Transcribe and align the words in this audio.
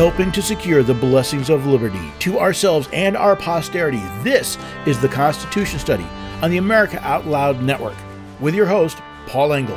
helping 0.00 0.32
to 0.32 0.40
secure 0.40 0.82
the 0.82 0.94
blessings 0.94 1.50
of 1.50 1.66
liberty 1.66 2.10
to 2.18 2.38
ourselves 2.38 2.88
and 2.90 3.14
our 3.18 3.36
posterity. 3.36 4.00
This 4.22 4.56
is 4.86 4.98
the 4.98 5.08
Constitution 5.08 5.78
Study 5.78 6.06
on 6.40 6.50
the 6.50 6.56
America 6.56 6.98
Out 7.06 7.26
Loud 7.26 7.62
Network 7.62 7.98
with 8.40 8.54
your 8.54 8.64
host, 8.64 8.96
Paul 9.26 9.52
Engel. 9.52 9.76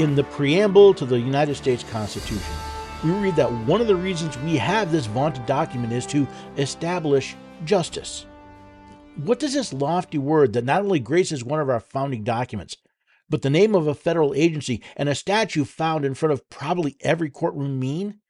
In 0.00 0.14
the 0.14 0.22
preamble 0.30 0.94
to 0.94 1.04
the 1.04 1.18
United 1.18 1.56
States 1.56 1.82
Constitution, 1.82 2.54
we 3.02 3.10
read 3.10 3.34
that 3.34 3.50
one 3.50 3.80
of 3.80 3.88
the 3.88 3.96
reasons 3.96 4.38
we 4.38 4.56
have 4.58 4.92
this 4.92 5.06
vaunted 5.06 5.44
document 5.44 5.92
is 5.92 6.06
to 6.06 6.28
establish 6.56 7.34
justice. 7.64 8.26
What 9.16 9.38
does 9.38 9.54
this 9.54 9.72
lofty 9.72 10.18
word 10.18 10.52
that 10.52 10.64
not 10.64 10.82
only 10.82 11.00
graces 11.00 11.42
one 11.42 11.58
of 11.58 11.70
our 11.70 11.80
founding 11.80 12.22
documents, 12.22 12.76
but 13.30 13.40
the 13.40 13.48
name 13.48 13.74
of 13.74 13.86
a 13.86 13.94
federal 13.94 14.34
agency 14.34 14.82
and 14.94 15.08
a 15.08 15.14
statue 15.14 15.64
found 15.64 16.04
in 16.04 16.14
front 16.14 16.34
of 16.34 16.48
probably 16.50 16.96
every 17.00 17.30
courtroom 17.30 17.80
mean? 17.80 18.20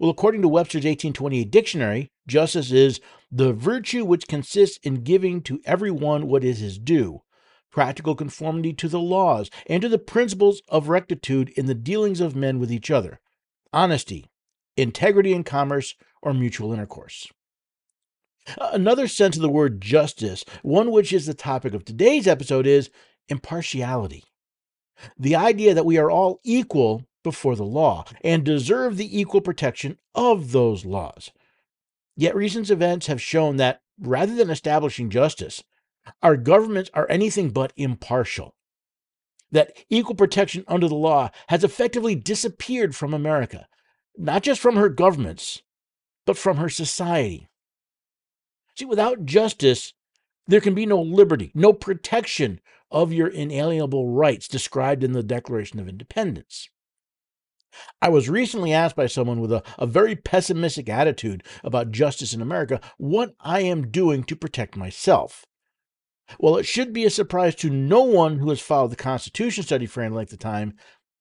Well, 0.00 0.10
according 0.10 0.42
to 0.42 0.48
Webster's 0.48 0.84
1828 0.84 1.50
dictionary, 1.52 2.10
justice 2.26 2.72
is 2.72 3.00
the 3.30 3.52
virtue 3.52 4.04
which 4.04 4.26
consists 4.26 4.76
in 4.82 5.04
giving 5.04 5.40
to 5.42 5.60
everyone 5.64 6.26
what 6.26 6.42
is 6.42 6.58
his 6.58 6.78
due, 6.78 7.22
practical 7.70 8.16
conformity 8.16 8.72
to 8.72 8.88
the 8.88 9.00
laws, 9.00 9.50
and 9.68 9.80
to 9.82 9.88
the 9.88 9.98
principles 9.98 10.62
of 10.68 10.88
rectitude 10.88 11.50
in 11.50 11.66
the 11.66 11.76
dealings 11.76 12.20
of 12.20 12.34
men 12.34 12.58
with 12.58 12.72
each 12.72 12.90
other, 12.90 13.20
honesty, 13.72 14.26
integrity 14.76 15.32
in 15.32 15.44
commerce, 15.44 15.94
or 16.20 16.34
mutual 16.34 16.72
intercourse. 16.72 17.28
Another 18.58 19.06
sense 19.06 19.36
of 19.36 19.42
the 19.42 19.48
word 19.48 19.80
justice, 19.80 20.44
one 20.62 20.90
which 20.90 21.12
is 21.12 21.26
the 21.26 21.34
topic 21.34 21.74
of 21.74 21.84
today's 21.84 22.26
episode, 22.26 22.66
is 22.66 22.90
impartiality. 23.28 24.24
The 25.18 25.36
idea 25.36 25.74
that 25.74 25.86
we 25.86 25.98
are 25.98 26.10
all 26.10 26.40
equal 26.44 27.06
before 27.22 27.56
the 27.56 27.64
law 27.64 28.04
and 28.22 28.44
deserve 28.44 28.96
the 28.96 29.20
equal 29.20 29.40
protection 29.40 29.98
of 30.14 30.52
those 30.52 30.84
laws. 30.84 31.30
Yet 32.16 32.34
recent 32.34 32.68
events 32.70 33.06
have 33.06 33.22
shown 33.22 33.56
that 33.56 33.80
rather 33.98 34.34
than 34.34 34.50
establishing 34.50 35.08
justice, 35.08 35.62
our 36.22 36.36
governments 36.36 36.90
are 36.94 37.06
anything 37.08 37.50
but 37.50 37.72
impartial. 37.76 38.54
That 39.52 39.76
equal 39.88 40.14
protection 40.14 40.64
under 40.66 40.88
the 40.88 40.94
law 40.94 41.30
has 41.48 41.62
effectively 41.62 42.14
disappeared 42.14 42.96
from 42.96 43.14
America, 43.14 43.68
not 44.16 44.42
just 44.42 44.60
from 44.60 44.76
her 44.76 44.88
governments, 44.88 45.62
but 46.26 46.38
from 46.38 46.56
her 46.56 46.68
society. 46.68 47.48
See, 48.76 48.84
without 48.84 49.24
justice, 49.24 49.92
there 50.46 50.60
can 50.60 50.74
be 50.74 50.86
no 50.86 51.00
liberty, 51.00 51.52
no 51.54 51.72
protection 51.72 52.60
of 52.90 53.12
your 53.12 53.28
inalienable 53.28 54.08
rights 54.08 54.48
described 54.48 55.02
in 55.04 55.12
the 55.12 55.22
Declaration 55.22 55.78
of 55.80 55.88
Independence. 55.88 56.68
I 58.02 58.10
was 58.10 58.28
recently 58.28 58.72
asked 58.72 58.96
by 58.96 59.06
someone 59.06 59.40
with 59.40 59.52
a, 59.52 59.62
a 59.78 59.86
very 59.86 60.14
pessimistic 60.14 60.88
attitude 60.88 61.42
about 61.64 61.90
justice 61.90 62.34
in 62.34 62.42
America 62.42 62.80
what 62.98 63.34
I 63.40 63.60
am 63.60 63.90
doing 63.90 64.24
to 64.24 64.36
protect 64.36 64.76
myself. 64.76 65.46
Well, 66.38 66.56
it 66.56 66.66
should 66.66 66.92
be 66.92 67.04
a 67.04 67.10
surprise 67.10 67.54
to 67.56 67.70
no 67.70 68.02
one 68.02 68.38
who 68.38 68.50
has 68.50 68.60
followed 68.60 68.90
the 68.90 68.96
Constitution 68.96 69.64
study 69.64 69.86
for 69.86 70.02
any 70.02 70.14
length 70.14 70.32
of 70.32 70.38
time. 70.38 70.74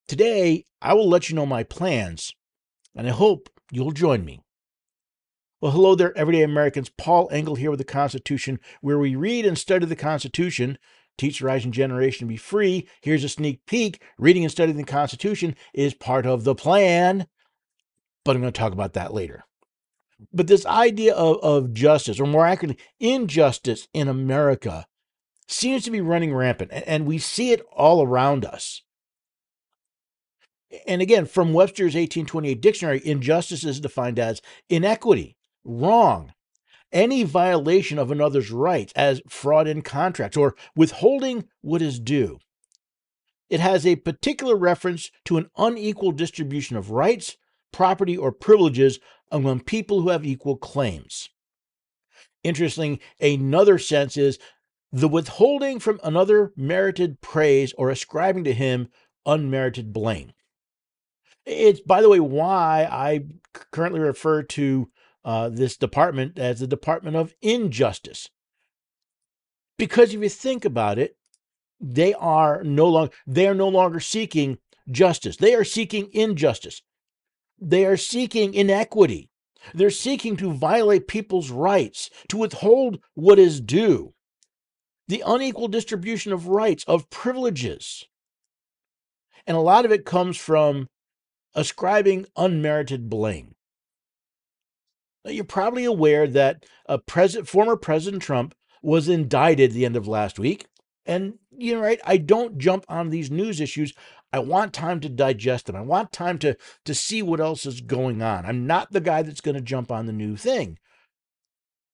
Today, 0.08 0.66
I 0.82 0.94
will 0.94 1.08
let 1.08 1.30
you 1.30 1.36
know 1.36 1.46
my 1.46 1.64
plans, 1.64 2.34
and 2.96 3.08
I 3.08 3.12
hope 3.12 3.50
you'll 3.72 3.92
join 3.92 4.26
me. 4.26 4.42
Well, 5.62 5.73
hello 5.73 5.94
there, 5.94 6.18
everyday 6.18 6.41
Americans. 6.41 6.90
Paul 6.90 7.30
Engel 7.31 7.53
here 7.53 7.69
with 7.69 7.78
the 7.78 7.86
Constitution, 7.86 8.59
where 8.81 8.97
we 8.97 9.16
read 9.16 9.46
and 9.46 9.56
study 9.56 9.86
the 9.86 9.96
Constitution, 9.96 10.80
teach 11.19 11.38
the 11.38 11.46
rising 11.46 11.72
generation 11.72 12.25
to 12.25 12.30
be 12.31 12.36
free. 12.36 12.88
Here's 13.03 13.24
a 13.24 13.30
sneak 13.30 13.68
peek. 13.68 14.02
Reading 14.18 14.44
and 14.44 14.52
studying 14.52 14.75
the 14.75 14.84
Constitution 14.84 15.56
is 15.72 15.94
part 15.94 16.25
of 16.25 16.46
the 16.46 16.56
plan, 16.56 17.28
but 18.25 18.36
I'm 18.36 18.41
going 18.41 18.52
to 18.52 18.59
talk 18.59 18.74
about 18.74 18.94
that 18.94 19.13
later. 19.13 19.44
But 20.34 20.47
this 20.47 20.66
idea 20.66 21.13
of, 21.13 21.38
of 21.44 21.74
justice, 21.75 22.19
or 22.19 22.25
more 22.25 22.47
accurately, 22.47 22.84
injustice 23.00 23.88
in 23.94 24.07
America, 24.07 24.88
seems 25.47 25.84
to 25.84 25.91
be 25.91 26.02
running 26.02 26.34
rampant, 26.34 26.72
and 26.74 27.06
we 27.06 27.19
see 27.19 27.52
it 27.52 27.62
all 27.72 28.02
around 28.02 28.46
us. 28.46 28.81
And 30.88 31.03
again, 31.03 31.28
from 31.28 31.53
Webster's 31.53 31.94
1828 31.94 32.59
dictionary, 32.62 33.02
injustice 33.06 33.63
is 33.63 33.80
defined 33.80 34.18
as 34.18 34.41
inequity, 34.68 35.38
wrong, 35.64 36.34
any 36.92 37.24
violation 37.24 37.98
of 37.98 38.12
another's 38.12 38.52
rights, 38.52 38.94
as 38.96 39.22
fraud 39.30 39.68
in 39.68 39.82
contracts 39.82 40.38
or 40.38 40.56
withholding 40.76 41.46
what 41.62 41.82
is 41.82 42.00
due. 42.00 42.40
It 43.50 43.60
has 43.60 43.86
a 43.86 43.98
particular 43.98 44.56
reference 44.56 45.12
to 45.26 45.38
an 45.38 45.50
unequal 45.58 46.14
distribution 46.14 46.78
of 46.78 46.92
rights, 46.92 47.38
property, 47.72 48.18
or 48.18 48.32
privileges 48.32 49.00
among 49.30 49.62
people 49.62 50.02
who 50.02 50.10
have 50.10 50.26
equal 50.26 50.58
claims. 50.58 51.30
Interesting, 52.44 53.00
another 53.20 53.78
sense 53.78 54.18
is 54.18 54.40
the 54.92 55.08
withholding 55.08 55.80
from 55.80 56.00
another 56.04 56.52
merited 56.56 57.22
praise 57.22 57.74
or 57.78 57.90
ascribing 57.90 58.44
to 58.46 58.54
him 58.54 58.90
unmerited 59.26 59.94
blame. 59.94 60.34
It's, 61.46 61.82
by 61.82 62.02
the 62.02 62.10
way, 62.10 62.20
why 62.20 62.88
I 62.90 63.26
currently 63.72 64.00
refer 64.00 64.44
to 64.44 64.90
uh, 65.24 65.50
this 65.50 65.78
department 65.78 66.38
as 66.40 66.59
the 66.59 66.68
Department 66.68 67.16
of 67.16 67.36
Injustice. 67.42 68.30
Because 69.78 70.14
if 70.14 70.22
you 70.22 70.30
think 70.30 70.66
about 70.66 71.00
it, 71.00 71.16
they 71.80 72.14
are 72.14 72.64
no 72.64 72.88
longer 72.88 73.14
they 73.26 73.48
are 73.48 73.56
no 73.56 73.68
longer 73.68 74.00
seeking 74.00 74.60
justice. 74.90 75.38
They 75.38 75.56
are 75.56 75.64
seeking 75.64 76.10
injustice. 76.14 76.81
They 77.60 77.86
are 77.86 77.98
seeking 77.98 78.54
inequity. 78.54 79.30
They're 79.74 79.92
seeking 79.92 80.38
to 80.38 80.54
violate 80.54 81.08
people's 81.08 81.52
rights, 81.52 82.10
to 82.30 82.38
withhold 82.38 83.00
what 83.14 83.38
is 83.38 83.62
due. 83.62 84.14
The 85.08 85.24
unequal 85.26 85.68
distribution 85.68 86.34
of 86.34 86.48
rights, 86.48 86.84
of 86.86 87.10
privileges. 87.10 88.06
And 89.46 89.58
a 89.58 89.62
lot 89.62 89.86
of 89.86 89.92
it 89.92 90.06
comes 90.06 90.38
from 90.38 90.88
ascribing 91.54 92.26
unmerited 92.36 93.10
blame. 93.10 93.56
You're 95.26 95.44
probably 95.44 95.86
aware 95.86 96.28
that 96.28 96.66
a 96.88 96.98
president, 96.98 97.48
former 97.48 97.76
President 97.76 98.24
Trump 98.24 98.56
was 98.82 99.08
indicted 99.08 99.72
the 99.72 99.86
end 99.86 99.96
of 99.96 100.08
last 100.08 100.40
week. 100.40 100.66
And 101.06 101.36
you 101.58 101.76
know, 101.76 101.82
right, 101.82 102.00
I 102.06 102.18
don't 102.18 102.58
jump 102.58 102.86
on 102.90 103.09
these 103.09 103.30
news 103.30 103.60
issues. 103.60 103.94
I 104.34 104.40
want 104.40 104.74
time 104.74 105.00
to 105.02 105.10
digest 105.10 105.66
them. 105.66 105.76
I 105.76 105.81
want 105.81 106.12
time 106.12 106.38
to 106.40 106.58
to 106.86 106.94
see 106.94 107.22
what 107.22 107.40
else 107.40 107.66
is 107.66 107.81
going 107.81 108.22
on. 108.22 108.46
I'm 108.46 108.66
not 108.66 108.92
the 108.92 109.02
guy 109.02 109.22
that's 109.22 109.42
going 109.42 109.56
to 109.56 109.62
jump 109.62 109.92
on 109.92 110.06
the 110.06 110.14
new 110.14 110.36
thing. 110.36 110.78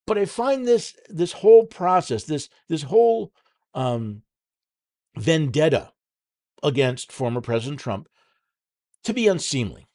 But 0.06 0.18
I 0.18 0.26
find 0.26 0.66
this 0.66 0.96
this 1.10 1.34
whole 1.34 1.66
process, 1.66 2.24
this 2.24 2.50
this 2.70 2.84
whole 2.84 3.34
um, 3.74 4.22
vendetta 5.18 5.92
against 6.64 7.12
former 7.12 7.42
President 7.42 7.80
Trump 7.80 8.08
to 9.04 9.14
be 9.14 9.28
unseemly. 9.28 9.87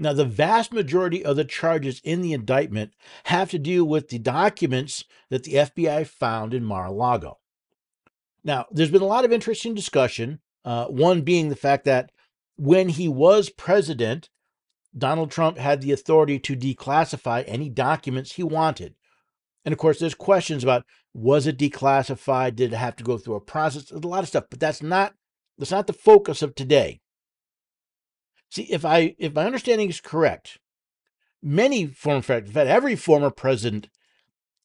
Now, 0.00 0.14
the 0.14 0.24
vast 0.24 0.72
majority 0.72 1.22
of 1.22 1.36
the 1.36 1.44
charges 1.44 2.00
in 2.02 2.22
the 2.22 2.32
indictment 2.32 2.94
have 3.24 3.50
to 3.50 3.58
do 3.58 3.84
with 3.84 4.08
the 4.08 4.18
documents 4.18 5.04
that 5.28 5.44
the 5.44 5.52
FBI 5.52 6.06
found 6.06 6.54
in 6.54 6.64
Mar 6.64 6.86
a 6.86 6.90
Lago. 6.90 7.38
Now, 8.42 8.64
there's 8.70 8.90
been 8.90 9.02
a 9.02 9.06
lot 9.06 9.26
of 9.26 9.32
interesting 9.32 9.74
discussion, 9.74 10.40
uh, 10.64 10.86
one 10.86 11.20
being 11.20 11.50
the 11.50 11.54
fact 11.54 11.84
that 11.84 12.12
when 12.56 12.88
he 12.88 13.08
was 13.08 13.50
president, 13.50 14.30
Donald 14.96 15.30
Trump 15.30 15.58
had 15.58 15.82
the 15.82 15.92
authority 15.92 16.38
to 16.38 16.56
declassify 16.56 17.44
any 17.46 17.68
documents 17.68 18.32
he 18.32 18.42
wanted. 18.42 18.94
And 19.66 19.74
of 19.74 19.78
course, 19.78 19.98
there's 19.98 20.14
questions 20.14 20.62
about 20.62 20.86
was 21.12 21.46
it 21.46 21.58
declassified? 21.58 22.56
Did 22.56 22.72
it 22.72 22.76
have 22.76 22.96
to 22.96 23.04
go 23.04 23.18
through 23.18 23.34
a 23.34 23.40
process? 23.40 23.90
There's 23.90 24.02
a 24.02 24.08
lot 24.08 24.22
of 24.22 24.28
stuff, 24.28 24.44
but 24.50 24.60
that's 24.60 24.82
not 24.82 25.12
that's 25.58 25.70
not 25.70 25.86
the 25.86 25.92
focus 25.92 26.40
of 26.40 26.54
today. 26.54 27.00
See, 28.50 28.62
if 28.64 28.84
I 28.84 29.14
if 29.18 29.32
my 29.34 29.44
understanding 29.44 29.88
is 29.88 30.00
correct, 30.00 30.58
many 31.42 31.86
former, 31.86 32.16
in 32.16 32.22
fact, 32.22 32.56
every 32.56 32.96
former 32.96 33.30
president 33.30 33.88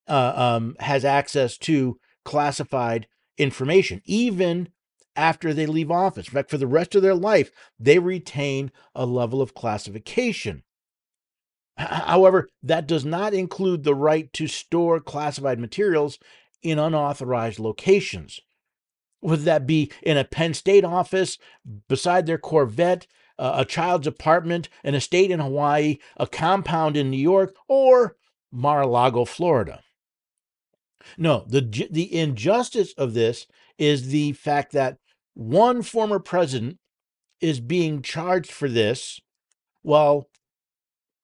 uh, 0.08 0.34
um, 0.36 0.76
has 0.80 1.06
access 1.06 1.58
to 1.60 2.00
classified 2.24 3.08
information, 3.38 4.02
even 4.06 4.70
after 5.16 5.54
they 5.54 5.66
leave 5.66 5.92
office. 5.92 6.28
In 6.28 6.34
fact, 6.34 6.50
for 6.50 6.58
the 6.58 6.68
rest 6.68 6.96
of 6.96 7.02
their 7.02 7.16
life, 7.16 7.52
they 7.80 8.00
retain 8.00 8.72
a 8.94 9.06
level 9.06 9.42
of 9.42 9.54
classification. 9.54 10.64
However, 11.78 12.50
that 12.64 12.88
does 12.88 13.06
not 13.06 13.34
include 13.34 13.84
the 13.84 13.96
right 13.96 14.32
to 14.34 14.48
store 14.48 15.00
classified 15.00 15.60
materials 15.60 16.18
in 16.62 16.80
unauthorized 16.80 17.60
locations. 17.60 18.40
Whether 19.20 19.44
that 19.44 19.68
be 19.68 19.92
in 20.02 20.18
a 20.18 20.24
Penn 20.24 20.54
State 20.54 20.86
office, 20.86 21.38
beside 21.88 22.26
their 22.26 22.38
Corvette, 22.38 23.08
a 23.38 23.66
child's 23.66 24.08
apartment, 24.08 24.70
an 24.84 24.96
estate 24.96 25.32
in 25.32 25.40
Hawaii, 25.40 25.98
a 26.18 26.28
compound 26.28 26.96
in 26.96 27.12
New 27.12 27.18
York, 27.18 27.56
or 27.68 28.16
Mar 28.52 28.82
a 28.82 28.88
Lago, 28.88 29.26
Florida. 29.26 29.82
No, 31.18 31.46
the 31.48 31.88
the 31.92 32.16
injustice 32.16 32.94
of 32.94 33.14
this 33.14 33.48
is 33.78 34.08
the 34.08 34.32
fact 34.34 34.72
that 34.72 34.98
one 35.34 35.82
former 35.82 36.20
president 36.20 36.80
is 37.42 37.60
being 37.60 38.02
charged 38.02 38.52
for 38.52 38.70
this, 38.70 39.20
while 39.82 40.30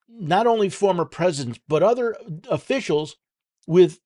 not 0.08 0.46
only 0.46 0.68
former 0.68 1.04
presidents 1.04 1.58
but 1.66 1.82
other 1.82 2.16
officials 2.50 3.16
with 3.66 4.00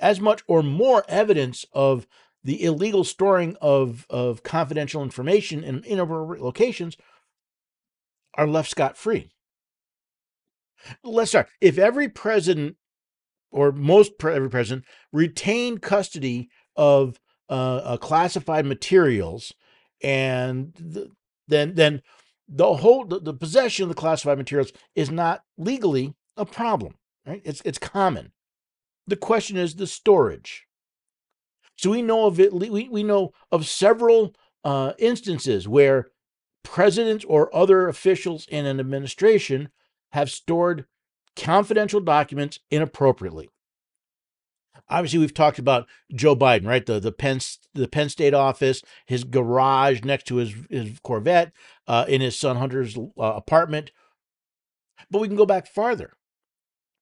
as 0.00 0.20
much 0.20 0.42
or 0.46 0.62
more 0.62 1.04
evidence 1.08 1.64
of 1.72 2.06
the 2.42 2.64
illegal 2.64 3.04
storing 3.04 3.56
of, 3.60 4.06
of 4.08 4.42
confidential 4.42 5.02
information 5.02 5.62
in 5.62 5.84
inappropriate 5.84 6.42
locations 6.42 6.96
are 8.40 8.46
left 8.46 8.70
scot 8.70 8.96
free. 8.96 9.30
Let's 11.04 11.30
start. 11.30 11.48
If 11.60 11.76
every 11.76 12.08
president 12.08 12.76
or 13.50 13.70
most 13.70 14.18
pre- 14.18 14.34
every 14.34 14.48
president 14.48 14.86
retained 15.12 15.82
custody 15.82 16.48
of 16.74 17.20
uh, 17.50 17.76
uh, 17.84 17.96
classified 17.98 18.64
materials, 18.64 19.52
and 20.02 20.72
the, 20.74 21.10
then 21.48 21.74
then 21.74 22.00
the 22.48 22.76
whole 22.76 23.04
the, 23.04 23.20
the 23.20 23.34
possession 23.34 23.82
of 23.82 23.88
the 23.90 23.94
classified 23.94 24.38
materials 24.38 24.72
is 24.94 25.10
not 25.10 25.42
legally 25.58 26.14
a 26.38 26.46
problem. 26.46 26.94
Right? 27.26 27.42
It's 27.44 27.60
it's 27.66 27.78
common. 27.78 28.32
The 29.06 29.16
question 29.16 29.58
is 29.58 29.74
the 29.74 29.86
storage. 29.86 30.64
So 31.76 31.90
we 31.90 32.00
know 32.00 32.24
of 32.24 32.40
it. 32.40 32.54
We 32.54 32.88
we 32.88 33.02
know 33.02 33.32
of 33.52 33.66
several 33.66 34.34
uh, 34.64 34.94
instances 34.98 35.68
where 35.68 36.06
presidents 36.62 37.24
or 37.26 37.54
other 37.54 37.88
officials 37.88 38.46
in 38.48 38.66
an 38.66 38.80
administration 38.80 39.70
have 40.12 40.30
stored 40.30 40.86
confidential 41.36 42.00
documents 42.00 42.58
inappropriately. 42.70 43.48
Obviously, 44.88 45.20
we've 45.20 45.34
talked 45.34 45.60
about 45.60 45.86
Joe 46.12 46.34
Biden, 46.34 46.66
right? 46.66 46.84
The 46.84 46.98
the 46.98 47.12
Penn 47.12 47.38
the 47.74 47.86
Penn 47.86 48.08
State 48.08 48.34
office, 48.34 48.82
his 49.06 49.22
garage 49.22 50.02
next 50.02 50.26
to 50.26 50.36
his 50.36 50.54
his 50.68 50.98
Corvette, 51.04 51.52
uh, 51.86 52.06
in 52.08 52.20
his 52.20 52.36
son 52.36 52.56
Hunter's 52.56 52.96
uh, 52.96 53.10
apartment. 53.16 53.92
But 55.10 55.20
we 55.20 55.28
can 55.28 55.36
go 55.36 55.46
back 55.46 55.68
farther, 55.68 56.16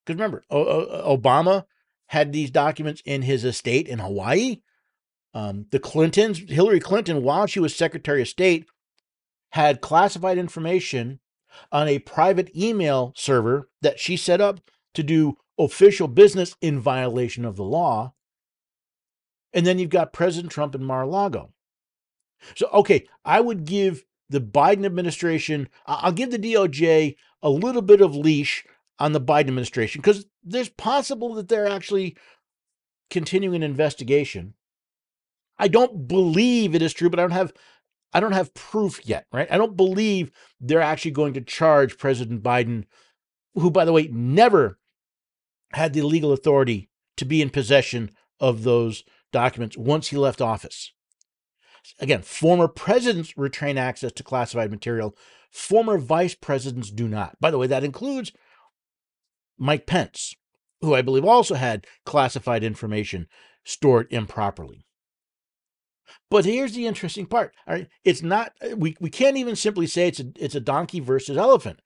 because 0.05 0.17
remember, 0.17 0.43
o- 0.51 1.17
Obama 1.17 1.65
had 2.07 2.31
these 2.31 2.51
documents 2.51 3.01
in 3.05 3.23
his 3.23 3.43
estate 3.43 3.87
in 3.87 3.99
Hawaii. 3.99 4.61
Um, 5.33 5.65
the 5.71 5.79
Clintons, 5.79 6.39
Hillary 6.49 6.79
Clinton, 6.79 7.23
while 7.23 7.47
she 7.47 7.59
was 7.59 7.75
Secretary 7.75 8.21
of 8.21 8.27
State, 8.27 8.67
had 9.51 9.81
classified 9.81 10.37
information 10.37 11.19
on 11.71 11.87
a 11.87 11.99
private 11.99 12.55
email 12.55 13.13
server 13.15 13.69
that 13.81 13.99
she 13.99 14.15
set 14.15 14.41
up 14.41 14.61
to 14.93 15.03
do 15.03 15.37
official 15.57 16.07
business 16.07 16.55
in 16.61 16.79
violation 16.79 17.45
of 17.45 17.55
the 17.55 17.63
law. 17.63 18.13
And 19.53 19.65
then 19.65 19.79
you've 19.79 19.89
got 19.89 20.13
President 20.13 20.51
Trump 20.51 20.75
in 20.75 20.83
Mar 20.83 21.03
a 21.03 21.07
Lago. 21.07 21.51
So, 22.55 22.67
okay, 22.73 23.07
I 23.25 23.41
would 23.41 23.65
give 23.65 24.05
the 24.29 24.39
Biden 24.39 24.85
administration, 24.85 25.67
I'll 25.85 26.11
give 26.11 26.31
the 26.31 26.37
DOJ 26.37 27.15
a 27.41 27.49
little 27.49 27.81
bit 27.81 28.01
of 28.01 28.15
leash 28.15 28.63
on 28.99 29.11
the 29.11 29.21
Biden 29.21 29.47
administration 29.47 30.01
because 30.01 30.25
there's 30.43 30.69
possible 30.69 31.33
that 31.35 31.47
they're 31.47 31.67
actually 31.67 32.15
continuing 33.09 33.55
an 33.55 33.63
investigation. 33.63 34.53
I 35.57 35.67
don't 35.67 36.07
believe 36.07 36.75
it 36.75 36.81
is 36.81 36.93
true, 36.93 37.09
but 37.09 37.19
I 37.19 37.23
don't 37.23 37.31
have 37.31 37.53
I 38.13 38.19
don't 38.19 38.31
have 38.31 38.53
proof 38.53 39.05
yet, 39.05 39.25
right? 39.31 39.47
I 39.51 39.57
don't 39.57 39.77
believe 39.77 40.31
they're 40.59 40.81
actually 40.81 41.11
going 41.11 41.33
to 41.33 41.41
charge 41.41 41.97
President 41.97 42.41
Biden, 42.41 42.85
who, 43.53 43.69
by 43.69 43.85
the 43.85 43.93
way, 43.93 44.09
never 44.11 44.79
had 45.73 45.93
the 45.93 46.01
legal 46.01 46.31
authority 46.31 46.89
to 47.17 47.25
be 47.25 47.41
in 47.41 47.49
possession 47.49 48.11
of 48.39 48.63
those 48.63 49.03
documents 49.31 49.77
once 49.77 50.07
he 50.07 50.17
left 50.17 50.41
office. 50.41 50.91
Again, 51.99 52.21
former 52.21 52.67
presidents 52.67 53.37
retain 53.37 53.77
access 53.77 54.11
to 54.13 54.23
classified 54.23 54.71
material. 54.71 55.15
Former 55.51 55.97
vice 55.97 56.35
presidents 56.35 56.89
do 56.89 57.07
not. 57.07 57.39
By 57.39 57.51
the 57.51 57.57
way, 57.57 57.67
that 57.67 57.83
includes 57.83 58.31
Mike 59.57 59.85
Pence, 59.85 60.35
who 60.81 60.95
I 60.95 61.01
believe 61.01 61.25
also 61.25 61.55
had 61.55 61.85
classified 62.05 62.63
information 62.63 63.27
stored 63.63 64.07
improperly. 64.11 64.85
But 66.29 66.45
here's 66.45 66.73
the 66.73 66.85
interesting 66.85 67.25
part. 67.25 67.55
All 67.67 67.73
right, 67.73 67.87
it's 68.03 68.21
not 68.21 68.53
uh, 68.61 68.75
we, 68.75 68.95
we 68.99 69.09
can't 69.09 69.37
even 69.37 69.55
simply 69.55 69.87
say 69.87 70.07
it's 70.07 70.19
a 70.19 70.25
it's 70.35 70.55
a 70.55 70.59
donkey 70.59 70.99
versus 70.99 71.37
elephant. 71.37 71.81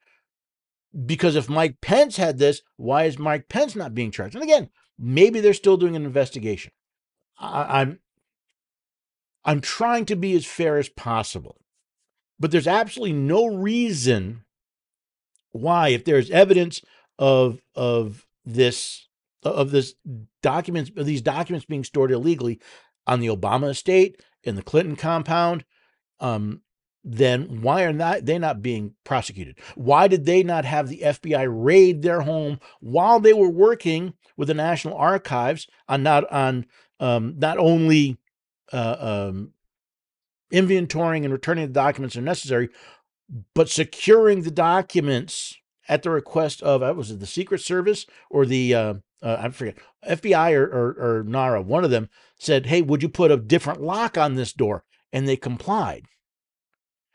Because 1.06 1.34
if 1.34 1.48
Mike 1.48 1.80
Pence 1.80 2.16
had 2.18 2.38
this, 2.38 2.62
why 2.76 3.04
is 3.04 3.18
Mike 3.18 3.48
Pence 3.48 3.74
not 3.74 3.94
being 3.94 4.12
charged? 4.12 4.36
And 4.36 4.44
again, 4.44 4.68
maybe 4.98 5.40
they're 5.40 5.52
still 5.54 5.76
doing 5.76 5.96
an 5.96 6.04
investigation. 6.04 6.72
I, 7.38 7.80
I'm 7.80 7.98
I'm 9.44 9.60
trying 9.60 10.06
to 10.06 10.16
be 10.16 10.34
as 10.34 10.46
fair 10.46 10.78
as 10.78 10.88
possible. 10.88 11.60
But 12.38 12.50
there's 12.50 12.66
absolutely 12.66 13.14
no 13.14 13.46
reason 13.46 14.44
why, 15.52 15.88
if 15.88 16.04
there's 16.04 16.30
evidence 16.30 16.82
of 17.18 17.60
of 17.74 18.26
this 18.44 19.08
of 19.42 19.70
this 19.70 19.94
documents 20.42 20.90
of 20.96 21.06
these 21.06 21.22
documents 21.22 21.66
being 21.66 21.84
stored 21.84 22.10
illegally 22.10 22.60
on 23.06 23.20
the 23.20 23.28
Obama 23.28 23.70
estate 23.70 24.20
in 24.44 24.56
the 24.56 24.62
Clinton 24.62 24.96
compound, 24.96 25.64
um, 26.20 26.62
then 27.02 27.60
why 27.60 27.84
are 27.84 27.92
not 27.92 28.24
they 28.24 28.38
not 28.38 28.62
being 28.62 28.94
prosecuted? 29.04 29.58
Why 29.74 30.08
did 30.08 30.24
they 30.24 30.42
not 30.42 30.64
have 30.64 30.88
the 30.88 31.00
FBI 31.00 31.46
raid 31.50 32.02
their 32.02 32.22
home 32.22 32.60
while 32.80 33.20
they 33.20 33.34
were 33.34 33.50
working 33.50 34.14
with 34.36 34.48
the 34.48 34.54
National 34.54 34.96
Archives 34.96 35.66
on 35.88 36.02
not 36.02 36.30
on 36.32 36.66
um, 37.00 37.34
not 37.38 37.58
only 37.58 38.16
uh, 38.72 39.28
um, 39.30 39.52
inventorying 40.52 41.24
and 41.24 41.32
returning 41.32 41.66
the 41.66 41.72
documents 41.72 42.16
are 42.16 42.22
necessary, 42.22 42.70
but 43.54 43.68
securing 43.68 44.42
the 44.42 44.50
documents 44.50 45.56
at 45.88 46.02
the 46.02 46.10
request 46.10 46.62
of 46.62 46.82
uh, 46.82 46.94
was 46.96 47.10
it 47.10 47.20
the 47.20 47.26
Secret 47.26 47.60
Service 47.60 48.06
or 48.30 48.46
the 48.46 48.74
uh, 48.74 48.94
uh, 49.22 49.36
I 49.40 49.48
forget 49.50 49.76
FBI 50.08 50.52
or, 50.52 50.64
or, 50.64 51.18
or 51.18 51.24
NARA, 51.24 51.62
one 51.62 51.84
of 51.84 51.90
them 51.90 52.08
said, 52.38 52.66
"Hey, 52.66 52.82
would 52.82 53.02
you 53.02 53.08
put 53.08 53.30
a 53.30 53.36
different 53.36 53.80
lock 53.80 54.18
on 54.18 54.34
this 54.34 54.52
door?" 54.52 54.84
And 55.12 55.28
they 55.28 55.36
complied. 55.36 56.06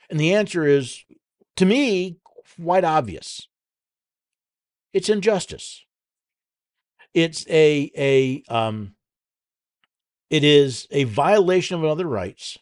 And 0.10 0.20
the 0.20 0.34
answer 0.34 0.66
is, 0.66 1.04
to 1.58 1.66
me, 1.66 2.18
quite 2.62 2.84
obvious. 2.84 3.48
It's 4.94 5.10
injustice. 5.10 5.86
It's 7.14 7.46
a 7.48 7.92
a 7.98 8.44
um, 8.54 8.96
it 10.30 10.44
is 10.44 10.88
a 10.92 11.04
violation 11.06 11.78
of 11.78 11.84
other 11.84 12.08
rights. 12.08 12.58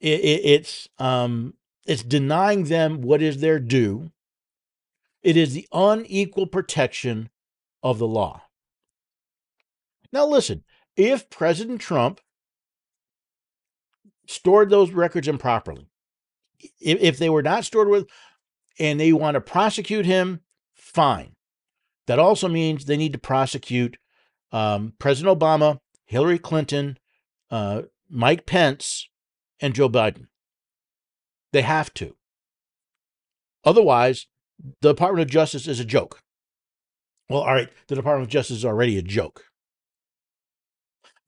It, 0.00 0.20
it, 0.20 0.40
it's 0.44 0.88
um, 0.98 1.54
it's 1.86 2.02
denying 2.02 2.64
them 2.64 3.00
what 3.00 3.22
is 3.22 3.40
their 3.40 3.58
due. 3.58 4.12
It 5.22 5.36
is 5.36 5.54
the 5.54 5.68
unequal 5.72 6.46
protection 6.46 7.30
of 7.82 7.98
the 7.98 8.06
law. 8.06 8.42
Now, 10.12 10.26
listen, 10.26 10.64
if 10.96 11.28
President 11.30 11.80
Trump 11.80 12.20
stored 14.26 14.70
those 14.70 14.90
records 14.90 15.28
improperly, 15.28 15.88
if, 16.80 17.00
if 17.00 17.18
they 17.18 17.28
were 17.28 17.42
not 17.42 17.64
stored 17.64 17.88
with, 17.88 18.08
and 18.78 18.98
they 18.98 19.12
want 19.12 19.34
to 19.34 19.40
prosecute 19.40 20.06
him, 20.06 20.40
fine. 20.74 21.34
That 22.06 22.18
also 22.18 22.48
means 22.48 22.84
they 22.84 22.96
need 22.96 23.12
to 23.12 23.18
prosecute 23.18 23.98
um, 24.50 24.94
President 24.98 25.38
Obama, 25.38 25.78
Hillary 26.06 26.38
Clinton, 26.38 26.98
uh, 27.50 27.82
Mike 28.08 28.46
Pence, 28.46 29.08
and 29.60 29.74
Joe 29.74 29.88
Biden. 29.88 30.26
They 31.52 31.62
have 31.62 31.92
to. 31.94 32.16
Otherwise, 33.64 34.26
the 34.80 34.92
Department 34.92 35.22
of 35.22 35.30
Justice 35.30 35.68
is 35.68 35.80
a 35.80 35.84
joke. 35.84 36.22
Well, 37.28 37.40
all 37.40 37.54
right, 37.54 37.68
the 37.88 37.94
Department 37.94 38.28
of 38.28 38.32
Justice 38.32 38.58
is 38.58 38.64
already 38.64 38.96
a 38.98 39.02
joke. 39.02 39.44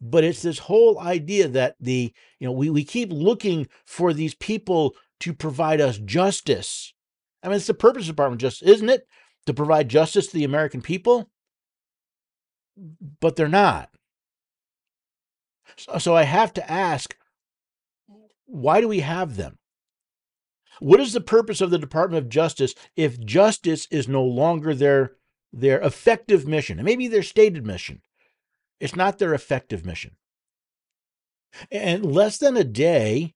But 0.00 0.25
it's 0.25 0.42
this 0.42 0.61
whole 0.61 0.99
idea 0.99 1.47
that 1.49 1.76
the, 1.78 2.12
you 2.38 2.47
know, 2.47 2.52
we, 2.52 2.71
we 2.71 2.85
keep 2.85 3.12
looking 3.12 3.69
for 3.85 4.14
these 4.14 4.35
people 4.35 4.95
to 5.21 5.35
provide 5.35 5.80
us 5.80 5.99
justice. 5.99 6.95
I 7.42 7.49
mean, 7.49 7.57
it's 7.57 7.66
the 7.66 7.75
purpose 7.75 8.02
of 8.02 8.07
the 8.07 8.12
Department 8.12 8.42
of 8.42 8.47
Justice, 8.47 8.69
isn't 8.69 8.88
it? 8.88 9.07
To 9.47 9.54
provide 9.54 9.88
justice 9.88 10.28
to 10.28 10.37
the 10.37 10.45
American 10.45 10.80
people? 10.80 11.30
But 13.21 13.37
they're 13.37 13.49
not. 13.49 13.90
So, 15.76 15.99
so 15.99 16.16
I 16.16 16.23
have 16.23 16.54
to 16.54 16.71
ask 16.71 17.14
why 18.47 18.80
do 18.80 18.88
we 18.88 19.00
have 19.00 19.37
them? 19.37 19.59
What 20.80 20.99
is 20.99 21.12
the 21.12 21.21
purpose 21.21 21.61
of 21.61 21.71
the 21.71 21.78
Department 21.78 22.25
of 22.25 22.30
Justice 22.30 22.75
if 22.97 23.21
justice 23.21 23.87
is 23.90 24.09
no 24.09 24.25
longer 24.25 24.75
their 24.75 25.12
their 25.52 25.80
effective 25.80 26.47
mission, 26.47 26.78
and 26.78 26.85
maybe 26.85 27.09
their 27.09 27.23
stated 27.23 27.66
mission? 27.66 28.02
It's 28.78 28.97
not 28.97 29.19
their 29.19 29.35
effective 29.35 29.85
mission. 29.85 30.16
And 31.71 32.04
less 32.04 32.38
than 32.38 32.57
a 32.57 32.64
day 32.64 33.35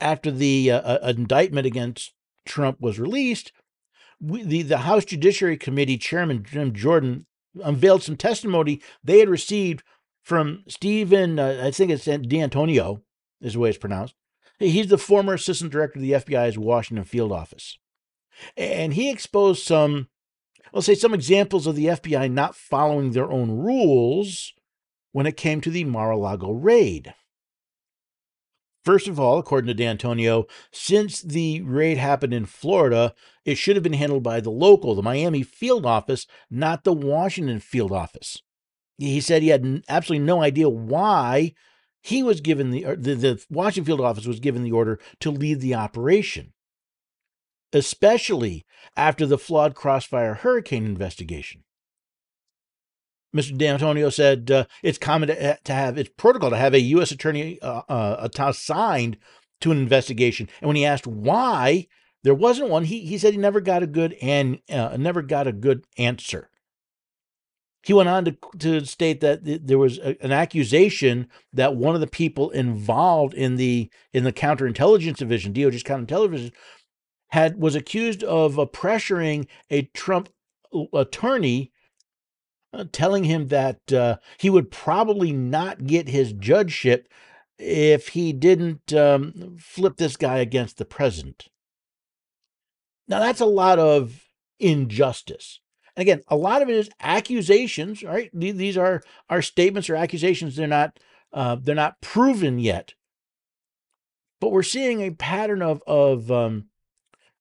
after 0.00 0.30
the 0.30 0.72
uh, 0.72 0.80
uh, 0.80 1.12
indictment 1.16 1.66
against 1.66 2.12
Trump 2.44 2.80
was 2.80 2.98
released, 2.98 3.52
we, 4.20 4.42
the, 4.42 4.62
the 4.62 4.78
House 4.78 5.04
Judiciary 5.04 5.56
Committee 5.56 5.98
Chairman 5.98 6.44
Jim 6.44 6.72
Jordan 6.74 7.26
unveiled 7.62 8.02
some 8.02 8.16
testimony 8.16 8.80
they 9.02 9.20
had 9.20 9.28
received 9.28 9.82
from 10.22 10.62
Stephen, 10.68 11.38
uh, 11.38 11.62
I 11.64 11.70
think 11.70 11.90
it's 11.90 12.04
D'Antonio, 12.04 13.02
is 13.40 13.54
the 13.54 13.58
way 13.58 13.70
it's 13.70 13.78
pronounced. 13.78 14.14
He's 14.58 14.86
the 14.86 14.98
former 14.98 15.34
assistant 15.34 15.72
director 15.72 15.98
of 15.98 16.02
the 16.02 16.12
FBI's 16.12 16.56
Washington 16.56 17.04
field 17.04 17.32
office. 17.32 17.78
And 18.56 18.94
he 18.94 19.10
exposed 19.10 19.64
some, 19.64 20.08
let's 20.72 20.86
say, 20.86 20.94
some 20.94 21.14
examples 21.14 21.66
of 21.66 21.76
the 21.76 21.86
FBI 21.86 22.30
not 22.30 22.56
following 22.56 23.12
their 23.12 23.30
own 23.30 23.50
rules 23.50 24.52
when 25.12 25.26
it 25.26 25.36
came 25.36 25.60
to 25.60 25.70
the 25.70 25.84
Mar 25.84 26.10
a 26.10 26.16
Lago 26.16 26.50
raid. 26.50 27.14
First 28.84 29.06
of 29.06 29.20
all, 29.20 29.38
according 29.38 29.68
to 29.68 29.74
D'Antonio, 29.74 30.46
since 30.72 31.22
the 31.22 31.62
raid 31.62 31.98
happened 31.98 32.34
in 32.34 32.46
Florida, 32.46 33.14
it 33.44 33.54
should 33.56 33.76
have 33.76 33.82
been 33.82 33.92
handled 33.92 34.24
by 34.24 34.40
the 34.40 34.50
local, 34.50 34.94
the 34.94 35.02
Miami 35.02 35.44
field 35.44 35.86
office, 35.86 36.26
not 36.50 36.82
the 36.82 36.92
Washington 36.92 37.60
field 37.60 37.92
office. 37.92 38.42
He 38.98 39.20
said 39.20 39.42
he 39.42 39.48
had 39.48 39.84
absolutely 39.88 40.26
no 40.26 40.42
idea 40.42 40.68
why 40.68 41.54
he 42.02 42.22
was 42.24 42.40
given 42.40 42.70
the, 42.70 42.82
the, 42.96 43.14
the 43.14 43.44
Washington 43.48 43.84
field 43.84 44.00
office 44.00 44.26
was 44.26 44.40
given 44.40 44.64
the 44.64 44.72
order 44.72 44.98
to 45.20 45.30
lead 45.30 45.60
the 45.60 45.74
operation, 45.74 46.52
especially 47.72 48.64
after 48.96 49.26
the 49.26 49.38
flawed 49.38 49.74
crossfire 49.74 50.34
hurricane 50.34 50.84
investigation. 50.84 51.64
Mr. 53.34 53.56
D'Antonio 53.56 54.10
said 54.10 54.50
uh, 54.50 54.66
it's 54.82 54.98
common 54.98 55.28
to, 55.28 55.58
to, 55.64 55.72
have 55.72 55.96
it's 55.96 56.10
protocol 56.16 56.50
to 56.50 56.56
have 56.56 56.74
a 56.74 56.80
U.S. 56.80 57.10
attorney 57.10 57.58
uh, 57.62 57.82
uh, 57.88 58.28
assigned 58.38 59.16
to 59.60 59.70
an 59.70 59.78
investigation. 59.78 60.48
And 60.60 60.68
when 60.68 60.76
he 60.76 60.84
asked 60.84 61.06
why 61.06 61.86
there 62.24 62.34
wasn't 62.34 62.68
one, 62.68 62.84
he 62.84 63.00
he 63.06 63.16
said 63.16 63.32
he 63.32 63.38
never 63.38 63.60
got 63.60 63.82
a 63.82 63.86
good 63.86 64.14
and 64.20 64.60
uh, 64.70 64.96
never 64.98 65.22
got 65.22 65.46
a 65.46 65.52
good 65.52 65.86
answer. 65.96 66.50
He 67.84 67.92
went 67.92 68.08
on 68.08 68.24
to, 68.26 68.36
to 68.60 68.84
state 68.84 69.20
that 69.22 69.40
there 69.42 69.78
was 69.78 69.98
a, 69.98 70.22
an 70.22 70.30
accusation 70.30 71.26
that 71.52 71.74
one 71.74 71.96
of 71.96 72.00
the 72.00 72.06
people 72.06 72.50
involved 72.50 73.34
in 73.34 73.56
the 73.56 73.90
in 74.12 74.24
the 74.24 74.32
counterintelligence 74.32 75.16
division, 75.16 75.52
DOJ's 75.52 75.82
counterintelligence, 75.82 76.52
had 77.32 77.58
was 77.58 77.74
accused 77.74 78.22
of 78.22 78.58
uh, 78.58 78.66
pressuring 78.66 79.46
a 79.70 79.82
Trump 79.94 80.28
attorney 80.92 81.72
uh, 82.74 82.84
telling 82.92 83.24
him 83.24 83.48
that 83.48 83.90
uh, 83.90 84.16
he 84.36 84.50
would 84.50 84.70
probably 84.70 85.32
not 85.32 85.86
get 85.86 86.08
his 86.08 86.34
judgeship 86.34 87.08
if 87.58 88.08
he 88.08 88.34
didn't 88.34 88.92
um, 88.92 89.56
flip 89.58 89.96
this 89.96 90.16
guy 90.16 90.38
against 90.38 90.76
the 90.76 90.84
president. 90.84 91.48
Now, 93.08 93.20
that's 93.20 93.40
a 93.40 93.46
lot 93.46 93.78
of 93.78 94.24
injustice. 94.58 95.60
And 95.96 96.02
again, 96.02 96.22
a 96.28 96.36
lot 96.36 96.60
of 96.60 96.68
it 96.68 96.76
is 96.76 96.90
accusations, 97.00 98.02
right? 98.02 98.30
These 98.34 98.76
are, 98.76 99.02
are 99.30 99.42
statements 99.42 99.88
or 99.88 99.96
accusations. 99.96 100.56
They're 100.56 100.66
not, 100.66 101.00
uh, 101.32 101.56
they're 101.60 101.74
not 101.74 102.00
proven 102.02 102.58
yet. 102.58 102.92
But 104.38 104.52
we're 104.52 104.62
seeing 104.62 105.00
a 105.00 105.12
pattern 105.12 105.62
of, 105.62 105.82
of 105.86 106.30
um, 106.30 106.66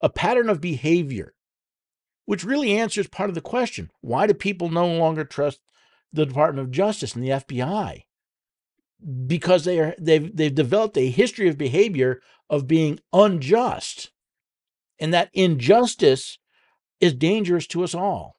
a 0.02 0.10
pattern 0.10 0.50
of 0.50 0.62
behavior 0.62 1.34
which 2.26 2.44
really 2.44 2.78
answers 2.78 3.08
part 3.08 3.30
of 3.30 3.36
the 3.36 3.42
question 3.42 3.92
why 4.02 4.28
do 4.28 4.34
people 4.34 4.70
no 4.70 4.88
longer 4.88 5.26
trust 5.26 5.60
the 6.14 6.26
Department 6.26 6.66
of 6.66 6.72
Justice 6.72 7.16
and 7.16 7.24
the 7.24 7.30
FBI? 7.30 8.04
Because 9.28 9.66
they 9.66 9.80
are 9.80 9.96
they've 10.00 10.36
they've 10.36 10.54
developed 10.54 10.98
a 10.98 11.10
history 11.10 11.50
of 11.50 11.58
behavior 11.58 12.22
of 12.50 12.68
being 12.68 13.00
unjust. 13.12 14.12
And 15.00 15.14
that 15.14 15.30
injustice 15.34 16.38
is 17.00 17.14
dangerous 17.14 17.66
to 17.68 17.84
us 17.84 17.96
all. 17.96 18.38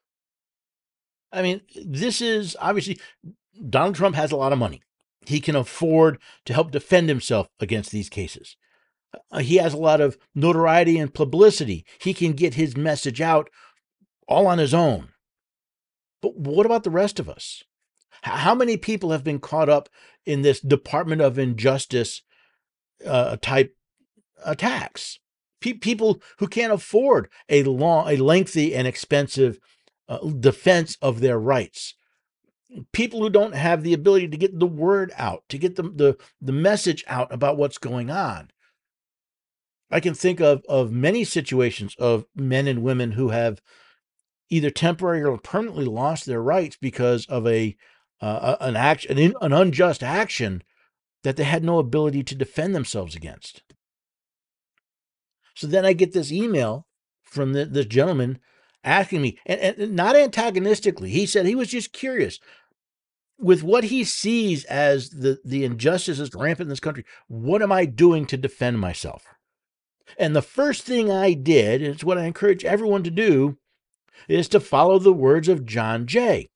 I 1.31 1.41
mean, 1.41 1.61
this 1.85 2.21
is 2.21 2.55
obviously 2.59 2.99
Donald 3.69 3.95
Trump 3.95 4.15
has 4.15 4.31
a 4.31 4.37
lot 4.37 4.53
of 4.53 4.59
money. 4.59 4.81
He 5.25 5.39
can 5.39 5.55
afford 5.55 6.19
to 6.45 6.53
help 6.53 6.71
defend 6.71 7.09
himself 7.09 7.47
against 7.59 7.91
these 7.91 8.09
cases. 8.09 8.55
Uh, 9.31 9.39
he 9.39 9.57
has 9.57 9.73
a 9.73 9.77
lot 9.77 10.01
of 10.01 10.17
notoriety 10.33 10.97
and 10.97 11.13
publicity. 11.13 11.85
He 11.99 12.13
can 12.13 12.33
get 12.33 12.55
his 12.55 12.75
message 12.77 13.21
out 13.21 13.49
all 14.27 14.47
on 14.47 14.57
his 14.57 14.73
own. 14.73 15.09
But 16.21 16.37
what 16.37 16.65
about 16.65 16.83
the 16.83 16.89
rest 16.89 17.19
of 17.19 17.29
us? 17.29 17.63
How 18.21 18.55
many 18.55 18.77
people 18.77 19.11
have 19.11 19.23
been 19.23 19.39
caught 19.39 19.69
up 19.69 19.89
in 20.25 20.41
this 20.41 20.61
Department 20.61 21.21
of 21.21 21.37
Injustice 21.37 22.21
uh, 23.05 23.35
type 23.41 23.75
attacks? 24.45 25.19
Pe- 25.59 25.73
people 25.73 26.21
who 26.39 26.47
can't 26.47 26.71
afford 26.71 27.29
a 27.49 27.63
long, 27.63 28.09
a 28.09 28.15
lengthy 28.15 28.73
and 28.73 28.87
expensive 28.87 29.59
uh, 30.07 30.19
defense 30.39 30.97
of 31.01 31.19
their 31.19 31.37
rights. 31.37 31.95
People 32.93 33.19
who 33.19 33.29
don't 33.29 33.55
have 33.55 33.83
the 33.83 33.93
ability 33.93 34.29
to 34.29 34.37
get 34.37 34.57
the 34.57 34.65
word 34.65 35.11
out, 35.17 35.43
to 35.49 35.57
get 35.57 35.75
the, 35.75 35.83
the, 35.83 36.17
the 36.41 36.53
message 36.53 37.03
out 37.07 37.31
about 37.31 37.57
what's 37.57 37.77
going 37.77 38.09
on. 38.09 38.49
I 39.93 39.99
can 39.99 40.15
think 40.15 40.41
of, 40.41 40.63
of 40.67 40.91
many 40.91 41.23
situations 41.23 41.95
of 41.99 42.25
men 42.35 42.67
and 42.67 42.81
women 42.81 43.11
who 43.11 43.29
have 43.29 43.61
either 44.49 44.71
temporarily 44.71 45.23
or 45.23 45.37
permanently 45.37 45.85
lost 45.85 46.25
their 46.25 46.41
rights 46.41 46.77
because 46.79 47.25
of 47.27 47.45
a 47.47 47.75
uh, 48.19 48.55
an 48.61 48.75
action, 48.75 49.17
an, 49.17 49.33
an 49.41 49.53
unjust 49.53 50.01
action 50.01 50.63
that 51.23 51.35
they 51.35 51.43
had 51.43 51.63
no 51.63 51.77
ability 51.77 52.23
to 52.23 52.35
defend 52.35 52.73
themselves 52.73 53.15
against. 53.15 53.63
So 55.55 55.67
then 55.67 55.85
I 55.85 55.93
get 55.93 56.13
this 56.13 56.31
email 56.31 56.87
from 57.21 57.53
the, 57.53 57.65
this 57.65 57.85
gentleman 57.85 58.39
asking 58.83 59.21
me, 59.21 59.37
and, 59.45 59.59
and 59.59 59.95
not 59.95 60.15
antagonistically, 60.15 61.09
he 61.09 61.25
said 61.25 61.45
he 61.45 61.55
was 61.55 61.69
just 61.69 61.93
curious 61.93 62.39
with 63.37 63.61
what 63.61 63.85
he 63.85 64.03
sees 64.03 64.63
as 64.65 65.09
the, 65.09 65.39
the 65.43 65.65
injustices 65.65 66.33
rampant 66.33 66.67
in 66.67 66.69
this 66.69 66.79
country. 66.79 67.05
What 67.27 67.61
am 67.61 67.71
I 67.71 67.85
doing 67.85 68.25
to 68.27 68.37
defend 68.37 68.79
myself? 68.79 69.25
And 70.17 70.35
the 70.35 70.41
first 70.41 70.83
thing 70.83 71.11
I 71.11 71.33
did, 71.33 71.81
and 71.81 71.93
it's 71.93 72.03
what 72.03 72.17
I 72.17 72.25
encourage 72.25 72.65
everyone 72.65 73.03
to 73.03 73.11
do, 73.11 73.57
is 74.27 74.47
to 74.49 74.59
follow 74.59 74.99
the 74.99 75.13
words 75.13 75.47
of 75.47 75.65
John 75.65 76.05
Jay. 76.05 76.49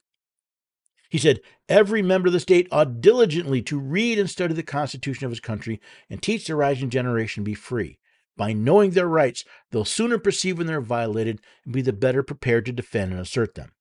He 1.10 1.18
said, 1.18 1.40
Every 1.70 2.02
member 2.02 2.28
of 2.28 2.34
the 2.34 2.40
state 2.40 2.68
ought 2.72 3.02
diligently 3.02 3.62
to 3.64 3.80
read 3.80 4.20
and 4.20 4.30
study 4.30 4.54
the 4.54 4.64
Constitution 4.64 5.26
of 5.26 5.32
his 5.32 5.40
country 5.40 5.82
and 6.10 6.22
teach 6.22 6.48
the 6.48 6.56
rising 6.56 6.90
generation 6.90 7.44
to 7.44 7.50
be 7.50 7.56
free. 7.56 8.00
By 8.36 8.54
knowing 8.54 8.92
their 8.92 9.08
rights, 9.08 9.44
they'll 9.72 9.86
sooner 9.86 10.20
perceive 10.20 10.58
when 10.58 10.68
they're 10.68 10.80
violated 10.80 11.42
and 11.66 11.74
be 11.74 11.82
the 11.82 11.94
better 11.94 12.24
prepared 12.24 12.66
to 12.68 12.72
defend 12.72 13.12
and 13.12 13.20
assert 13.20 13.56
them. 13.56 13.72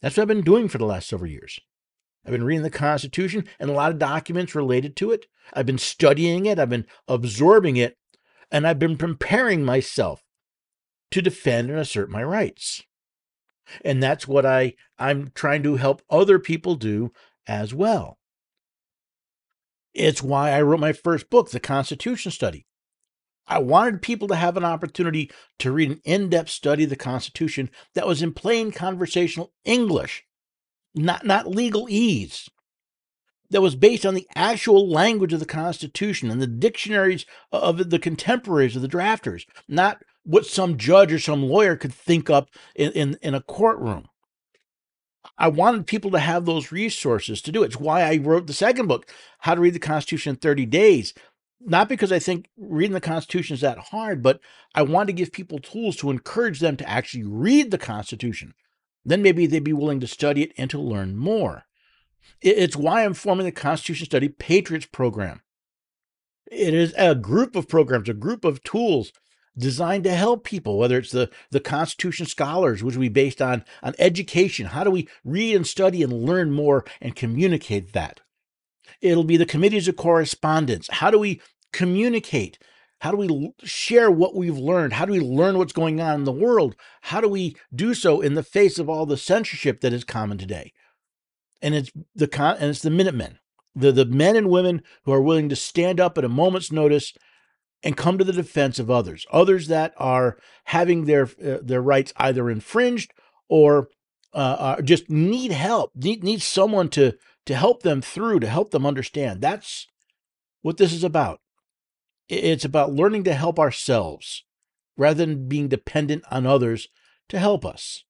That's 0.00 0.16
what 0.16 0.22
I've 0.22 0.28
been 0.28 0.40
doing 0.40 0.68
for 0.68 0.78
the 0.78 0.86
last 0.86 1.08
several 1.08 1.30
years. 1.30 1.60
I've 2.24 2.32
been 2.32 2.44
reading 2.44 2.62
the 2.62 2.70
Constitution 2.70 3.44
and 3.58 3.70
a 3.70 3.74
lot 3.74 3.92
of 3.92 3.98
documents 3.98 4.54
related 4.54 4.96
to 4.96 5.10
it. 5.12 5.26
I've 5.52 5.66
been 5.66 5.78
studying 5.78 6.46
it, 6.46 6.58
I've 6.58 6.70
been 6.70 6.86
absorbing 7.06 7.76
it, 7.76 7.96
and 8.50 8.66
I've 8.66 8.78
been 8.78 8.96
preparing 8.96 9.64
myself 9.64 10.22
to 11.10 11.22
defend 11.22 11.70
and 11.70 11.78
assert 11.78 12.10
my 12.10 12.22
rights. 12.22 12.82
And 13.84 14.02
that's 14.02 14.26
what 14.26 14.44
I, 14.44 14.74
I'm 14.98 15.30
trying 15.34 15.62
to 15.62 15.76
help 15.76 16.02
other 16.10 16.38
people 16.38 16.74
do 16.74 17.12
as 17.46 17.72
well. 17.72 18.18
It's 19.92 20.22
why 20.22 20.52
I 20.52 20.62
wrote 20.62 20.80
my 20.80 20.92
first 20.92 21.30
book, 21.30 21.50
The 21.50 21.60
Constitution 21.60 22.32
Study. 22.32 22.66
I 23.46 23.58
wanted 23.58 24.02
people 24.02 24.28
to 24.28 24.36
have 24.36 24.56
an 24.56 24.64
opportunity 24.64 25.30
to 25.58 25.72
read 25.72 25.90
an 25.90 26.00
in 26.04 26.28
depth 26.30 26.50
study 26.50 26.84
of 26.84 26.90
the 26.90 26.96
Constitution 26.96 27.70
that 27.94 28.06
was 28.06 28.22
in 28.22 28.32
plain 28.32 28.70
conversational 28.70 29.52
English, 29.64 30.24
not, 30.94 31.26
not 31.26 31.46
legalese 31.46 32.48
that 33.50 33.60
was 33.60 33.74
based 33.76 34.06
on 34.06 34.14
the 34.14 34.28
actual 34.34 34.88
language 34.88 35.32
of 35.32 35.40
the 35.40 35.46
Constitution 35.46 36.30
and 36.30 36.40
the 36.40 36.46
dictionaries 36.46 37.26
of 37.52 37.90
the 37.90 37.98
contemporaries 37.98 38.76
of 38.76 38.82
the 38.82 38.88
drafters, 38.88 39.44
not 39.68 40.02
what 40.22 40.46
some 40.46 40.76
judge 40.76 41.12
or 41.12 41.18
some 41.18 41.42
lawyer 41.42 41.76
could 41.76 41.92
think 41.92 42.30
up 42.30 42.50
in, 42.74 42.92
in, 42.92 43.18
in 43.22 43.34
a 43.34 43.42
courtroom. 43.42 44.08
I 45.36 45.48
wanted 45.48 45.86
people 45.86 46.10
to 46.12 46.18
have 46.18 46.44
those 46.44 46.72
resources 46.72 47.42
to 47.42 47.52
do 47.52 47.62
it. 47.62 47.66
It's 47.66 47.80
why 47.80 48.02
I 48.02 48.18
wrote 48.18 48.46
the 48.46 48.52
second 48.52 48.86
book, 48.86 49.10
How 49.40 49.54
to 49.54 49.60
Read 49.60 49.74
the 49.74 49.78
Constitution 49.78 50.30
in 50.30 50.36
30 50.36 50.66
Days. 50.66 51.14
Not 51.62 51.88
because 51.88 52.10
I 52.10 52.18
think 52.18 52.48
reading 52.56 52.94
the 52.94 53.00
Constitution 53.00 53.54
is 53.54 53.60
that 53.60 53.78
hard, 53.78 54.22
but 54.22 54.40
I 54.74 54.82
want 54.82 55.08
to 55.08 55.12
give 55.12 55.32
people 55.32 55.58
tools 55.58 55.96
to 55.96 56.10
encourage 56.10 56.60
them 56.60 56.76
to 56.78 56.88
actually 56.88 57.24
read 57.24 57.70
the 57.70 57.78
Constitution. 57.78 58.54
Then 59.04 59.22
maybe 59.22 59.46
they'd 59.46 59.64
be 59.64 59.72
willing 59.72 60.00
to 60.00 60.06
study 60.06 60.42
it 60.42 60.52
and 60.56 60.70
to 60.70 60.78
learn 60.78 61.16
more. 61.16 61.64
It's 62.40 62.76
why 62.76 63.04
I'm 63.04 63.14
forming 63.14 63.46
the 63.46 63.52
Constitution 63.52 64.06
Study 64.06 64.28
Patriots 64.28 64.86
program. 64.86 65.42
It 66.50 66.74
is 66.74 66.94
a 66.96 67.14
group 67.14 67.54
of 67.54 67.68
programs, 67.68 68.08
a 68.08 68.14
group 68.14 68.44
of 68.44 68.62
tools 68.62 69.12
designed 69.56 70.04
to 70.04 70.14
help 70.14 70.44
people, 70.44 70.78
whether 70.78 70.98
it's 70.98 71.12
the, 71.12 71.30
the 71.50 71.60
Constitution 71.60 72.26
Scholars, 72.26 72.82
which 72.82 72.96
will 72.96 73.02
be 73.02 73.08
based 73.08 73.42
on, 73.42 73.64
on 73.82 73.94
education. 73.98 74.66
How 74.66 74.84
do 74.84 74.90
we 74.90 75.08
read 75.24 75.54
and 75.54 75.66
study 75.66 76.02
and 76.02 76.12
learn 76.12 76.50
more 76.50 76.84
and 77.00 77.14
communicate 77.14 77.92
that? 77.92 78.20
It'll 79.00 79.24
be 79.24 79.36
the 79.36 79.46
committees 79.46 79.88
of 79.88 79.96
correspondence. 79.96 80.88
How 80.90 81.10
do 81.10 81.18
we 81.18 81.40
communicate? 81.72 82.58
How 83.00 83.10
do 83.10 83.16
we 83.16 83.52
share 83.62 84.10
what 84.10 84.34
we've 84.34 84.58
learned? 84.58 84.92
How 84.92 85.06
do 85.06 85.12
we 85.12 85.20
learn 85.20 85.56
what's 85.56 85.72
going 85.72 86.00
on 86.00 86.16
in 86.16 86.24
the 86.24 86.32
world? 86.32 86.76
How 87.02 87.20
do 87.20 87.28
we 87.28 87.56
do 87.74 87.94
so 87.94 88.20
in 88.20 88.34
the 88.34 88.42
face 88.42 88.78
of 88.78 88.90
all 88.90 89.06
the 89.06 89.16
censorship 89.16 89.80
that 89.80 89.92
is 89.92 90.04
common 90.04 90.36
today? 90.36 90.72
And 91.62 91.74
it's 91.74 91.90
the 92.14 92.28
con- 92.28 92.56
and 92.58 92.70
it's 92.70 92.82
the 92.82 92.90
Minutemen, 92.90 93.38
the 93.74 93.92
the 93.92 94.06
men 94.06 94.36
and 94.36 94.48
women 94.48 94.82
who 95.04 95.12
are 95.12 95.22
willing 95.22 95.48
to 95.48 95.56
stand 95.56 96.00
up 96.00 96.18
at 96.18 96.24
a 96.24 96.28
moment's 96.28 96.72
notice 96.72 97.12
and 97.82 97.96
come 97.96 98.18
to 98.18 98.24
the 98.24 98.32
defense 98.32 98.78
of 98.78 98.90
others, 98.90 99.26
others 99.32 99.68
that 99.68 99.94
are 99.96 100.38
having 100.64 101.04
their 101.04 101.24
uh, 101.44 101.58
their 101.62 101.82
rights 101.82 102.12
either 102.16 102.50
infringed 102.50 103.12
or 103.48 103.88
uh, 104.34 104.36
uh, 104.58 104.82
just 104.82 105.10
need 105.10 105.52
help, 105.52 105.92
need 105.94 106.22
need 106.22 106.42
someone 106.42 106.88
to 106.90 107.14
to 107.46 107.54
help 107.54 107.82
them 107.82 108.00
through, 108.00 108.40
to 108.40 108.48
help 108.48 108.70
them 108.70 108.86
understand. 108.86 109.40
That's 109.40 109.86
what 110.62 110.76
this 110.76 110.92
is 110.92 111.04
about. 111.04 111.40
It's 112.28 112.64
about 112.64 112.92
learning 112.92 113.24
to 113.24 113.34
help 113.34 113.58
ourselves 113.58 114.44
rather 114.96 115.24
than 115.24 115.48
being 115.48 115.68
dependent 115.68 116.22
on 116.30 116.46
others 116.46 116.88
to 117.28 117.38
help 117.38 117.64
us. 117.64 118.04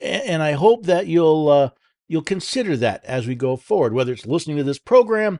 And 0.00 0.42
I 0.42 0.52
hope 0.52 0.86
that 0.86 1.06
you'll 1.06 1.48
uh, 1.48 1.70
you'll 2.10 2.22
consider 2.22 2.76
that 2.76 3.04
as 3.04 3.28
we 3.28 3.36
go 3.36 3.56
forward, 3.56 3.92
whether 3.92 4.12
it's 4.12 4.26
listening 4.26 4.56
to 4.56 4.64
this 4.64 4.80
program, 4.80 5.38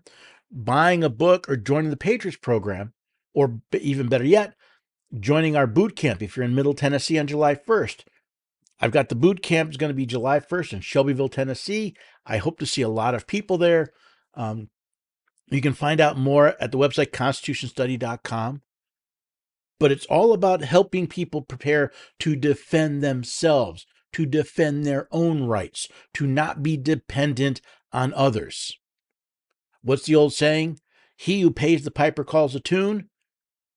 buying 0.52 1.02
a 1.02 1.10
book, 1.10 1.48
or 1.48 1.56
joining 1.56 1.90
the 1.90 1.96
Patriots 1.96 2.38
program, 2.38 2.92
or 3.34 3.60
even 3.72 4.08
better 4.08 4.24
yet, 4.24 4.54
joining 5.18 5.56
our 5.56 5.66
boot 5.66 5.96
camp 5.96 6.22
if 6.22 6.36
you're 6.36 6.46
in 6.46 6.54
Middle 6.54 6.74
Tennessee 6.74 7.18
on 7.18 7.26
July 7.26 7.56
1st. 7.56 8.04
I've 8.78 8.92
got 8.92 9.08
the 9.08 9.16
boot 9.16 9.42
camp 9.42 9.70
is 9.70 9.76
going 9.78 9.90
to 9.90 9.96
be 9.96 10.06
July 10.06 10.38
1st 10.38 10.74
in 10.74 10.80
Shelbyville, 10.80 11.28
Tennessee. 11.28 11.96
I 12.24 12.36
hope 12.36 12.60
to 12.60 12.66
see 12.66 12.82
a 12.82 12.88
lot 12.88 13.16
of 13.16 13.26
people 13.26 13.58
there. 13.58 13.90
Um, 14.34 14.70
you 15.48 15.60
can 15.60 15.72
find 15.72 16.00
out 16.00 16.16
more 16.16 16.54
at 16.60 16.70
the 16.70 16.78
website 16.78 17.10
constitutionstudy.com. 17.10 18.62
But 19.80 19.90
it's 19.90 20.06
all 20.06 20.32
about 20.32 20.62
helping 20.62 21.08
people 21.08 21.42
prepare 21.42 21.90
to 22.20 22.36
defend 22.36 23.02
themselves, 23.02 23.86
to 24.12 24.26
defend 24.26 24.84
their 24.84 25.08
own 25.10 25.44
rights, 25.44 25.88
to 26.14 26.26
not 26.26 26.62
be 26.62 26.76
dependent 26.76 27.60
on 27.92 28.14
others. 28.14 28.78
What's 29.82 30.04
the 30.04 30.14
old 30.14 30.32
saying? 30.32 30.80
He 31.16 31.40
who 31.40 31.50
pays 31.50 31.84
the 31.84 31.90
piper 31.90 32.24
calls 32.24 32.52
the 32.52 32.60
tune. 32.60 33.08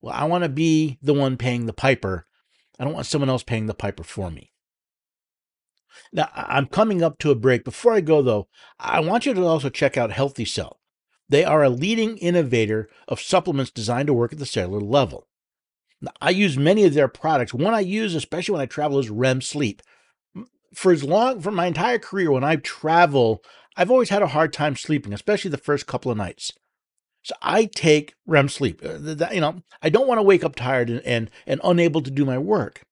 Well, 0.01 0.13
I 0.13 0.25
want 0.25 0.43
to 0.43 0.49
be 0.49 0.97
the 1.01 1.13
one 1.13 1.37
paying 1.37 1.65
the 1.65 1.73
piper. 1.73 2.25
I 2.79 2.83
don't 2.83 2.93
want 2.93 3.05
someone 3.05 3.29
else 3.29 3.43
paying 3.43 3.67
the 3.67 3.73
piper 3.73 4.03
for 4.03 4.31
me. 4.31 4.51
Now, 6.11 6.29
I'm 6.33 6.65
coming 6.65 7.03
up 7.03 7.19
to 7.19 7.31
a 7.31 7.35
break. 7.35 7.63
Before 7.63 7.93
I 7.93 8.01
go, 8.01 8.21
though, 8.21 8.47
I 8.79 8.99
want 8.99 9.25
you 9.25 9.33
to 9.33 9.45
also 9.45 9.69
check 9.69 9.97
out 9.97 10.11
Healthy 10.11 10.45
Cell. 10.45 10.79
They 11.29 11.43
are 11.43 11.63
a 11.63 11.69
leading 11.69 12.17
innovator 12.17 12.89
of 13.07 13.21
supplements 13.21 13.71
designed 13.71 14.07
to 14.07 14.13
work 14.13 14.33
at 14.33 14.39
the 14.39 14.45
cellular 14.45 14.81
level. 14.81 15.27
Now, 16.01 16.11
I 16.21 16.31
use 16.31 16.57
many 16.57 16.83
of 16.83 16.93
their 16.93 17.07
products. 17.07 17.53
One 17.53 17.73
I 17.73 17.79
use, 17.79 18.15
especially 18.15 18.53
when 18.53 18.61
I 18.61 18.65
travel, 18.65 18.99
is 18.99 19.09
REM 19.09 19.41
sleep. 19.41 19.81
For 20.73 20.91
as 20.91 21.03
long, 21.03 21.41
for 21.41 21.51
my 21.51 21.67
entire 21.67 21.99
career, 21.99 22.31
when 22.31 22.43
I 22.43 22.55
travel, 22.57 23.43
I've 23.75 23.91
always 23.91 24.09
had 24.09 24.21
a 24.21 24.27
hard 24.27 24.53
time 24.53 24.75
sleeping, 24.75 25.13
especially 25.13 25.51
the 25.51 25.57
first 25.57 25.87
couple 25.87 26.11
of 26.11 26.17
nights. 26.17 26.51
So 27.23 27.35
I 27.41 27.65
take 27.65 28.15
REM 28.27 28.49
sleep. 28.49 28.81
Uh, 28.83 29.27
you 29.31 29.41
know, 29.41 29.61
I 29.81 29.89
don't 29.89 30.07
want 30.07 30.17
to 30.19 30.23
wake 30.23 30.43
up 30.43 30.55
tired 30.55 30.89
and, 30.89 31.01
and, 31.01 31.29
and 31.47 31.61
unable 31.63 32.01
to 32.01 32.11
do 32.11 32.25
my 32.25 32.37
work. 32.37 32.83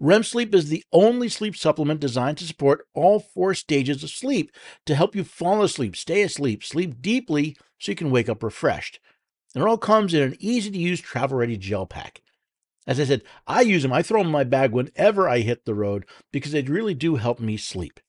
REM 0.00 0.24
sleep 0.24 0.52
is 0.52 0.68
the 0.68 0.84
only 0.92 1.28
sleep 1.28 1.56
supplement 1.56 2.00
designed 2.00 2.38
to 2.38 2.46
support 2.46 2.86
all 2.92 3.20
four 3.20 3.54
stages 3.54 4.02
of 4.02 4.10
sleep 4.10 4.50
to 4.84 4.96
help 4.96 5.14
you 5.14 5.22
fall 5.22 5.62
asleep, 5.62 5.94
stay 5.94 6.22
asleep, 6.22 6.64
sleep 6.64 7.00
deeply 7.00 7.56
so 7.78 7.92
you 7.92 7.96
can 7.96 8.10
wake 8.10 8.28
up 8.28 8.42
refreshed. 8.42 8.98
And 9.54 9.62
it 9.62 9.68
all 9.68 9.78
comes 9.78 10.12
in 10.12 10.22
an 10.22 10.36
easy 10.40 10.70
to 10.70 10.78
use 10.78 11.00
travel 11.00 11.38
ready 11.38 11.56
gel 11.56 11.86
pack. 11.86 12.20
As 12.86 12.98
I 12.98 13.04
said, 13.04 13.22
I 13.46 13.60
use 13.60 13.82
them, 13.82 13.92
I 13.92 14.02
throw 14.02 14.20
them 14.20 14.28
in 14.28 14.32
my 14.32 14.44
bag 14.44 14.72
whenever 14.72 15.28
I 15.28 15.38
hit 15.38 15.64
the 15.64 15.74
road 15.74 16.04
because 16.32 16.52
they 16.52 16.62
really 16.62 16.94
do 16.94 17.16
help 17.16 17.38
me 17.38 17.56
sleep. 17.56 18.00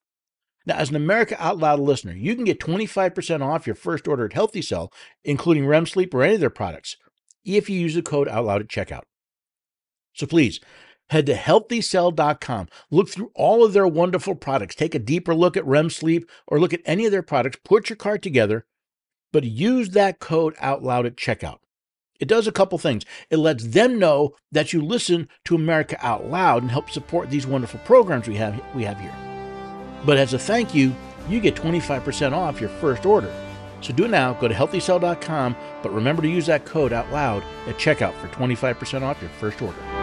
Now, 0.65 0.75
as 0.75 0.89
an 0.89 0.95
America 0.95 1.35
Out 1.39 1.57
Loud 1.57 1.79
listener, 1.79 2.13
you 2.13 2.35
can 2.35 2.45
get 2.45 2.59
25% 2.59 3.41
off 3.41 3.67
your 3.67 3.75
first 3.75 4.07
order 4.07 4.25
at 4.25 4.33
Healthy 4.33 4.61
Cell, 4.61 4.91
including 5.23 5.67
REM 5.67 5.85
sleep 5.85 6.13
or 6.13 6.23
any 6.23 6.35
of 6.35 6.39
their 6.39 6.49
products, 6.49 6.95
if 7.43 7.69
you 7.69 7.79
use 7.79 7.95
the 7.95 8.01
code 8.01 8.27
OUTLOUD 8.29 8.61
at 8.61 8.67
checkout. 8.69 9.03
So 10.13 10.25
please 10.25 10.59
head 11.09 11.25
to 11.25 11.35
healthycell.com. 11.35 12.67
Look 12.89 13.09
through 13.09 13.31
all 13.35 13.65
of 13.65 13.73
their 13.73 13.87
wonderful 13.87 14.35
products. 14.35 14.75
Take 14.75 14.95
a 14.95 14.99
deeper 14.99 15.35
look 15.35 15.57
at 15.57 15.65
REM 15.65 15.89
sleep 15.89 16.29
or 16.47 16.59
look 16.59 16.73
at 16.73 16.81
any 16.85 17.05
of 17.05 17.11
their 17.11 17.21
products. 17.21 17.59
Put 17.63 17.89
your 17.89 17.97
cart 17.97 18.21
together, 18.21 18.65
but 19.31 19.43
use 19.43 19.89
that 19.91 20.19
code 20.19 20.55
out 20.59 20.81
loud 20.81 21.05
at 21.05 21.17
checkout. 21.17 21.57
It 22.19 22.27
does 22.27 22.47
a 22.47 22.51
couple 22.51 22.77
things. 22.77 23.03
It 23.29 23.37
lets 23.37 23.65
them 23.65 23.99
know 23.99 24.35
that 24.51 24.73
you 24.73 24.81
listen 24.81 25.27
to 25.45 25.55
America 25.55 25.97
Out 26.01 26.29
Loud 26.29 26.61
and 26.61 26.71
help 26.71 26.89
support 26.89 27.29
these 27.29 27.47
wonderful 27.47 27.79
programs 27.85 28.27
we 28.27 28.35
have 28.35 28.61
we 28.75 28.83
have 28.83 28.99
here. 28.99 29.15
But 30.05 30.17
as 30.17 30.33
a 30.33 30.39
thank 30.39 30.75
you, 30.75 30.93
you 31.29 31.39
get 31.39 31.55
25% 31.55 32.33
off 32.33 32.59
your 32.59 32.69
first 32.69 33.05
order. 33.05 33.33
So 33.81 33.93
do 33.93 34.05
it 34.05 34.11
now. 34.11 34.33
Go 34.33 34.47
to 34.47 34.53
healthycell.com, 34.53 35.55
but 35.81 35.93
remember 35.93 36.21
to 36.21 36.29
use 36.29 36.45
that 36.45 36.65
code 36.65 36.93
out 36.93 37.11
loud 37.11 37.43
at 37.67 37.77
checkout 37.77 38.13
for 38.15 38.27
25% 38.29 39.01
off 39.01 39.21
your 39.21 39.29
first 39.31 39.61
order. 39.61 40.02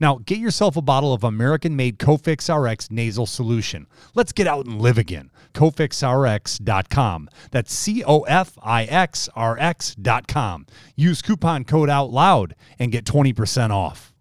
Now, 0.00 0.20
get 0.24 0.38
yourself 0.38 0.76
a 0.76 0.82
bottle 0.82 1.12
of 1.12 1.24
American 1.24 1.74
made 1.76 1.98
Cofix 1.98 2.48
RX 2.48 2.90
nasal 2.90 3.26
solution. 3.26 3.86
Let's 4.14 4.32
get 4.32 4.46
out 4.46 4.66
and 4.66 4.80
live 4.80 4.98
again. 4.98 5.30
CofixRx.com. 5.54 7.28
That's 7.50 7.72
C 7.72 8.04
O 8.04 8.20
F 8.22 8.58
I 8.62 8.84
X 8.84 9.28
R 9.34 9.58
X.com. 9.58 10.66
Use 10.96 11.22
coupon 11.22 11.64
code 11.64 11.90
OUT 11.90 12.12
LOUD 12.12 12.54
and 12.78 12.92
get 12.92 13.04
20% 13.04 13.70
off. 13.70 14.14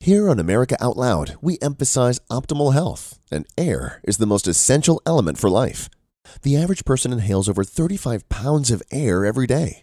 Here 0.00 0.30
on 0.30 0.38
America 0.38 0.76
Out 0.80 0.96
Loud, 0.96 1.34
we 1.40 1.58
emphasize 1.60 2.20
optimal 2.30 2.72
health, 2.72 3.18
and 3.32 3.46
air 3.58 4.00
is 4.04 4.18
the 4.18 4.26
most 4.26 4.46
essential 4.46 5.02
element 5.04 5.38
for 5.38 5.50
life. 5.50 5.88
The 6.42 6.56
average 6.56 6.84
person 6.84 7.12
inhales 7.12 7.48
over 7.48 7.64
35 7.64 8.28
pounds 8.28 8.70
of 8.70 8.82
air 8.92 9.24
every 9.26 9.48
day. 9.48 9.82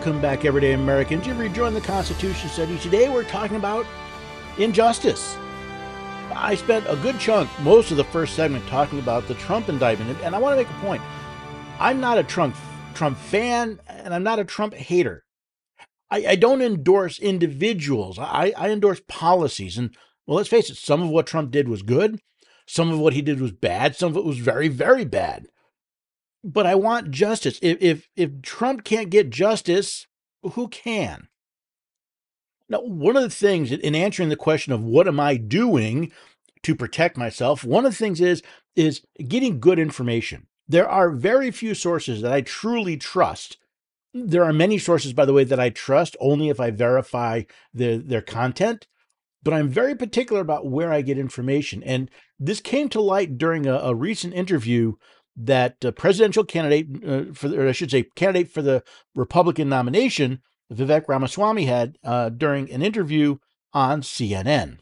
Welcome 0.00 0.22
back, 0.22 0.46
everyday 0.46 0.72
Americans. 0.72 1.26
You've 1.26 1.38
rejoined 1.38 1.76
the 1.76 1.82
Constitution 1.82 2.48
Study. 2.48 2.78
Today 2.78 3.10
we're 3.10 3.22
talking 3.22 3.58
about 3.58 3.84
injustice. 4.56 5.36
I 6.34 6.54
spent 6.54 6.86
a 6.88 6.96
good 6.96 7.18
chunk, 7.18 7.50
most 7.60 7.90
of 7.90 7.98
the 7.98 8.04
first 8.04 8.34
segment, 8.34 8.66
talking 8.66 8.98
about 8.98 9.28
the 9.28 9.34
Trump 9.34 9.68
indictment, 9.68 10.18
and 10.22 10.34
I 10.34 10.38
want 10.38 10.54
to 10.54 10.56
make 10.56 10.70
a 10.70 10.80
point. 10.80 11.02
I'm 11.78 12.00
not 12.00 12.16
a 12.16 12.22
Trump 12.22 12.56
Trump 12.94 13.18
fan, 13.18 13.78
and 13.88 14.14
I'm 14.14 14.22
not 14.22 14.38
a 14.38 14.44
Trump 14.46 14.72
hater. 14.72 15.26
I, 16.10 16.28
I 16.28 16.34
don't 16.34 16.62
endorse 16.62 17.18
individuals. 17.18 18.18
I, 18.18 18.54
I 18.56 18.70
endorse 18.70 19.02
policies. 19.06 19.76
And 19.76 19.94
well, 20.26 20.38
let's 20.38 20.48
face 20.48 20.70
it, 20.70 20.78
some 20.78 21.02
of 21.02 21.10
what 21.10 21.26
Trump 21.26 21.50
did 21.50 21.68
was 21.68 21.82
good. 21.82 22.22
Some 22.66 22.90
of 22.90 22.98
what 22.98 23.12
he 23.12 23.20
did 23.20 23.38
was 23.38 23.52
bad. 23.52 23.96
Some 23.96 24.12
of 24.12 24.16
it 24.16 24.24
was 24.24 24.38
very, 24.38 24.68
very 24.68 25.04
bad. 25.04 25.48
But 26.42 26.66
I 26.66 26.74
want 26.74 27.10
justice. 27.10 27.58
If 27.62 27.78
if 27.80 28.08
if 28.16 28.42
Trump 28.42 28.84
can't 28.84 29.10
get 29.10 29.30
justice, 29.30 30.06
who 30.42 30.68
can? 30.68 31.28
Now, 32.68 32.80
one 32.80 33.16
of 33.16 33.22
the 33.22 33.30
things 33.30 33.72
in 33.72 33.94
answering 33.94 34.28
the 34.28 34.36
question 34.36 34.72
of 34.72 34.82
what 34.82 35.08
am 35.08 35.18
I 35.20 35.36
doing 35.36 36.12
to 36.62 36.74
protect 36.74 37.16
myself, 37.16 37.64
one 37.64 37.84
of 37.84 37.92
the 37.92 37.98
things 37.98 38.20
is 38.20 38.42
is 38.76 39.02
getting 39.28 39.60
good 39.60 39.78
information. 39.78 40.46
There 40.68 40.88
are 40.88 41.10
very 41.10 41.50
few 41.50 41.74
sources 41.74 42.22
that 42.22 42.32
I 42.32 42.42
truly 42.42 42.96
trust. 42.96 43.58
There 44.14 44.44
are 44.44 44.52
many 44.52 44.78
sources, 44.78 45.12
by 45.12 45.24
the 45.24 45.32
way, 45.32 45.44
that 45.44 45.58
I 45.60 45.70
trust 45.70 46.16
only 46.20 46.48
if 46.48 46.60
I 46.60 46.70
verify 46.70 47.42
the, 47.74 47.96
their 47.96 48.22
content. 48.22 48.86
But 49.42 49.54
I'm 49.54 49.68
very 49.68 49.96
particular 49.96 50.40
about 50.40 50.70
where 50.70 50.92
I 50.92 51.02
get 51.02 51.18
information. 51.18 51.82
And 51.82 52.10
this 52.38 52.60
came 52.60 52.88
to 52.90 53.00
light 53.00 53.38
during 53.38 53.66
a, 53.66 53.76
a 53.78 53.94
recent 53.94 54.34
interview 54.34 54.94
that 55.36 55.84
uh, 55.84 55.90
presidential 55.92 56.44
candidate 56.44 56.86
uh, 57.06 57.32
for, 57.32 57.48
or 57.48 57.68
I 57.68 57.72
should 57.72 57.90
say, 57.90 58.04
candidate 58.16 58.50
for 58.50 58.62
the 58.62 58.82
Republican 59.14 59.68
nomination 59.68 60.40
Vivek 60.72 61.08
Ramaswamy 61.08 61.64
had 61.64 61.98
uh, 62.04 62.28
during 62.28 62.70
an 62.70 62.82
interview 62.82 63.36
on 63.72 64.02
CNN. 64.02 64.78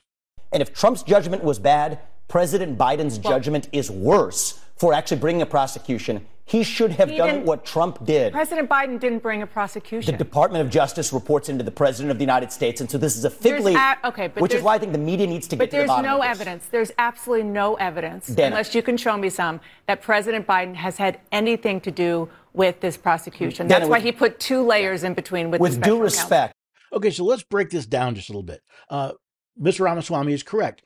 And 0.52 0.62
if 0.62 0.72
Trump's 0.72 1.02
judgment 1.02 1.44
was 1.44 1.58
bad, 1.58 2.00
President 2.28 2.78
Biden's 2.78 3.18
well, 3.18 3.32
judgment 3.32 3.68
is 3.72 3.90
worse 3.90 4.60
for 4.76 4.92
actually 4.92 5.18
bringing 5.18 5.42
a 5.42 5.46
prosecution. 5.46 6.26
He 6.48 6.62
should 6.62 6.92
have 6.92 7.10
he 7.10 7.18
done 7.18 7.44
what 7.44 7.62
Trump 7.62 8.02
did. 8.06 8.32
President 8.32 8.70
Biden 8.70 8.98
didn't 8.98 9.18
bring 9.18 9.42
a 9.42 9.46
prosecution. 9.46 10.12
The 10.12 10.16
Department 10.16 10.64
of 10.64 10.70
Justice 10.70 11.12
reports 11.12 11.50
into 11.50 11.62
the 11.62 11.70
President 11.70 12.10
of 12.10 12.16
the 12.16 12.22
United 12.22 12.50
States, 12.50 12.80
and 12.80 12.90
so 12.90 12.96
this 12.96 13.18
is 13.18 13.26
a 13.26 13.30
fig 13.30 13.62
leaf. 13.62 13.76
A- 13.76 13.98
okay, 14.08 14.28
which 14.28 14.54
is 14.54 14.62
why 14.62 14.74
I 14.74 14.78
think 14.78 14.92
the 14.92 14.98
media 14.98 15.26
needs 15.26 15.46
to 15.48 15.56
get 15.56 15.70
to 15.72 15.76
the 15.76 15.84
bottom 15.84 16.06
no 16.06 16.22
evidence. 16.22 16.66
There's 16.70 16.90
absolutely 16.96 17.44
no 17.44 17.74
evidence, 17.74 18.28
Dana. 18.28 18.46
unless 18.46 18.74
you 18.74 18.82
can 18.82 18.96
show 18.96 19.14
me 19.18 19.28
some, 19.28 19.60
that 19.86 20.00
President 20.00 20.46
Biden 20.46 20.74
has 20.74 20.96
had 20.96 21.20
anything 21.32 21.82
to 21.82 21.90
do 21.90 22.30
with 22.54 22.80
this 22.80 22.96
prosecution. 22.96 23.68
That's 23.68 23.86
why 23.86 24.00
he 24.00 24.10
put 24.10 24.40
two 24.40 24.62
layers 24.62 25.04
in 25.04 25.12
between 25.12 25.50
with. 25.50 25.60
With 25.60 25.82
due 25.82 26.00
respect. 26.00 26.54
Counsel. 26.54 26.96
Okay, 26.96 27.10
so 27.10 27.24
let's 27.24 27.42
break 27.42 27.68
this 27.68 27.84
down 27.84 28.14
just 28.14 28.30
a 28.30 28.32
little 28.32 28.42
bit. 28.42 28.62
Uh, 28.88 29.12
Mr. 29.60 29.80
Ramaswamy 29.80 30.32
is 30.32 30.42
correct. 30.42 30.82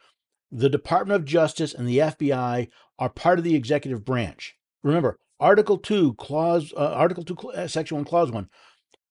The 0.50 0.68
Department 0.68 1.20
of 1.20 1.24
Justice 1.24 1.72
and 1.72 1.86
the 1.86 1.98
FBI 1.98 2.68
are 2.98 3.08
part 3.08 3.38
of 3.38 3.44
the 3.44 3.54
executive 3.54 4.04
branch. 4.04 4.56
Remember, 4.82 5.20
Article 5.42 5.76
2, 5.76 6.14
clause 6.14 6.72
uh, 6.76 6.92
Article 6.92 7.24
2 7.24 7.36
uh, 7.50 7.66
section 7.66 7.96
1 7.96 8.04
clause 8.04 8.30
1. 8.30 8.48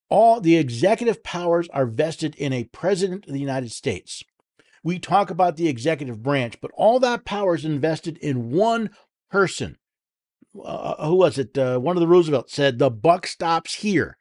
All 0.10 0.40
the 0.40 0.56
executive 0.56 1.24
powers 1.24 1.68
are 1.74 1.86
vested 1.86 2.36
in 2.36 2.54
a 2.54 2.64
president 2.66 3.28
of 3.28 3.34
the 3.34 3.40
United 3.40 3.72
States. 3.72 4.24
We 4.84 4.98
talk 4.98 5.30
about 5.30 5.58
the 5.58 5.68
executive 5.68 6.24
branch, 6.24 6.60
but 6.62 6.72
all 6.74 7.00
that 7.02 7.26
power 7.26 7.56
is 7.56 7.66
invested 7.66 8.18
in 8.18 8.50
one 8.50 8.92
person. 9.30 9.78
Uh, 10.58 10.62
uh 10.62 11.08
who 11.08 11.16
was 11.16 11.38
it? 11.38 11.58
Uh, 11.58 11.80
one 11.80 11.98
of 11.98 12.02
the 12.02 12.08
Roosevelt 12.08 12.50
said, 12.50 12.80
"The 12.80 12.90
buck 12.90 13.28
stops 13.28 13.76
here." 13.76 14.18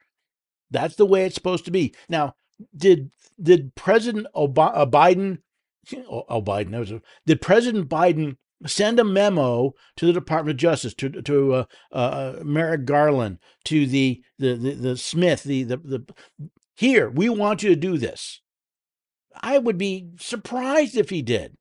That's 0.70 0.96
the 0.96 1.07
way 1.07 1.25
it's 1.25 1.35
supposed 1.35 1.64
to 1.64 1.70
be. 1.70 1.94
Now, 2.09 2.35
did 2.77 3.11
did 3.40 3.75
President 3.75 4.27
Ob- 4.35 4.59
uh, 4.59 4.87
Biden? 4.87 5.38
Oh, 6.09 6.42
Biden. 6.42 7.03
Did 7.27 7.40
President 7.40 7.88
Biden 7.88 8.37
send 8.66 9.01
a 9.01 9.05
memo 9.05 9.75
to 9.96 10.07
the 10.07 10.12
Department 10.12 10.55
of 10.55 10.59
Justice, 10.59 10.94
to 10.94 11.09
to 11.09 11.55
uh, 11.55 11.64
uh, 11.92 12.35
Merrick 12.42 12.85
Garland, 12.85 13.38
to 13.64 13.87
the 13.87 14.23
the 14.38 14.55
the, 14.55 14.75
the 14.75 14.96
Smith, 14.96 15.42
the, 15.44 15.64
the 15.64 15.77
the 15.79 16.14
here 16.77 17.11
we 17.11 17.29
want 17.29 17.62
you 17.62 17.70
to 17.70 17.77
do 17.77 17.99
this. 17.99 18.40
I 19.40 19.59
would 19.59 19.79
be 19.79 20.11
surprised 20.18 20.96
if 20.96 21.11
he 21.11 21.23
did, 21.23 21.57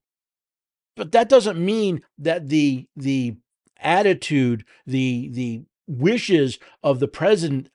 but 0.96 1.12
that 1.12 1.30
doesn't 1.30 1.64
mean 1.64 2.02
that 2.18 2.50
the 2.50 2.88
the 2.96 3.38
attitude, 3.80 4.66
the 4.86 5.30
the 5.32 5.64
wishes 5.88 6.60
of 6.84 7.00
the 7.00 7.08
president 7.08 7.70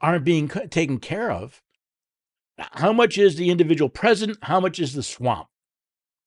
aren't 0.00 0.24
being 0.24 0.48
taken 0.48 0.98
care 0.98 1.30
of. 1.30 1.62
How 2.58 2.92
much 2.92 3.18
is 3.18 3.36
the 3.36 3.50
individual 3.50 3.88
president? 3.88 4.38
How 4.42 4.60
much 4.60 4.78
is 4.78 4.94
the 4.94 5.02
swamp? 5.02 5.48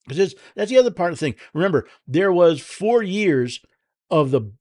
Because 0.10 0.36
that's 0.56 0.69
the 0.69 0.78
other 0.78 0.91
part 0.91 1.13
of 1.13 1.19
the 1.19 1.26
thing. 1.26 1.36
Remember, 1.54 1.88
there 2.08 2.32
was 2.32 2.62
four 2.62 3.02
years 3.02 3.62
of 4.10 4.32
the 4.32 4.52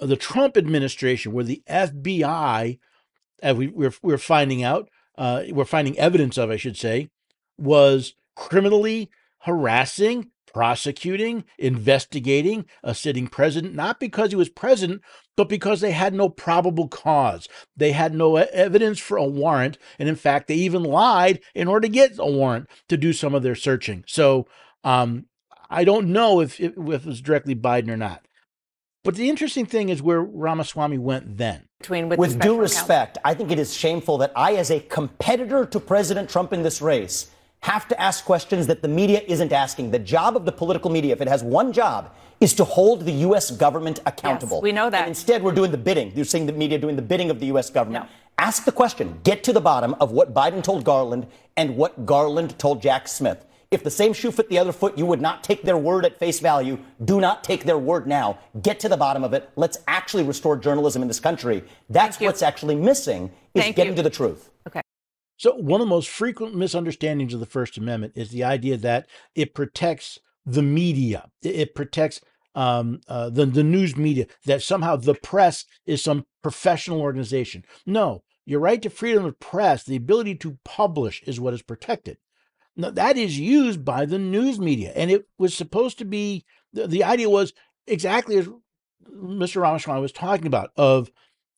of 0.00 0.08
the 0.08 0.16
Trump 0.16 0.56
administration 0.56 1.32
where 1.32 1.44
the 1.44 1.62
FBI, 1.68 2.78
as 3.42 3.56
we, 3.56 3.66
we're, 3.66 3.92
we're 4.02 4.18
finding 4.18 4.62
out, 4.62 4.88
uh, 5.16 5.42
we're 5.50 5.64
finding 5.64 5.98
evidence 5.98 6.38
of, 6.38 6.50
I 6.50 6.56
should 6.56 6.76
say, 6.76 7.10
was 7.58 8.14
criminally 8.36 9.10
harassing, 9.40 10.30
prosecuting, 10.46 11.44
investigating 11.58 12.66
a 12.82 12.94
sitting 12.94 13.26
president, 13.26 13.74
not 13.74 14.00
because 14.00 14.30
he 14.30 14.36
was 14.36 14.48
president, 14.48 15.02
but 15.36 15.48
because 15.48 15.80
they 15.80 15.92
had 15.92 16.14
no 16.14 16.28
probable 16.28 16.88
cause. 16.88 17.48
They 17.76 17.92
had 17.92 18.14
no 18.14 18.36
evidence 18.36 18.98
for 18.98 19.16
a 19.16 19.24
warrant. 19.24 19.78
And 19.98 20.08
in 20.08 20.16
fact, 20.16 20.48
they 20.48 20.54
even 20.54 20.82
lied 20.82 21.40
in 21.54 21.68
order 21.68 21.86
to 21.86 21.92
get 21.92 22.18
a 22.18 22.30
warrant 22.30 22.68
to 22.88 22.96
do 22.96 23.12
some 23.12 23.34
of 23.34 23.42
their 23.42 23.54
searching. 23.54 24.04
So 24.06 24.46
um, 24.88 25.26
I 25.68 25.84
don't 25.84 26.08
know 26.08 26.40
if, 26.40 26.58
if, 26.60 26.72
if 26.76 27.02
it 27.02 27.06
was 27.06 27.20
directly 27.20 27.54
Biden 27.54 27.90
or 27.90 27.96
not. 27.96 28.24
But 29.04 29.14
the 29.16 29.28
interesting 29.28 29.66
thing 29.66 29.90
is 29.90 30.02
where 30.02 30.22
Ramaswamy 30.22 30.98
went 30.98 31.36
then. 31.36 31.68
Between 31.80 32.08
with, 32.08 32.18
with 32.18 32.40
due 32.40 32.58
respect, 32.58 33.16
counsel. 33.16 33.30
I 33.30 33.34
think 33.34 33.50
it 33.50 33.58
is 33.58 33.74
shameful 33.74 34.18
that 34.18 34.32
I, 34.34 34.54
as 34.54 34.70
a 34.70 34.80
competitor 34.80 35.64
to 35.66 35.78
President 35.78 36.28
Trump 36.28 36.52
in 36.52 36.62
this 36.62 36.82
race, 36.82 37.30
have 37.60 37.86
to 37.88 38.00
ask 38.00 38.24
questions 38.24 38.66
that 38.66 38.82
the 38.82 38.88
media 38.88 39.22
isn't 39.26 39.52
asking. 39.52 39.90
The 39.90 39.98
job 39.98 40.36
of 40.36 40.44
the 40.44 40.52
political 40.52 40.90
media, 40.90 41.12
if 41.12 41.20
it 41.20 41.28
has 41.28 41.42
one 41.42 41.72
job, 41.72 42.14
is 42.40 42.54
to 42.54 42.64
hold 42.64 43.04
the 43.04 43.12
U.S. 43.28 43.50
government 43.50 44.00
accountable. 44.06 44.58
Yes, 44.58 44.62
we 44.62 44.72
know 44.72 44.90
that. 44.90 45.02
And 45.02 45.08
instead, 45.08 45.42
we're 45.42 45.54
doing 45.54 45.70
the 45.70 45.78
bidding. 45.78 46.12
You're 46.14 46.24
seeing 46.24 46.46
the 46.46 46.52
media 46.52 46.78
doing 46.78 46.96
the 46.96 47.02
bidding 47.02 47.30
of 47.30 47.40
the 47.40 47.46
U.S. 47.46 47.68
government. 47.70 48.04
No. 48.04 48.10
Ask 48.38 48.64
the 48.64 48.72
question. 48.72 49.20
Get 49.22 49.44
to 49.44 49.52
the 49.52 49.60
bottom 49.60 49.94
of 50.00 50.12
what 50.12 50.32
Biden 50.32 50.62
told 50.62 50.84
Garland 50.84 51.26
and 51.56 51.76
what 51.76 52.06
Garland 52.06 52.58
told 52.58 52.80
Jack 52.80 53.08
Smith. 53.08 53.44
If 53.70 53.84
the 53.84 53.90
same 53.90 54.14
shoe 54.14 54.30
fit 54.30 54.48
the 54.48 54.58
other 54.58 54.72
foot, 54.72 54.96
you 54.96 55.04
would 55.04 55.20
not 55.20 55.44
take 55.44 55.62
their 55.62 55.76
word 55.76 56.06
at 56.06 56.18
face 56.18 56.40
value. 56.40 56.78
Do 57.04 57.20
not 57.20 57.44
take 57.44 57.64
their 57.64 57.76
word 57.76 58.06
now. 58.06 58.38
Get 58.62 58.80
to 58.80 58.88
the 58.88 58.96
bottom 58.96 59.22
of 59.22 59.34
it. 59.34 59.50
Let's 59.56 59.78
actually 59.86 60.22
restore 60.22 60.56
journalism 60.56 61.02
in 61.02 61.08
this 61.08 61.20
country. 61.20 61.62
That's 61.90 62.18
what's 62.18 62.42
actually 62.42 62.76
missing 62.76 63.30
is 63.52 63.64
Thank 63.64 63.76
getting 63.76 63.92
you. 63.92 63.96
to 63.96 64.02
the 64.02 64.10
truth. 64.10 64.50
Okay. 64.66 64.80
So 65.36 65.54
one 65.54 65.82
of 65.82 65.86
the 65.86 65.90
most 65.90 66.08
frequent 66.08 66.56
misunderstandings 66.56 67.34
of 67.34 67.40
the 67.40 67.46
First 67.46 67.76
Amendment 67.76 68.14
is 68.16 68.30
the 68.30 68.42
idea 68.42 68.78
that 68.78 69.06
it 69.34 69.54
protects 69.54 70.18
the 70.46 70.62
media. 70.62 71.28
It 71.42 71.74
protects 71.74 72.22
um, 72.54 73.02
uh, 73.06 73.28
the 73.28 73.44
the 73.44 73.62
news 73.62 73.96
media. 73.96 74.26
That 74.46 74.62
somehow 74.62 74.96
the 74.96 75.14
press 75.14 75.66
is 75.84 76.02
some 76.02 76.24
professional 76.42 77.02
organization. 77.02 77.64
No, 77.84 78.22
your 78.46 78.60
right 78.60 78.80
to 78.80 78.88
freedom 78.88 79.26
of 79.26 79.38
press, 79.38 79.84
the 79.84 79.96
ability 79.96 80.36
to 80.36 80.58
publish, 80.64 81.22
is 81.24 81.38
what 81.38 81.52
is 81.52 81.60
protected. 81.60 82.16
Now, 82.78 82.90
that 82.90 83.16
is 83.16 83.38
used 83.38 83.84
by 83.84 84.06
the 84.06 84.20
news 84.20 84.60
media. 84.60 84.92
And 84.94 85.10
it 85.10 85.26
was 85.36 85.52
supposed 85.52 85.98
to 85.98 86.04
be 86.04 86.44
the, 86.72 86.86
the 86.86 87.02
idea 87.02 87.28
was 87.28 87.52
exactly 87.88 88.36
as 88.38 88.48
Mr. 89.12 89.60
Ramaswamy 89.60 90.00
was 90.00 90.12
talking 90.12 90.46
about 90.46 90.70
of 90.76 91.10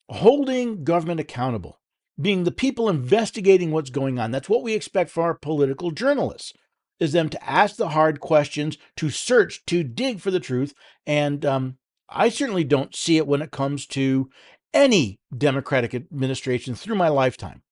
holding 0.09 0.83
government 0.83 1.21
accountable, 1.21 1.79
being 2.19 2.45
the 2.45 2.51
people 2.51 2.89
investigating 2.89 3.71
what's 3.71 3.91
going 3.91 4.19
on. 4.19 4.31
That's 4.31 4.49
what 4.49 4.63
we 4.63 4.73
expect 4.73 5.11
from 5.11 5.25
our 5.25 5.35
political 5.35 5.91
journalists 5.91 6.55
is 6.99 7.13
them 7.13 7.29
to 7.31 7.49
ask 7.49 7.77
the 7.77 7.91
hard 7.91 8.21
questions, 8.21 8.79
to 8.97 9.11
search, 9.11 9.65
to 9.67 9.83
dig 9.83 10.21
for 10.21 10.31
the 10.31 10.41
truth. 10.41 10.75
And 11.07 11.45
um, 11.45 11.79
I 12.09 12.29
certainly 12.29 12.65
don't 12.65 12.95
see 12.95 13.17
it 13.17 13.27
when 13.27 13.43
it 13.43 13.51
comes 13.51 13.87
to 13.89 14.31
any 14.73 15.19
Democratic 15.37 15.95
administration 15.95 16.75
through 16.75 16.97
my 16.97 17.09
lifetime. 17.09 17.63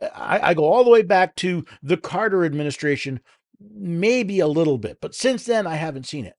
I, 0.00 0.50
I, 0.50 0.54
go 0.54 0.64
all 0.64 0.84
the 0.84 0.90
way 0.90 1.02
back 1.02 1.34
to 1.36 1.64
the 1.82 1.96
Carter 1.96 2.44
administration, 2.44 3.20
maybe 3.60 4.40
a 4.40 4.46
little 4.46 4.78
bit, 4.78 4.98
but 5.00 5.14
since 5.14 5.44
then 5.44 5.66
I 5.66 5.76
haven't 5.76 6.06
seen 6.06 6.26
it. 6.26 6.34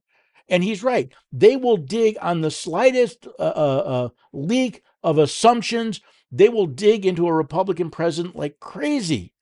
And 0.50 0.63
he's 0.63 0.84
right. 0.84 1.12
They 1.32 1.58
will 1.58 1.78
dig 1.78 2.17
on 2.22 2.41
the 2.41 2.52
slightest 2.52 3.28
uh, 3.39 3.41
uh, 3.41 3.84
uh, 3.86 4.10
leak 4.32 4.84
of 5.04 5.17
assumptions. 5.17 6.00
They 6.32 6.50
will 6.50 6.67
dig 6.67 7.06
into 7.06 7.28
a 7.28 7.34
Republican 7.34 7.89
president 7.89 8.36
like 8.36 8.60
crazy. 8.60 9.34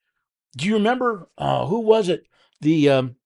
Do 0.56 0.66
you 0.66 0.74
remember 0.74 1.28
uh, 1.38 1.66
who 1.66 1.80
was 1.80 2.08
it? 2.08 2.26
The 2.60 2.88
um, 2.88 3.16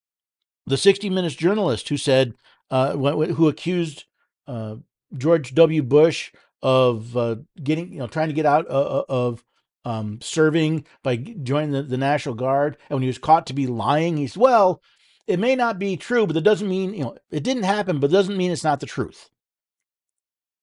the 0.66 0.76
60 0.76 1.08
Minutes 1.08 1.36
journalist 1.36 1.88
who 1.88 1.96
said 1.96 2.34
uh, 2.70 2.96
who 2.96 3.48
accused 3.48 4.04
uh, 4.46 4.76
George 5.16 5.54
W. 5.54 5.82
Bush 5.82 6.32
of 6.62 7.14
getting, 7.62 7.92
you 7.92 8.00
know, 8.00 8.08
trying 8.08 8.28
to 8.28 8.34
get 8.34 8.46
out 8.46 8.66
of 8.66 9.42
um, 9.84 10.18
serving 10.20 10.84
by 11.02 11.16
joining 11.16 11.72
the, 11.72 11.82
the 11.82 11.98
National 11.98 12.34
Guard. 12.34 12.76
And 12.88 12.96
when 12.96 13.02
he 13.02 13.08
was 13.08 13.18
caught 13.18 13.46
to 13.46 13.54
be 13.54 13.66
lying, 13.66 14.16
he 14.16 14.26
said, 14.26 14.40
well, 14.40 14.82
it 15.26 15.38
may 15.38 15.54
not 15.54 15.78
be 15.78 15.96
true, 15.96 16.26
but 16.26 16.34
that 16.34 16.42
doesn't 16.42 16.68
mean, 16.68 16.94
you 16.94 17.04
know, 17.04 17.16
it 17.30 17.42
didn't 17.42 17.62
happen, 17.62 18.00
but 18.00 18.10
doesn't 18.10 18.36
mean 18.36 18.50
it's 18.50 18.64
not 18.64 18.80
the 18.80 18.86
truth. 18.86 19.30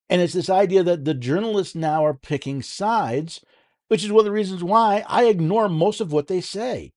And 0.10 0.22
it's 0.22 0.34
this 0.34 0.50
idea 0.50 0.84
that 0.84 1.06
the 1.06 1.14
journalists 1.14 1.76
now 1.76 2.06
are 2.06 2.14
picking 2.14 2.62
sides, 2.62 3.42
which 3.88 4.04
is 4.04 4.12
one 4.12 4.20
of 4.22 4.26
the 4.26 4.32
reasons 4.32 4.64
why 4.64 5.04
I 5.08 5.26
ignore 5.26 5.70
most 5.70 6.02
of 6.02 6.12
what 6.12 6.28
they 6.28 6.42
say. 6.42 6.94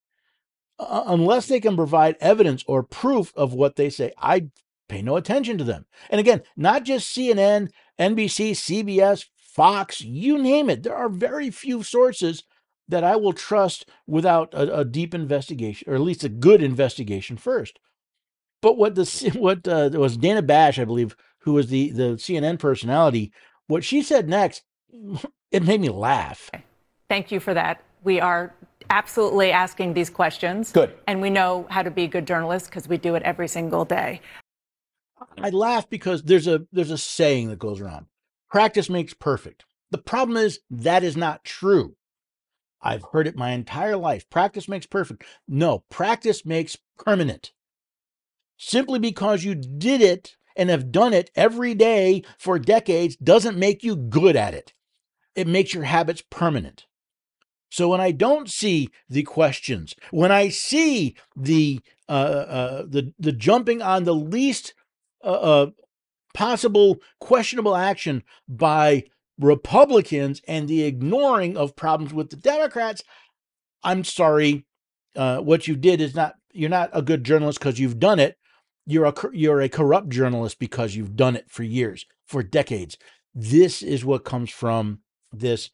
Uh, 0.79 1.05
unless 1.07 1.47
they 1.47 1.61
can 1.61 1.77
provide 1.77 2.17
evidence 2.21 2.65
or 2.67 2.83
proof 2.83 3.33
of 3.37 3.53
what 3.53 3.77
they 3.77 3.91
say, 3.91 4.13
I 4.17 4.49
pay 4.89 5.03
no 5.03 5.17
attention 5.17 5.59
to 5.59 5.65
them. 5.65 5.85
And 6.09 6.19
again, 6.19 6.43
not 6.57 6.85
just 6.85 7.15
CNN, 7.15 7.71
NBC, 7.99 8.53
CBS, 8.53 9.27
Fox, 9.55 10.01
you 10.01 10.39
name 10.39 10.71
it. 10.71 10.85
There 10.85 10.95
are 10.95 11.09
very 11.09 11.51
few 11.51 11.83
sources 11.83 12.45
that 12.89 13.03
I 13.03 13.17
will 13.17 13.33
trust 13.33 13.87
without 14.07 14.55
a, 14.55 14.81
a 14.81 14.85
deep 14.85 15.15
investigation, 15.15 15.91
or 15.91 15.95
at 15.95 16.01
least 16.01 16.25
a 16.25 16.29
good 16.29 16.63
investigation 16.63 17.37
first. 17.37 17.81
But 18.63 18.77
what 18.77 18.95
the 18.95 19.33
what 19.39 19.67
uh, 19.67 19.91
was 19.93 20.17
Dana 20.17 20.43
Bash, 20.43 20.79
I 20.79 20.85
believe, 20.85 21.17
who 21.41 21.55
was 21.55 21.69
the 21.69 21.91
the 21.91 22.17
CNN 22.17 22.59
personality, 22.59 23.33
what 23.67 23.83
she 23.85 24.03
said 24.03 24.29
next, 24.29 24.63
it 25.51 25.65
made 25.65 25.81
me 25.81 25.89
laugh. 25.89 26.51
Thank 27.09 27.33
you 27.33 27.41
for 27.41 27.55
that. 27.55 27.83
We 28.05 28.21
are 28.21 28.55
absolutely 28.89 29.51
asking 29.51 29.95
these 29.95 30.11
questions. 30.11 30.71
Good. 30.71 30.95
And 31.09 31.21
we 31.21 31.29
know 31.29 31.67
how 31.71 31.83
to 31.83 31.91
be 31.91 32.07
good 32.07 32.27
journalists 32.27 32.69
because 32.69 32.89
we 32.89 32.99
do 32.99 33.17
it 33.17 33.23
every 33.25 33.49
single 33.49 33.85
day. 33.85 34.21
I 35.39 35.51
laugh 35.51 35.91
because 35.91 36.23
there's 36.23 36.47
a 36.47 36.67
there's 36.73 36.93
a 36.93 36.99
saying 36.99 37.49
that 37.49 37.59
goes 37.59 37.81
around. 37.81 38.07
Practice 38.51 38.91
makes 38.91 39.15
perfect. 39.15 39.65
The 39.91 39.99
problem 39.99 40.37
is 40.37 40.61
that 40.71 41.05
is 41.05 41.17
not 41.17 41.45
true. 41.45 41.97
I've 42.83 43.05
heard 43.13 43.27
it 43.27 43.37
my 43.37 43.51
entire 43.51 43.97
life. 43.97 44.29
Practice 44.31 44.69
makes 44.69 44.87
perfect. 44.87 45.25
No, 45.47 45.85
practice 45.91 46.45
makes 46.45 46.77
permanent. 46.99 47.53
Simply 48.57 48.99
because 48.99 49.45
you 49.45 49.55
did 49.55 50.01
it 50.01 50.37
and 50.57 50.71
have 50.71 50.93
done 50.93 51.13
it 51.13 51.31
every 51.35 51.75
day 51.75 52.23
for 52.39 52.59
decades 52.59 53.17
doesn't 53.17 53.59
make 53.59 53.83
you 53.83 53.97
good 53.97 54.37
at 54.37 54.55
it. 54.55 54.73
It 55.35 55.47
makes 55.47 55.75
your 55.75 55.85
habits 55.85 56.23
permanent. 56.31 56.87
So 57.71 57.89
when 57.89 58.01
I 58.01 58.11
don't 58.11 58.51
see 58.51 58.89
the 59.09 59.23
questions, 59.23 59.95
when 60.11 60.33
I 60.33 60.49
see 60.49 61.15
the 61.37 61.81
uh, 62.09 62.13
uh, 62.13 62.83
the 62.89 63.13
the 63.19 63.33
jumping 63.33 63.81
on 63.81 64.03
the 64.03 64.15
least 64.15 64.75
uh, 65.23 65.29
uh, 65.29 65.71
possible 66.35 66.99
questionable 67.21 67.77
action 67.77 68.23
by 68.49 69.05
Republicans 69.39 70.43
and 70.47 70.69
the 70.69 70.83
ignoring 70.83 71.57
of 71.57 71.77
problems 71.77 72.13
with 72.13 72.31
the 72.31 72.37
Democrats, 72.37 73.03
I'm 73.83 74.05
sorry, 74.05 74.67
uh, 75.17 75.39
what 75.39 75.67
you 75.67 75.77
did 75.77 76.01
is 76.01 76.15
not 76.15 76.35
you're 76.53 76.69
not 76.69 76.91
a 76.93 77.03
good 77.03 77.25
journalist 77.25 77.59
because 77.59 77.79
you've 77.79 77.99
done 77.99 78.19
it. 78.19 78.37
You're 78.87 79.07
a 79.07 79.15
you're 79.33 79.61
a 79.61 79.69
corrupt 79.69 80.09
journalist 80.09 80.59
because 80.59 80.95
you've 80.95 81.17
done 81.17 81.37
it 81.37 81.47
for 81.49 81.63
years, 81.63 82.07
for 82.27 82.43
decades. 82.43 82.97
This 83.35 83.83
is 83.83 84.05
what 84.05 84.25
comes 84.25 84.51
from 84.51 85.01
this 85.33 85.71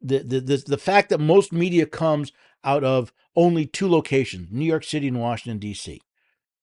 the 0.00 0.18
the 0.18 0.40
the, 0.40 0.56
the 0.66 0.78
fact 0.78 1.10
that 1.10 1.20
most 1.20 1.52
media 1.52 1.86
comes 1.86 2.32
out 2.64 2.84
of 2.84 3.12
only 3.36 3.66
two 3.66 3.88
locations, 3.88 4.48
New 4.50 4.64
York 4.64 4.84
City 4.84 5.08
and 5.08 5.20
Washington 5.20 5.58
D.C. 5.58 6.00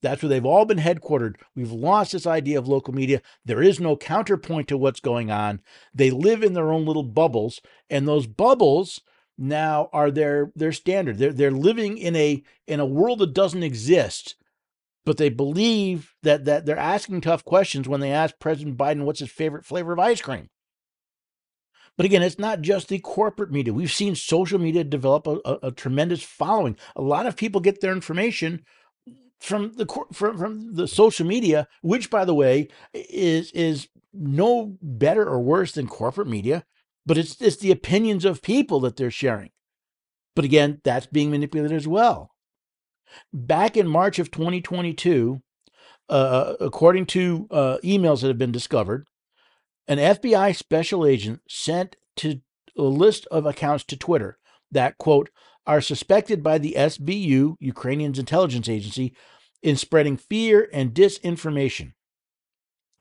That's 0.06 0.22
where 0.22 0.30
they've 0.30 0.46
all 0.46 0.66
been 0.66 0.78
headquartered. 0.78 1.38
We've 1.56 1.72
lost 1.72 2.12
this 2.12 2.28
idea 2.28 2.60
of 2.60 2.68
local 2.68 2.94
media. 2.94 3.24
There 3.44 3.64
is 3.64 3.80
no 3.80 3.98
counterpoint 3.98 4.68
to 4.68 4.78
what's 4.78 5.00
going 5.00 5.32
on. 5.32 5.62
They 5.96 6.12
live 6.12 6.44
in 6.44 6.54
their 6.54 6.72
own 6.72 6.86
little 6.86 7.02
bubbles, 7.02 7.60
and 7.90 8.08
those 8.08 8.28
bubbles 8.28 9.02
now 9.36 9.90
are 9.92 10.12
their 10.12 10.52
their 10.56 10.72
standard. 10.72 11.18
They're 11.18 11.34
they're 11.34 11.50
living 11.50 11.98
in 11.98 12.16
a 12.16 12.44
in 12.68 12.80
a 12.80 12.86
world 12.86 13.18
that 13.18 13.34
doesn't 13.34 13.64
exist, 13.64 14.36
but 15.06 15.18
they 15.18 15.30
believe 15.30 16.14
that 16.22 16.46
that 16.46 16.68
they're 16.68 16.78
asking 16.78 17.22
tough 17.22 17.44
questions 17.44 17.88
when 17.88 18.00
they 18.00 18.12
ask 18.12 18.38
President 18.38 18.78
Biden 18.78 19.06
what's 19.06 19.22
his 19.22 19.32
favorite 19.32 19.66
flavor 19.66 19.92
of 19.92 19.98
ice 19.98 20.22
cream. 20.22 20.50
But 21.98 22.06
again, 22.06 22.22
it's 22.22 22.38
not 22.38 22.62
just 22.62 22.90
the 22.90 23.00
corporate 23.00 23.52
media. 23.52 23.74
We've 23.74 23.92
seen 23.92 24.14
social 24.14 24.60
media 24.60 24.84
develop 24.84 25.26
a, 25.26 25.40
a, 25.44 25.60
a 25.64 25.72
tremendous 25.72 26.22
following. 26.22 26.78
A 26.96 27.02
lot 27.02 27.26
of 27.26 27.38
people 27.38 27.60
get 27.60 27.82
their 27.82 27.94
information 27.94 28.64
from 29.40 29.74
the 29.74 29.86
from, 30.14 30.38
from 30.38 30.76
the 30.76 30.88
social 30.88 31.26
media, 31.26 31.68
which 31.82 32.10
by 32.10 32.26
the 32.26 32.34
way 32.34 32.68
is 32.94 33.52
is 33.52 33.88
no 34.14 34.78
better 34.82 35.26
or 35.28 35.40
worse 35.40 35.74
than 35.74 35.88
corporate 35.88 36.28
media, 36.28 36.66
but 37.06 37.18
it's 37.18 37.40
it's 37.42 37.58
the 37.58 37.72
opinions 37.72 38.26
of 38.26 38.42
people 38.42 38.80
that 38.82 38.96
they're 38.96 39.12
sharing. 39.12 39.52
But 40.36 40.46
again, 40.46 40.82
that's 40.84 41.06
being 41.06 41.32
manipulated 41.32 41.76
as 41.76 41.88
well. 41.88 42.32
Back 43.32 43.78
in 43.78 43.88
March 43.88 44.20
of 44.20 44.32
2022, 44.32 45.42
uh, 46.10 46.54
according 46.60 47.06
to 47.08 47.48
uh, 47.52 47.78
emails 47.84 48.22
that 48.22 48.28
have 48.28 48.38
been 48.38 48.52
discovered, 48.52 49.08
an 49.88 49.98
FBI 49.98 50.56
special 50.56 51.06
agent 51.06 51.42
sent 51.48 51.96
to 52.18 52.42
a 52.78 52.84
list 52.84 53.26
of 53.32 53.46
accounts 53.46 53.84
to 53.86 53.98
Twitter 53.98 54.38
that, 54.72 54.98
quote, 54.98 55.30
are 55.68 55.82
suspected 55.82 56.44
by 56.44 56.58
the 56.58 56.76
SBU, 56.78 57.56
Ukrainian's 57.60 58.20
intelligence 58.20 58.70
agency, 58.70 59.16
in 59.62 59.76
spreading 59.76 60.18
fear 60.18 60.70
and 60.72 60.94
disinformation. 60.94 61.94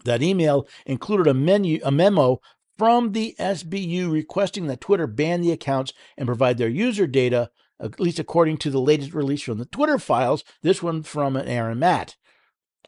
That 0.05 0.23
email 0.23 0.67
included 0.87 1.27
a, 1.27 1.35
menu, 1.35 1.81
a 1.85 1.91
memo 1.91 2.41
from 2.77 3.13
the 3.13 3.35
SBU 3.39 4.11
requesting 4.11 4.67
that 4.67 4.81
Twitter 4.81 5.07
ban 5.07 5.41
the 5.41 5.53
accounts 5.53 5.93
and 6.17 6.27
provide 6.27 6.59
their 6.59 6.69
user 6.69 7.07
data, 7.07 7.51
at 7.81 8.01
least 8.01 8.19
according 8.19 8.59
to 8.59 8.71
the 8.71 8.81
latest 8.81 9.15
release 9.15 9.43
from 9.43 9.59
the 9.59 9.67
Twitter 9.67 9.99
files. 9.99 10.45
This 10.63 10.83
one 10.83 11.03
from 11.03 11.37
Aaron 11.37 11.79
Matt 11.79 12.17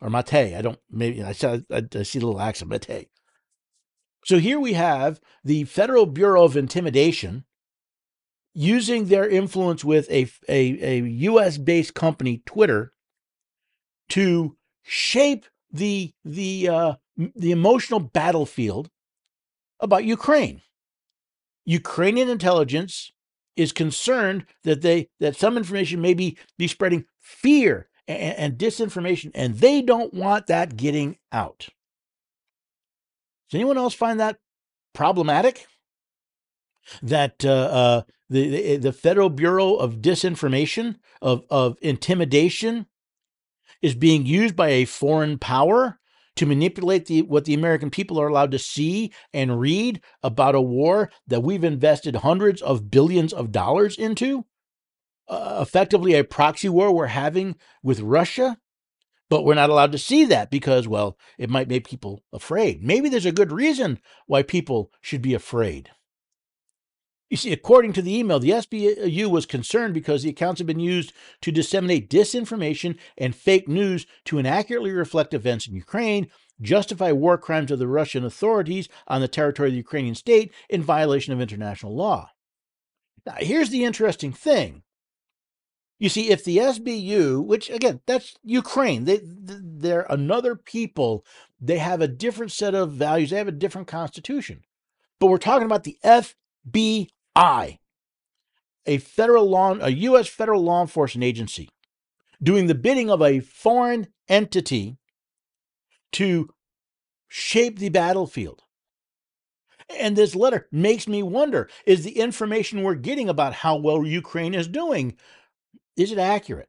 or 0.00 0.10
Mate. 0.10 0.54
I 0.54 0.62
don't 0.62 0.78
maybe 0.90 1.22
I, 1.22 1.32
saw, 1.32 1.58
I, 1.70 1.82
I 1.94 2.02
see 2.02 2.18
the 2.18 2.26
little 2.26 2.40
accent 2.40 2.70
Mate. 2.70 3.08
So 4.24 4.38
here 4.38 4.58
we 4.58 4.72
have 4.72 5.20
the 5.44 5.64
Federal 5.64 6.06
Bureau 6.06 6.44
of 6.44 6.56
Intimidation 6.56 7.44
using 8.58 9.04
their 9.04 9.28
influence 9.28 9.84
with 9.84 10.10
a, 10.10 10.26
a, 10.48 10.98
a 10.98 11.00
US 11.30 11.58
based 11.58 11.92
company, 11.92 12.42
Twitter, 12.46 12.94
to 14.08 14.56
shape 14.82 15.44
the, 15.70 16.14
the, 16.24 16.68
uh, 16.68 16.94
the 17.36 17.52
emotional 17.52 18.00
battlefield 18.00 18.88
about 19.78 20.04
Ukraine. 20.04 20.62
Ukrainian 21.66 22.30
intelligence 22.30 23.12
is 23.56 23.72
concerned 23.72 24.46
that 24.64 24.80
they 24.80 25.10
that 25.20 25.36
some 25.36 25.58
information 25.58 26.00
may 26.00 26.14
be, 26.14 26.38
be 26.56 26.66
spreading 26.66 27.04
fear 27.18 27.88
and, 28.08 28.38
and 28.38 28.58
disinformation, 28.58 29.32
and 29.34 29.56
they 29.56 29.82
don't 29.82 30.14
want 30.14 30.46
that 30.46 30.76
getting 30.76 31.18
out. 31.30 31.68
Does 33.50 33.54
anyone 33.54 33.76
else 33.76 33.94
find 33.94 34.18
that 34.20 34.38
problematic? 34.94 35.66
That 37.02 37.44
uh, 37.44 37.48
uh, 37.50 38.02
the, 38.28 38.48
the, 38.48 38.76
the 38.76 38.92
Federal 38.92 39.30
Bureau 39.30 39.74
of 39.74 39.96
Disinformation 39.96 40.96
of 41.22 41.44
of 41.50 41.76
intimidation 41.80 42.86
is 43.82 43.94
being 43.94 44.26
used 44.26 44.56
by 44.56 44.68
a 44.68 44.84
foreign 44.84 45.38
power 45.38 45.98
to 46.36 46.46
manipulate 46.46 47.06
the 47.06 47.22
what 47.22 47.44
the 47.44 47.54
American 47.54 47.90
people 47.90 48.20
are 48.20 48.28
allowed 48.28 48.50
to 48.50 48.58
see 48.58 49.12
and 49.32 49.60
read 49.60 50.00
about 50.22 50.54
a 50.54 50.60
war 50.60 51.10
that 51.26 51.42
we've 51.42 51.64
invested 51.64 52.16
hundreds 52.16 52.60
of 52.62 52.90
billions 52.90 53.32
of 53.32 53.52
dollars 53.52 53.96
into, 53.96 54.44
uh, 55.28 55.58
effectively 55.62 56.14
a 56.14 56.24
proxy 56.24 56.68
war 56.68 56.92
we're 56.92 57.06
having 57.06 57.56
with 57.82 58.00
Russia. 58.00 58.58
But 59.28 59.44
we're 59.44 59.54
not 59.54 59.70
allowed 59.70 59.90
to 59.90 59.98
see 59.98 60.24
that 60.26 60.52
because, 60.52 60.86
well, 60.86 61.18
it 61.36 61.50
might 61.50 61.66
make 61.66 61.88
people 61.88 62.22
afraid. 62.32 62.84
Maybe 62.84 63.08
there's 63.08 63.26
a 63.26 63.32
good 63.32 63.50
reason 63.50 63.98
why 64.26 64.44
people 64.44 64.92
should 65.00 65.20
be 65.20 65.34
afraid. 65.34 65.90
You 67.28 67.36
see, 67.36 67.52
according 67.52 67.92
to 67.94 68.02
the 68.02 68.16
email, 68.16 68.38
the 68.38 68.50
SBU 68.50 69.26
was 69.28 69.46
concerned 69.46 69.94
because 69.94 70.22
the 70.22 70.30
accounts 70.30 70.60
have 70.60 70.66
been 70.66 70.78
used 70.78 71.12
to 71.40 71.50
disseminate 71.50 72.08
disinformation 72.08 72.96
and 73.18 73.34
fake 73.34 73.66
news 73.66 74.06
to 74.26 74.38
inaccurately 74.38 74.92
reflect 74.92 75.34
events 75.34 75.66
in 75.66 75.74
Ukraine, 75.74 76.28
justify 76.60 77.10
war 77.10 77.36
crimes 77.36 77.72
of 77.72 77.80
the 77.80 77.88
Russian 77.88 78.24
authorities 78.24 78.88
on 79.08 79.20
the 79.20 79.28
territory 79.28 79.70
of 79.70 79.72
the 79.72 79.78
Ukrainian 79.78 80.14
state 80.14 80.54
in 80.68 80.82
violation 80.82 81.32
of 81.32 81.40
international 81.40 81.96
law. 81.96 82.30
Now, 83.26 83.34
here's 83.38 83.70
the 83.70 83.84
interesting 83.84 84.32
thing 84.32 84.84
You 85.98 86.08
see, 86.08 86.30
if 86.30 86.44
the 86.44 86.58
SBU, 86.58 87.44
which 87.44 87.70
again, 87.70 88.00
that's 88.06 88.36
Ukraine, 88.44 89.04
they 89.04 89.20
they're 89.24 90.06
another 90.10 90.54
people. 90.54 91.24
They 91.60 91.78
have 91.78 92.00
a 92.00 92.08
different 92.08 92.52
set 92.52 92.74
of 92.74 92.92
values. 92.92 93.30
They 93.30 93.38
have 93.38 93.48
a 93.48 93.52
different 93.52 93.88
constitution. 93.88 94.62
But 95.18 95.28
we're 95.28 95.38
talking 95.38 95.66
about 95.66 95.84
the 95.84 95.98
FBI, 97.36 97.78
a 98.86 98.98
federal 98.98 99.48
law, 99.48 99.76
a 99.80 99.90
U.S. 99.90 100.28
federal 100.28 100.62
law 100.62 100.80
enforcement 100.80 101.24
agency, 101.24 101.68
doing 102.42 102.66
the 102.66 102.74
bidding 102.74 103.10
of 103.10 103.20
a 103.20 103.40
foreign 103.40 104.08
entity 104.28 104.96
to 106.12 106.48
shape 107.28 107.78
the 107.78 107.88
battlefield. 107.88 108.62
And 109.98 110.16
this 110.16 110.34
letter 110.34 110.66
makes 110.72 111.06
me 111.06 111.22
wonder 111.22 111.68
is 111.84 112.02
the 112.02 112.18
information 112.18 112.82
we're 112.82 112.94
getting 112.94 113.28
about 113.28 113.52
how 113.52 113.76
well 113.76 114.04
Ukraine 114.04 114.54
is 114.54 114.66
doing 114.66 115.16
is 115.96 116.12
it 116.12 116.18
accurate? 116.18 116.68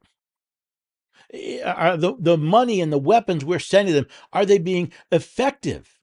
Eh, 1.32 1.60
are 1.62 1.96
the, 1.96 2.14
the 2.18 2.38
money 2.38 2.80
and 2.80 2.92
the 2.92 2.98
weapons 2.98 3.44
we're 3.44 3.58
sending 3.58 3.94
them 3.94 4.06
are 4.32 4.46
they 4.46 4.58
being 4.58 4.92
effective? 5.10 5.98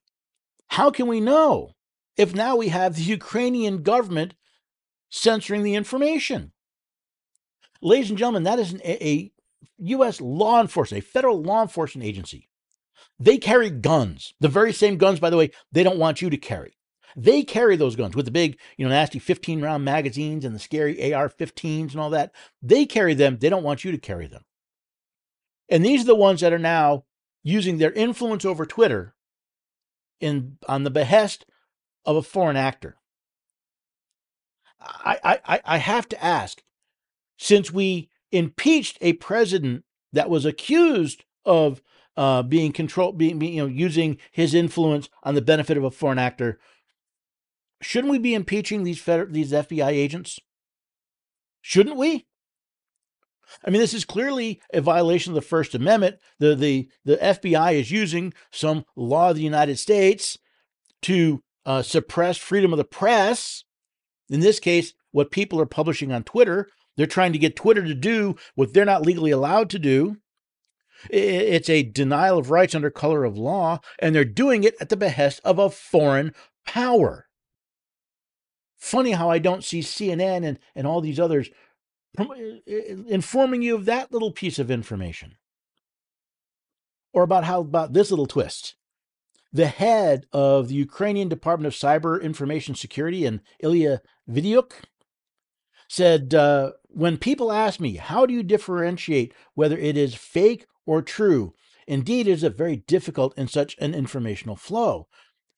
How 0.68 0.90
can 0.90 1.06
we 1.06 1.20
know 1.20 1.70
if 2.18 2.34
now 2.34 2.56
we 2.56 2.68
have 2.68 2.96
the 2.96 3.02
Ukrainian 3.02 3.82
government 3.82 4.34
censoring 5.10 5.62
the 5.62 5.74
information? 5.74 6.52
Ladies 7.82 8.10
and 8.10 8.18
gentlemen, 8.18 8.44
that 8.44 8.58
is 8.58 8.72
an, 8.72 8.80
a 8.84 9.32
U.S. 9.78 10.20
law 10.20 10.60
enforcement, 10.60 11.04
a 11.04 11.06
federal 11.06 11.42
law 11.42 11.62
enforcement 11.62 12.06
agency. 12.06 12.48
They 13.18 13.38
carry 13.38 13.70
guns, 13.70 14.34
the 14.40 14.48
very 14.48 14.72
same 14.72 14.98
guns, 14.98 15.20
by 15.20 15.30
the 15.30 15.36
way, 15.36 15.50
they 15.72 15.82
don't 15.82 15.98
want 15.98 16.20
you 16.20 16.30
to 16.30 16.36
carry. 16.36 16.76
They 17.16 17.44
carry 17.44 17.76
those 17.76 17.96
guns 17.96 18.14
with 18.14 18.26
the 18.26 18.30
big, 18.30 18.58
you 18.76 18.84
know, 18.84 18.90
nasty 18.90 19.18
15 19.18 19.62
round 19.62 19.84
magazines 19.84 20.44
and 20.44 20.54
the 20.54 20.58
scary 20.58 21.14
AR 21.14 21.30
15s 21.30 21.92
and 21.92 22.00
all 22.00 22.10
that. 22.10 22.32
They 22.62 22.84
carry 22.84 23.14
them. 23.14 23.38
They 23.38 23.48
don't 23.48 23.62
want 23.62 23.84
you 23.84 23.92
to 23.92 23.98
carry 23.98 24.26
them. 24.26 24.44
And 25.70 25.84
these 25.84 26.02
are 26.02 26.06
the 26.06 26.14
ones 26.14 26.42
that 26.42 26.52
are 26.52 26.58
now 26.58 27.04
using 27.42 27.78
their 27.78 27.92
influence 27.92 28.44
over 28.44 28.66
Twitter 28.66 29.14
in 30.20 30.58
on 30.68 30.84
the 30.84 30.90
behest 30.90 31.46
of 32.04 32.16
a 32.16 32.22
foreign 32.22 32.56
actor. 32.56 32.98
I, 34.86 35.40
I, 35.44 35.60
I 35.64 35.76
have 35.78 36.08
to 36.10 36.24
ask, 36.24 36.62
since 37.38 37.72
we 37.72 38.08
impeached 38.32 38.98
a 39.00 39.14
president 39.14 39.84
that 40.12 40.30
was 40.30 40.44
accused 40.44 41.24
of 41.44 41.82
uh, 42.16 42.42
being 42.42 42.72
controlled, 42.72 43.18
being, 43.18 43.38
being, 43.38 43.54
you 43.54 43.62
know, 43.62 43.68
using 43.68 44.18
his 44.32 44.54
influence 44.54 45.08
on 45.22 45.34
the 45.34 45.42
benefit 45.42 45.76
of 45.76 45.84
a 45.84 45.90
foreign 45.90 46.18
actor, 46.18 46.58
shouldn't 47.82 48.10
we 48.10 48.18
be 48.18 48.34
impeaching 48.34 48.82
these 48.82 49.00
feder- 49.00 49.26
these 49.30 49.52
FBI 49.52 49.88
agents? 49.88 50.40
Shouldn't 51.60 51.96
we? 51.96 52.26
I 53.64 53.70
mean, 53.70 53.80
this 53.80 53.94
is 53.94 54.04
clearly 54.04 54.60
a 54.72 54.80
violation 54.80 55.32
of 55.32 55.34
the 55.34 55.42
First 55.42 55.74
Amendment. 55.74 56.16
The, 56.38 56.54
the, 56.54 56.88
the 57.04 57.16
FBI 57.16 57.74
is 57.74 57.90
using 57.90 58.32
some 58.50 58.84
law 58.96 59.30
of 59.30 59.36
the 59.36 59.42
United 59.42 59.78
States 59.78 60.38
to 61.02 61.42
uh, 61.64 61.82
suppress 61.82 62.36
freedom 62.38 62.72
of 62.72 62.78
the 62.78 62.84
press. 62.84 63.64
In 64.28 64.40
this 64.40 64.58
case, 64.58 64.92
what 65.12 65.30
people 65.30 65.60
are 65.60 65.66
publishing 65.66 66.12
on 66.12 66.24
Twitter, 66.24 66.68
they're 66.96 67.06
trying 67.06 67.32
to 67.32 67.38
get 67.38 67.56
Twitter 67.56 67.84
to 67.84 67.94
do 67.94 68.36
what 68.54 68.72
they're 68.72 68.84
not 68.84 69.06
legally 69.06 69.30
allowed 69.30 69.70
to 69.70 69.78
do. 69.78 70.16
It's 71.10 71.68
a 71.68 71.82
denial 71.82 72.38
of 72.38 72.50
rights 72.50 72.74
under 72.74 72.90
color 72.90 73.24
of 73.24 73.36
law, 73.36 73.80
and 73.98 74.14
they're 74.14 74.24
doing 74.24 74.64
it 74.64 74.74
at 74.80 74.88
the 74.88 74.96
behest 74.96 75.40
of 75.44 75.58
a 75.58 75.70
foreign 75.70 76.34
power. 76.64 77.26
Funny 78.78 79.12
how 79.12 79.30
I 79.30 79.38
don't 79.38 79.64
see 79.64 79.80
CNN 79.80 80.44
and, 80.44 80.58
and 80.74 80.86
all 80.86 81.00
these 81.00 81.20
others 81.20 81.50
informing 82.66 83.62
you 83.62 83.74
of 83.74 83.84
that 83.84 84.12
little 84.12 84.32
piece 84.32 84.58
of 84.58 84.70
information. 84.70 85.36
Or 87.12 87.22
about 87.22 87.44
how 87.44 87.60
about 87.60 87.92
this 87.92 88.10
little 88.10 88.26
twist. 88.26 88.75
The 89.52 89.68
head 89.68 90.26
of 90.32 90.68
the 90.68 90.74
Ukrainian 90.74 91.28
Department 91.28 91.66
of 91.66 91.78
Cyber 91.78 92.20
Information 92.20 92.74
Security, 92.74 93.24
and 93.24 93.40
Ilya 93.60 94.02
Vitiuk, 94.28 94.72
said, 95.88 96.34
uh, 96.34 96.72
When 96.88 97.16
people 97.16 97.52
ask 97.52 97.80
me, 97.80 97.96
how 97.96 98.26
do 98.26 98.34
you 98.34 98.42
differentiate 98.42 99.32
whether 99.54 99.78
it 99.78 99.96
is 99.96 100.14
fake 100.14 100.66
or 100.84 101.02
true? 101.02 101.54
Indeed, 101.86 102.26
it 102.26 102.32
is 102.32 102.42
very 102.42 102.76
difficult 102.76 103.36
in 103.38 103.48
such 103.48 103.76
an 103.78 103.94
informational 103.94 104.56
flow. 104.56 105.06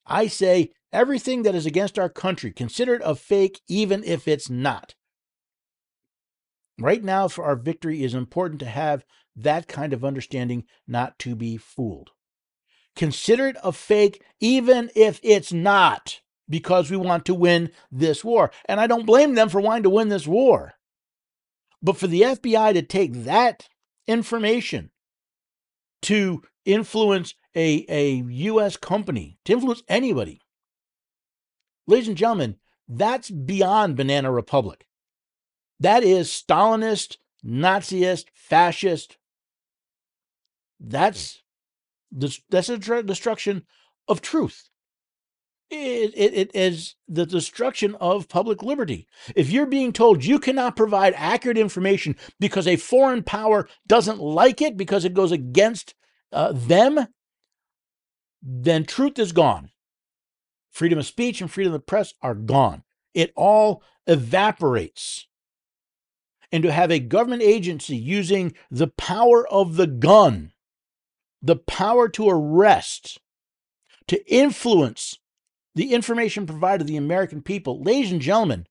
I 0.07 0.27
say 0.27 0.72
everything 0.92 1.42
that 1.42 1.55
is 1.55 1.66
against 1.66 1.98
our 1.98 2.09
country, 2.09 2.53
consider 2.53 2.94
it 2.94 3.03
a 3.05 3.14
fake, 3.14 3.61
even 3.68 4.05
if 4.05 4.29
it's 4.29 4.51
not. 4.51 4.94
Right 6.79 7.03
now, 7.03 7.29
for 7.29 7.44
our 7.44 7.57
victory, 7.57 8.05
is 8.05 8.14
important 8.14 8.61
to 8.61 8.66
have 8.66 9.05
that 9.35 9.68
kind 9.68 9.92
of 9.92 10.05
understanding, 10.05 10.64
not 10.87 11.18
to 11.20 11.35
be 11.35 11.57
fooled. 11.57 12.11
Consider 12.98 13.46
it 13.46 13.56
a 13.62 13.70
fake, 13.70 14.24
even 14.40 14.90
if 14.96 15.20
it's 15.22 15.52
not, 15.52 16.20
because 16.48 16.90
we 16.90 16.96
want 16.96 17.24
to 17.26 17.32
win 17.32 17.70
this 17.92 18.24
war. 18.24 18.50
And 18.64 18.80
I 18.80 18.88
don't 18.88 19.06
blame 19.06 19.37
them 19.37 19.48
for 19.48 19.61
wanting 19.61 19.84
to 19.84 19.90
win 19.90 20.08
this 20.08 20.26
war. 20.26 20.74
But 21.80 21.96
for 21.96 22.08
the 22.08 22.22
FBI 22.22 22.72
to 22.72 22.82
take 22.82 23.12
that 23.22 23.68
information 24.08 24.90
to 26.02 26.42
influence 26.64 27.34
a, 27.54 27.87
a 27.88 28.14
U.S. 28.16 28.76
company, 28.76 29.38
to 29.44 29.52
influence 29.52 29.84
anybody, 29.87 30.40
ladies 31.87 32.08
and 32.08 32.16
gentlemen, 32.16 32.56
that's 32.88 33.30
beyond 33.30 33.96
Banana 33.96 34.32
Republic. 34.32 34.88
That 35.78 36.02
is 36.02 36.30
Stalinist, 36.30 37.18
Naziist, 37.46 38.24
fascist. 38.34 39.18
That's 40.80 41.42
that's 42.11 42.68
a 42.68 43.03
destruction 43.03 43.64
of 44.07 44.21
truth. 44.21 44.68
It, 45.71 46.14
it, 46.16 46.35
it 46.35 46.51
is 46.55 46.94
the 47.07 47.27
destruction 47.27 47.94
of 47.97 48.29
public 48.29 48.62
liberty. 48.62 49.07
If 49.37 49.51
you're 49.51 49.66
being 49.66 49.92
told 49.92 50.25
you 50.25 50.38
cannot 50.38 50.77
provide 50.77 51.12
accurate 51.14 51.59
information 51.59 52.16
because 52.40 52.66
a 52.66 52.77
foreign 52.77 53.23
power 53.23 53.68
doesn't 53.87 54.18
like 54.18 54.62
it 54.62 54.79
because 54.79 55.05
it 55.05 55.12
goes 55.12 55.31
against 55.31 55.94
uh, 56.33 56.53
them, 56.55 57.09
then 58.40 58.85
truth 58.85 59.18
is 59.18 59.33
gone. 59.33 59.71
Freedom 60.71 60.99
of 60.99 61.07
speech 61.07 61.42
and 61.42 61.51
freedom 61.51 61.75
of 61.75 61.81
the 61.81 61.85
press 61.85 62.14
are 62.23 62.35
gone. 62.35 62.83
It 63.12 63.33
all 63.37 63.83
evaporates 64.07 65.27
and 66.51 66.62
to 66.62 66.73
have 66.73 66.90
a 66.90 66.99
government 66.99 67.42
agency 67.42 67.97
using 67.97 68.55
the 68.71 68.88
power 68.88 69.47
of 69.49 69.77
the 69.77 69.87
gun, 69.87 70.53
the 71.42 71.57
power 71.57 72.09
to 72.09 72.29
arrest, 72.29 73.18
to 74.09 74.33
influence 74.33 75.18
the 75.74 75.92
information 75.92 76.46
provided 76.46 76.87
to 76.87 76.92
the 76.92 76.96
American 76.96 77.42
people, 77.42 77.83
ladies 77.83 78.11
and 78.11 78.20
gentlemen, 78.20 78.66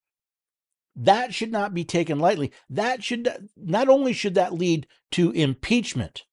that 0.96 1.34
should 1.34 1.52
not 1.52 1.74
be 1.74 1.86
taken 1.86 2.20
lightly. 2.20 2.52
That 2.70 3.04
should 3.04 3.50
not 3.56 3.88
only 3.88 4.14
should 4.14 4.34
that 4.36 4.54
lead 4.54 4.88
to 5.12 5.32
impeachment, 5.32 6.26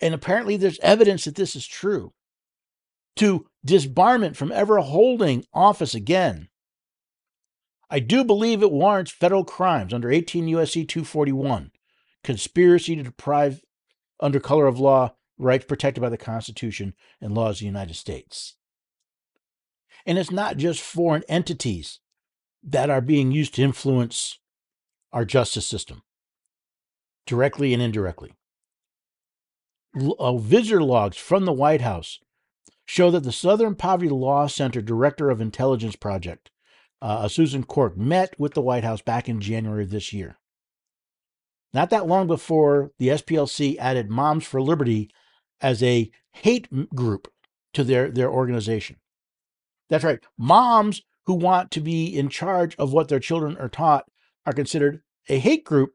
and 0.00 0.14
apparently 0.14 0.56
there's 0.56 0.78
evidence 0.80 1.24
that 1.24 1.34
this 1.34 1.56
is 1.56 1.66
true, 1.66 2.12
to 3.16 3.46
disbarment 3.66 4.36
from 4.36 4.52
ever 4.52 4.78
holding 4.78 5.44
office 5.52 5.94
again. 5.94 6.48
I 7.90 8.00
do 8.00 8.24
believe 8.24 8.62
it 8.62 8.72
warrants 8.72 9.10
federal 9.12 9.44
crimes 9.44 9.94
under 9.94 10.10
18 10.10 10.48
U.S.C. 10.48 10.84
241, 10.84 11.70
conspiracy 12.22 12.96
to 12.96 13.02
deprive, 13.02 13.62
under 14.20 14.40
color 14.40 14.66
of 14.66 14.78
law, 14.78 15.14
rights 15.38 15.64
protected 15.64 16.00
by 16.00 16.08
the 16.08 16.16
Constitution 16.16 16.94
and 17.20 17.34
laws 17.34 17.56
of 17.56 17.60
the 17.60 17.66
United 17.66 17.94
States. 17.94 18.56
And 20.06 20.18
it's 20.18 20.30
not 20.30 20.56
just 20.56 20.80
foreign 20.80 21.22
entities 21.28 22.00
that 22.62 22.90
are 22.90 23.00
being 23.00 23.32
used 23.32 23.54
to 23.54 23.62
influence 23.62 24.38
our 25.12 25.24
justice 25.24 25.66
system, 25.66 26.02
directly 27.26 27.72
and 27.72 27.82
indirectly. 27.82 28.34
Uh, 30.18 30.36
visitor 30.36 30.82
logs 30.82 31.16
from 31.16 31.44
the 31.44 31.52
White 31.52 31.80
House 31.80 32.18
show 32.84 33.10
that 33.10 33.22
the 33.22 33.32
Southern 33.32 33.74
Poverty 33.74 34.10
Law 34.10 34.46
Center 34.46 34.82
Director 34.82 35.30
of 35.30 35.40
Intelligence 35.40 35.96
Project 35.96 36.50
uh, 37.04 37.28
Susan 37.28 37.64
Corke, 37.64 37.98
met 37.98 38.34
with 38.40 38.54
the 38.54 38.62
White 38.62 38.82
House 38.82 39.02
back 39.02 39.28
in 39.28 39.38
January 39.38 39.84
of 39.84 39.90
this 39.90 40.10
year. 40.14 40.38
Not 41.74 41.90
that 41.90 42.06
long 42.06 42.26
before 42.26 42.92
the 42.98 43.08
SPLC 43.08 43.76
added 43.76 44.08
Moms 44.08 44.46
for 44.46 44.62
Liberty 44.62 45.10
as 45.64 45.82
a 45.82 46.10
hate 46.32 46.68
group 46.94 47.26
to 47.72 47.82
their, 47.82 48.10
their 48.10 48.30
organization. 48.30 48.96
That's 49.88 50.04
right. 50.04 50.20
Moms 50.36 51.00
who 51.24 51.32
want 51.32 51.70
to 51.70 51.80
be 51.80 52.06
in 52.06 52.28
charge 52.28 52.76
of 52.76 52.92
what 52.92 53.08
their 53.08 53.18
children 53.18 53.56
are 53.56 53.70
taught 53.70 54.04
are 54.44 54.52
considered 54.52 55.00
a 55.30 55.38
hate 55.38 55.64
group 55.64 55.94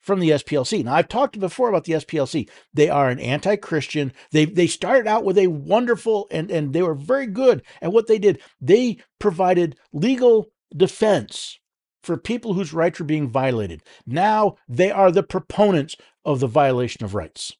from 0.00 0.20
the 0.20 0.30
SPLC. 0.30 0.84
Now, 0.84 0.94
I've 0.94 1.08
talked 1.08 1.40
before 1.40 1.68
about 1.68 1.84
the 1.84 1.94
SPLC. 1.94 2.48
They 2.72 2.88
are 2.88 3.08
an 3.08 3.18
anti-Christian. 3.18 4.12
They 4.30 4.44
they 4.44 4.68
started 4.68 5.08
out 5.08 5.24
with 5.24 5.38
a 5.38 5.48
wonderful 5.48 6.28
and 6.30 6.48
and 6.50 6.72
they 6.72 6.82
were 6.82 6.94
very 6.94 7.26
good 7.26 7.62
at 7.82 7.92
what 7.92 8.06
they 8.06 8.18
did. 8.18 8.40
They 8.60 8.98
provided 9.18 9.76
legal 9.92 10.52
defense 10.76 11.58
for 12.02 12.16
people 12.16 12.52
whose 12.52 12.74
rights 12.74 13.00
were 13.00 13.06
being 13.06 13.30
violated. 13.30 13.82
Now 14.06 14.56
they 14.68 14.90
are 14.90 15.10
the 15.10 15.22
proponents 15.22 15.96
of 16.24 16.38
the 16.38 16.46
violation 16.46 17.02
of 17.04 17.14
rights. 17.14 17.56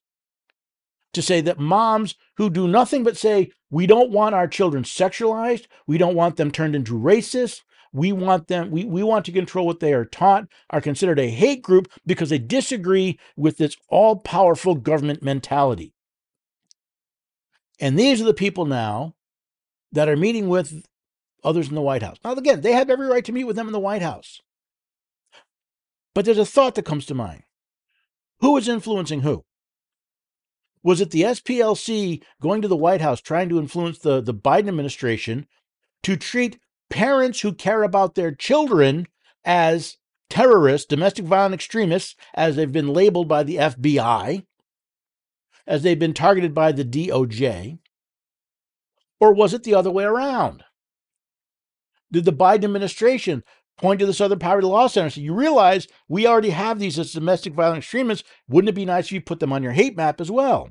To 1.15 1.21
say 1.21 1.39
that 1.39 1.59
moms 1.59 2.15
who 2.35 2.49
do 2.49 2.67
nothing 2.67 3.05
but 3.05 3.15
say, 3.15 3.49
we 3.69 3.87
don't 3.87 4.11
want 4.11 4.35
our 4.35 4.49
children 4.49 4.83
sexualized, 4.83 5.65
we 5.87 5.97
don't 5.97 6.13
want 6.13 6.35
them 6.35 6.51
turned 6.51 6.75
into 6.75 6.91
racists, 6.91 7.61
we 7.93 8.11
want 8.11 8.49
them, 8.49 8.69
we, 8.69 8.83
we 8.83 9.01
want 9.01 9.23
to 9.25 9.31
control 9.31 9.65
what 9.65 9.79
they 9.79 9.93
are 9.93 10.03
taught, 10.03 10.45
are 10.71 10.81
considered 10.81 11.17
a 11.17 11.29
hate 11.29 11.61
group 11.61 11.87
because 12.05 12.29
they 12.29 12.37
disagree 12.37 13.17
with 13.37 13.55
this 13.55 13.77
all 13.87 14.17
powerful 14.17 14.75
government 14.75 15.23
mentality. 15.23 15.93
And 17.79 17.97
these 17.97 18.19
are 18.19 18.25
the 18.25 18.33
people 18.33 18.65
now 18.65 19.15
that 19.93 20.09
are 20.09 20.17
meeting 20.17 20.49
with 20.49 20.85
others 21.45 21.69
in 21.69 21.75
the 21.75 21.81
White 21.81 22.03
House. 22.03 22.17
Now, 22.25 22.33
again, 22.33 22.59
they 22.59 22.73
have 22.73 22.89
every 22.89 23.07
right 23.07 23.23
to 23.23 23.31
meet 23.31 23.45
with 23.45 23.55
them 23.55 23.67
in 23.67 23.73
the 23.73 23.79
White 23.79 24.01
House. 24.01 24.41
But 26.13 26.25
there's 26.25 26.37
a 26.37 26.45
thought 26.45 26.75
that 26.75 26.83
comes 26.83 27.05
to 27.05 27.15
mind 27.15 27.43
who 28.41 28.57
is 28.57 28.67
influencing 28.67 29.21
who? 29.21 29.45
Was 30.85 31.01
it 31.01 31.09
the 31.09 31.23
SPLC 31.23 32.21
going 32.39 32.61
to 32.61 32.67
the 32.67 32.75
White 32.75 33.01
House 33.01 33.19
trying 33.19 33.49
to 33.49 33.57
influence 33.57 33.97
the, 33.97 34.21
the 34.21 34.35
Biden 34.35 34.67
administration 34.67 35.47
to 36.03 36.15
treat 36.15 36.59
parents 36.91 37.41
who 37.41 37.53
care 37.53 37.81
about 37.81 38.13
their 38.13 38.31
children 38.31 39.07
as 39.43 39.97
terrorists, 40.29 40.85
domestic 40.85 41.25
violent 41.25 41.55
extremists, 41.55 42.15
as 42.35 42.55
they've 42.55 42.71
been 42.71 42.93
labeled 42.93 43.27
by 43.27 43.41
the 43.41 43.55
FBI, 43.55 44.45
as 45.65 45.81
they've 45.81 45.97
been 45.97 46.13
targeted 46.13 46.53
by 46.53 46.71
the 46.71 46.85
DOJ? 46.85 47.79
Or 49.19 49.33
was 49.33 49.55
it 49.55 49.63
the 49.63 49.73
other 49.73 49.89
way 49.89 50.03
around? 50.03 50.65
Did 52.11 52.25
the 52.25 52.31
Biden 52.31 52.63
administration 52.63 53.43
point 53.77 53.99
to 53.99 54.05
the 54.05 54.13
Southern 54.13 54.39
Poverty 54.39 54.67
Law 54.67 54.87
Center 54.87 55.09
So 55.09 55.21
You 55.21 55.33
realize 55.33 55.87
we 56.07 56.27
already 56.27 56.51
have 56.51 56.79
these 56.79 56.97
as 56.99 57.13
domestic 57.13 57.53
violent 57.53 57.79
extremists. 57.79 58.27
Wouldn't 58.47 58.69
it 58.69 58.75
be 58.75 58.85
nice 58.85 59.05
if 59.05 59.11
you 59.11 59.21
put 59.21 59.39
them 59.39 59.53
on 59.53 59.63
your 59.63 59.73
hate 59.73 59.95
map 59.95 60.21
as 60.21 60.31
well? 60.31 60.69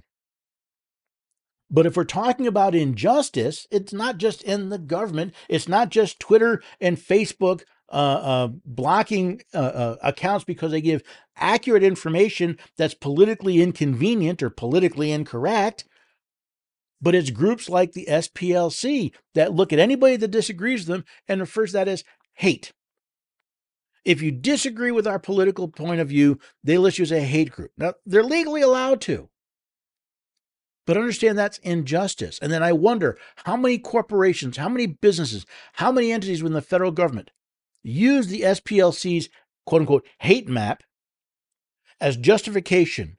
But 1.71 1.87
if 1.87 1.97
we're 1.97 2.05
talking 2.05 2.47
about 2.47 2.75
injustice, 2.75 3.67
it's 3.71 3.93
not 3.93 4.19
just 4.19 4.43
in 4.43 4.69
the 4.69 4.79
government, 4.79 5.35
it's 5.49 5.69
not 5.69 5.89
just 5.89 6.21
Twitter 6.21 6.63
and 6.81 6.97
Facebook 6.97 7.63
uh, 7.91 7.93
uh, 7.93 8.49
blocking 8.65 9.43
uh, 9.53 9.59
uh 9.59 9.97
accounts 10.03 10.45
because 10.45 10.73
they 10.73 10.81
give 10.81 11.03
accurate 11.37 11.83
information 11.83 12.59
that's 12.79 12.95
politically 12.95 13.61
inconvenient 13.61 14.43
or 14.43 14.49
politically 14.49 15.13
incorrect 15.13 15.85
but 17.05 17.15
it's 17.15 17.29
groups 17.29 17.69
like 17.69 17.93
the 17.93 18.07
SPLC 18.09 19.13
that 19.35 19.53
look 19.53 19.75
at 19.75 19.79
anybody 19.79 20.17
that 20.17 20.31
disagrees 20.31 20.81
with 20.81 20.97
them 20.97 21.05
and 21.29 21.39
refers 21.39 21.71
to 21.71 21.77
that 21.77 21.87
as 21.87 22.03
hate. 22.33 22.73
If 24.05 24.21
you 24.21 24.31
disagree 24.31 24.91
with 24.91 25.07
our 25.07 25.19
political 25.19 25.69
point 25.69 26.01
of 26.01 26.09
view, 26.09 26.39
they 26.63 26.79
list 26.79 26.99
you 26.99 27.03
as 27.05 27.13
a 27.13 27.21
hate 27.21 27.51
group. 27.51 27.73
Now, 27.79 27.95
they're 28.05 28.23
legally 28.23 28.61
allowed 28.61 29.01
to. 29.03 29.31
But 30.87 30.99
understand 30.99 31.39
that's 31.39 31.59
injustice. 31.59 32.39
And 32.41 32.53
then 32.53 32.63
I 32.63 32.73
wonder 32.73 33.17
how 33.47 33.57
many 33.57 33.79
corporations, 33.79 34.59
how 34.59 34.69
many 34.69 34.87
businesses, 34.87 35.47
how 35.75 35.91
many 35.91 36.13
entities 36.13 36.43
within 36.43 36.55
the 36.55 36.61
federal 36.61 36.91
government 36.91 37.31
use 37.83 38.27
the 38.27 38.43
SPLC's 38.43 39.31
quote 39.67 39.83
unquote 39.83 40.07
hate 40.19 40.49
map 40.49 40.83
as 42.01 42.17
justification 42.17 43.17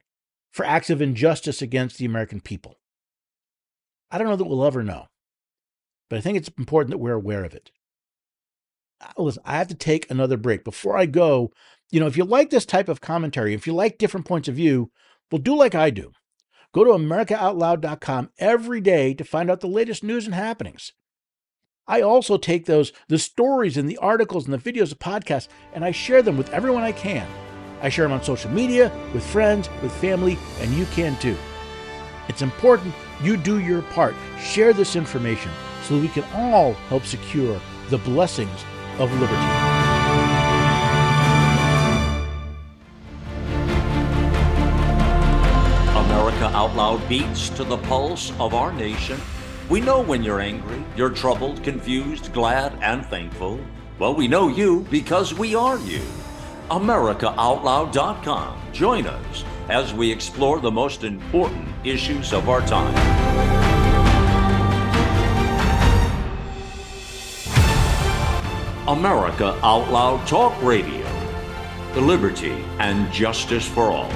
for 0.52 0.64
acts 0.64 0.90
of 0.90 1.02
injustice 1.02 1.60
against 1.60 1.98
the 1.98 2.04
American 2.04 2.40
people. 2.40 2.78
I 4.10 4.18
don't 4.18 4.28
know 4.28 4.36
that 4.36 4.44
we'll 4.44 4.64
ever 4.64 4.82
know, 4.82 5.08
but 6.08 6.16
I 6.16 6.22
think 6.22 6.38
it's 6.38 6.50
important 6.56 6.90
that 6.92 6.98
we're 6.98 7.12
aware 7.12 7.44
of 7.44 7.54
it. 7.54 7.70
Listen, 9.16 9.42
I 9.44 9.58
have 9.58 9.68
to 9.68 9.74
take 9.74 10.10
another 10.10 10.36
break. 10.36 10.64
Before 10.64 10.96
I 10.96 11.06
go, 11.06 11.52
you 11.90 12.00
know, 12.00 12.06
if 12.06 12.16
you 12.16 12.24
like 12.24 12.50
this 12.50 12.66
type 12.66 12.88
of 12.88 13.00
commentary, 13.00 13.54
if 13.54 13.66
you 13.66 13.74
like 13.74 13.98
different 13.98 14.26
points 14.26 14.48
of 14.48 14.56
view, 14.56 14.90
well, 15.30 15.40
do 15.40 15.56
like 15.56 15.74
I 15.74 15.90
do. 15.90 16.12
Go 16.72 16.84
to 16.84 16.90
AmericaOutloud.com 16.90 18.30
every 18.38 18.80
day 18.80 19.14
to 19.14 19.24
find 19.24 19.50
out 19.50 19.60
the 19.60 19.66
latest 19.66 20.02
news 20.04 20.26
and 20.26 20.34
happenings. 20.34 20.92
I 21.86 22.00
also 22.00 22.36
take 22.36 22.66
those, 22.66 22.92
the 23.08 23.18
stories 23.18 23.76
and 23.76 23.88
the 23.88 23.98
articles 23.98 24.46
and 24.46 24.52
the 24.52 24.72
videos, 24.72 24.90
the 24.90 24.96
podcasts, 24.96 25.48
and 25.72 25.84
I 25.84 25.92
share 25.92 26.20
them 26.20 26.36
with 26.36 26.52
everyone 26.52 26.82
I 26.82 26.92
can. 26.92 27.26
I 27.80 27.88
share 27.88 28.04
them 28.04 28.12
on 28.12 28.24
social 28.24 28.50
media, 28.50 28.90
with 29.14 29.24
friends, 29.24 29.68
with 29.82 29.92
family, 29.92 30.36
and 30.60 30.72
you 30.72 30.86
can 30.86 31.16
too. 31.18 31.36
It's 32.28 32.42
important 32.42 32.94
you 33.22 33.36
do 33.36 33.60
your 33.60 33.82
part. 33.82 34.14
Share 34.40 34.72
this 34.72 34.96
information 34.96 35.52
so 35.84 35.98
we 35.98 36.08
can 36.08 36.24
all 36.34 36.72
help 36.88 37.04
secure 37.04 37.60
the 37.88 37.98
blessings 37.98 38.64
of 38.98 39.12
liberty. 39.20 39.86
America 45.96 46.46
Out 46.56 46.74
Loud 46.74 47.08
beats 47.08 47.48
to 47.50 47.64
the 47.64 47.78
pulse 47.78 48.32
of 48.40 48.54
our 48.54 48.72
nation. 48.72 49.20
We 49.68 49.80
know 49.80 50.00
when 50.00 50.22
you're 50.22 50.40
angry, 50.40 50.84
you're 50.96 51.10
troubled, 51.10 51.62
confused, 51.62 52.32
glad, 52.32 52.78
and 52.82 53.04
thankful. 53.06 53.60
Well, 53.98 54.14
we 54.14 54.28
know 54.28 54.48
you 54.48 54.86
because 54.90 55.34
we 55.34 55.54
are 55.54 55.78
you. 55.78 56.02
AmericaOutloud.com. 56.70 58.60
Join 58.72 59.06
us 59.06 59.44
as 59.68 59.92
we 59.94 60.10
explore 60.10 60.60
the 60.60 60.70
most 60.70 61.04
important 61.04 61.68
issues 61.84 62.32
of 62.32 62.48
our 62.48 62.60
time. 62.66 63.65
America 68.88 69.58
Out 69.64 69.90
Loud 69.90 70.24
Talk 70.28 70.62
Radio. 70.62 71.04
The 71.94 72.00
liberty 72.00 72.52
and 72.78 73.12
justice 73.12 73.66
for 73.66 73.90
all. 73.90 74.08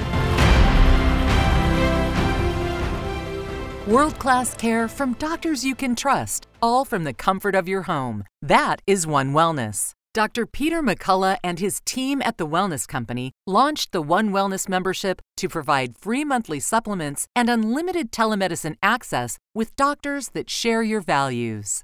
World 3.85 4.17
class 4.17 4.55
care 4.55 4.87
from 4.87 5.13
doctors 5.15 5.65
you 5.65 5.75
can 5.75 5.93
trust, 5.93 6.47
all 6.61 6.85
from 6.85 7.03
the 7.03 7.13
comfort 7.13 7.53
of 7.53 7.67
your 7.67 7.81
home. 7.81 8.23
That 8.41 8.81
is 8.87 9.05
One 9.05 9.33
Wellness. 9.33 9.91
Dr. 10.13 10.45
Peter 10.45 10.81
McCullough 10.81 11.37
and 11.43 11.59
his 11.59 11.81
team 11.83 12.21
at 12.21 12.37
the 12.37 12.47
Wellness 12.47 12.87
Company 12.87 13.33
launched 13.45 13.91
the 13.91 14.01
One 14.01 14.29
Wellness 14.29 14.69
membership 14.69 15.21
to 15.35 15.49
provide 15.49 15.97
free 15.97 16.23
monthly 16.23 16.61
supplements 16.61 17.27
and 17.35 17.49
unlimited 17.49 18.13
telemedicine 18.13 18.75
access 18.81 19.37
with 19.53 19.75
doctors 19.75 20.29
that 20.29 20.49
share 20.49 20.81
your 20.81 21.01
values. 21.01 21.83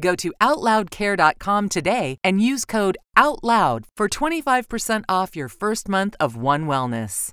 Go 0.00 0.14
to 0.16 0.32
OutLoudCare.com 0.40 1.68
today 1.68 2.18
and 2.22 2.42
use 2.42 2.64
code 2.64 2.98
OUTLOUD 3.16 3.84
for 3.96 4.08
25% 4.08 5.04
off 5.08 5.36
your 5.36 5.48
first 5.48 5.88
month 5.88 6.14
of 6.20 6.36
One 6.36 6.66
Wellness. 6.66 7.32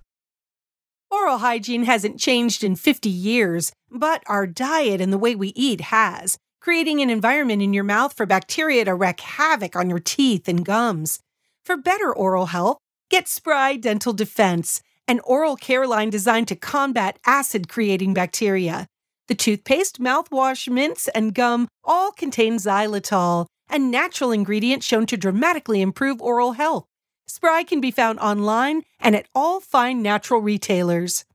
Oral 1.12 1.38
hygiene 1.38 1.84
hasn't 1.84 2.20
changed 2.20 2.64
in 2.64 2.76
50 2.76 3.10
years, 3.10 3.72
but 3.92 4.24
our 4.28 4.48
diet 4.48 5.00
and 5.00 5.14
the 5.14 5.18
way 5.18 5.36
we 5.36 5.50
eat 5.56 5.80
has, 5.82 6.38
creating 6.60 7.00
an 7.00 7.10
environment 7.10 7.62
in 7.62 7.74
your 7.74 7.84
mouth 7.84 8.14
for 8.18 8.26
bacteria 8.26 8.84
to 8.86 8.96
wreak 8.96 9.22
havoc 9.22 9.76
on 9.76 9.90
your 9.90 10.00
teeth 10.00 10.48
and 10.48 10.66
gums. 10.66 11.20
For 11.64 11.78
better 11.78 12.14
oral 12.14 12.48
health, 12.48 12.80
get 13.10 13.28
Spry 13.28 13.76
Dental 13.76 14.14
Defense, 14.14 14.82
an 15.08 15.20
oral 15.24 15.56
care 15.56 15.88
line 15.88 16.10
designed 16.10 16.48
to 16.48 16.56
combat 16.56 17.20
acid 17.26 17.70
creating 17.70 18.16
bacteria. 18.16 18.88
The 19.28 19.34
toothpaste, 19.34 20.00
mouthwash, 20.00 20.70
mints, 20.72 21.08
and 21.08 21.34
gum 21.34 21.68
all 21.84 22.12
contain 22.12 22.58
xylitol, 22.58 23.48
a 23.72 23.80
natural 23.80 24.32
ingredient 24.32 24.84
shown 24.84 25.08
to 25.08 25.18
dramatically 25.18 25.82
improve 25.82 26.22
oral 26.22 26.52
health. 26.52 26.86
Spry 27.26 27.64
can 27.64 27.82
be 27.82 27.90
found 27.90 28.20
online 28.20 28.84
and 29.00 29.16
at 29.16 29.28
all 29.34 29.60
fine 29.62 30.04
natural 30.04 30.42
retailers. 30.42 31.26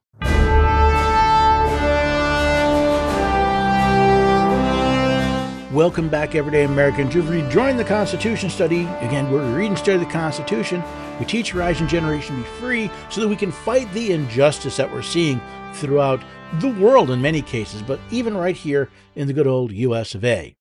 Welcome 5.72 6.08
back, 6.08 6.36
everyday 6.36 6.62
Americans. 6.62 7.12
You've 7.12 7.28
rejoined 7.28 7.80
the 7.80 7.84
Constitution 7.84 8.50
study. 8.50 8.82
Again, 9.00 9.32
we're 9.32 9.52
reading 9.52 9.76
study 9.76 9.98
the 9.98 10.06
Constitution. 10.06 10.80
We 11.18 11.26
teach 11.26 11.54
rising 11.56 11.88
generation 11.88 12.36
to 12.36 12.42
be 12.42 12.48
free 12.60 12.90
so 13.08 13.20
that 13.20 13.26
we 13.26 13.34
can 13.34 13.50
fight 13.50 13.92
the 13.92 14.12
injustice 14.12 14.76
that 14.76 14.92
we're 14.92 15.02
seeing 15.02 15.40
throughout 15.74 16.22
the 16.58 16.68
world 16.68 17.10
in 17.10 17.22
many 17.22 17.42
cases, 17.42 17.80
but 17.80 18.00
even 18.10 18.36
right 18.36 18.56
here 18.56 18.90
in 19.14 19.28
the 19.28 19.32
good 19.32 19.46
old 19.46 19.72
US 19.72 20.14
of 20.14 20.24
A. 20.24 20.56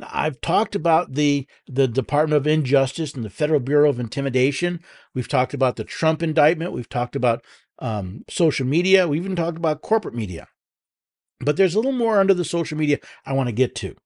I've 0.00 0.40
talked 0.40 0.74
about 0.74 1.12
the, 1.12 1.46
the 1.66 1.86
Department 1.86 2.38
of 2.38 2.46
Injustice 2.46 3.12
and 3.14 3.22
the 3.22 3.30
Federal 3.30 3.60
Bureau 3.60 3.90
of 3.90 4.00
Intimidation. 4.00 4.80
We've 5.14 5.28
talked 5.28 5.52
about 5.52 5.76
the 5.76 5.84
Trump 5.84 6.22
indictment. 6.22 6.72
We've 6.72 6.88
talked 6.88 7.14
about 7.14 7.44
um, 7.80 8.24
social 8.28 8.66
media. 8.66 9.06
We 9.06 9.18
even 9.18 9.36
talked 9.36 9.58
about 9.58 9.82
corporate 9.82 10.14
media. 10.14 10.48
But 11.38 11.58
there's 11.58 11.74
a 11.74 11.78
little 11.78 11.92
more 11.92 12.18
under 12.18 12.34
the 12.34 12.44
social 12.44 12.78
media 12.78 12.98
I 13.26 13.34
want 13.34 13.48
to 13.48 13.54
get 13.54 13.74
to. 13.76 13.96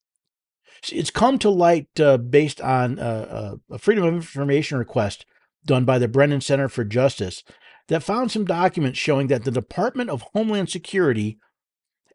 It's 0.93 1.11
come 1.11 1.39
to 1.39 1.49
light 1.49 1.89
uh, 2.01 2.19
based 2.19 2.61
on 2.61 2.99
uh, 2.99 3.03
uh, 3.71 3.75
a 3.75 3.79
Freedom 3.79 4.05
of 4.05 4.15
Information 4.15 4.79
request 4.79 5.27
done 5.65 5.85
by 5.85 5.99
the 5.99 6.09
Brennan 6.09 6.41
Center 6.41 6.69
for 6.69 6.85
Justice 6.85 7.43
that 7.89 8.03
found 8.03 8.31
some 8.31 8.45
documents 8.45 8.99
showing 8.99 9.27
that 9.29 9.45
the 9.45 9.51
Department 9.51 10.11
of 10.11 10.25
Homeland 10.33 10.71
Security 10.71 11.39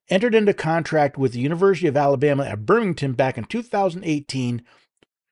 entered 0.10 0.34
into 0.34 0.54
contract 0.54 1.18
with 1.18 1.34
the 1.34 1.40
University 1.40 1.88
of 1.88 1.96
Alabama 1.96 2.44
at 2.46 2.66
Birmingham 2.66 3.14
back 3.14 3.38
in 3.38 3.44
2018 3.44 4.64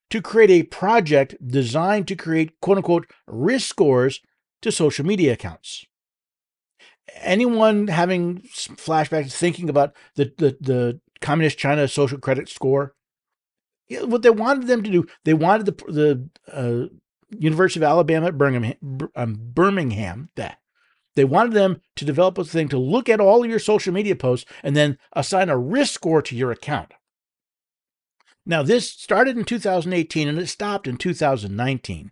to 0.09 0.21
create 0.21 0.49
a 0.49 0.63
project 0.63 1.35
designed 1.45 2.07
to 2.07 2.15
create 2.15 2.59
quote 2.61 2.77
unquote 2.77 3.07
risk 3.27 3.67
scores 3.67 4.21
to 4.61 4.71
social 4.71 5.05
media 5.05 5.33
accounts. 5.33 5.85
Anyone 7.15 7.87
having 7.87 8.41
flashbacks 8.41 9.33
thinking 9.33 9.69
about 9.69 9.95
the, 10.15 10.31
the, 10.37 10.57
the 10.59 11.01
communist 11.21 11.57
China 11.57 11.87
social 11.87 12.19
credit 12.19 12.49
score? 12.49 12.93
What 13.89 14.21
they 14.21 14.29
wanted 14.29 14.67
them 14.67 14.83
to 14.83 14.91
do, 14.91 15.05
they 15.23 15.33
wanted 15.33 15.65
the, 15.65 15.71
the 15.91 16.29
uh, 16.51 16.93
University 17.29 17.79
of 17.79 17.83
Alabama 17.83 18.27
at 18.27 18.37
Birmingham, 18.37 18.75
um, 19.15 19.35
Birmingham 19.37 20.29
that 20.35 20.59
they 21.15 21.25
wanted 21.25 21.53
them 21.53 21.81
to 21.95 22.05
develop 22.05 22.37
a 22.37 22.43
thing 22.43 22.69
to 22.69 22.77
look 22.77 23.09
at 23.09 23.19
all 23.19 23.45
your 23.45 23.59
social 23.59 23.93
media 23.93 24.15
posts 24.15 24.49
and 24.63 24.75
then 24.75 24.97
assign 25.13 25.49
a 25.49 25.57
risk 25.57 25.93
score 25.93 26.21
to 26.21 26.35
your 26.35 26.51
account. 26.51 26.93
Now, 28.45 28.63
this 28.63 28.89
started 28.89 29.37
in 29.37 29.43
2018 29.43 30.27
and 30.27 30.39
it 30.39 30.47
stopped 30.47 30.87
in 30.87 30.95
2019. 30.95 32.11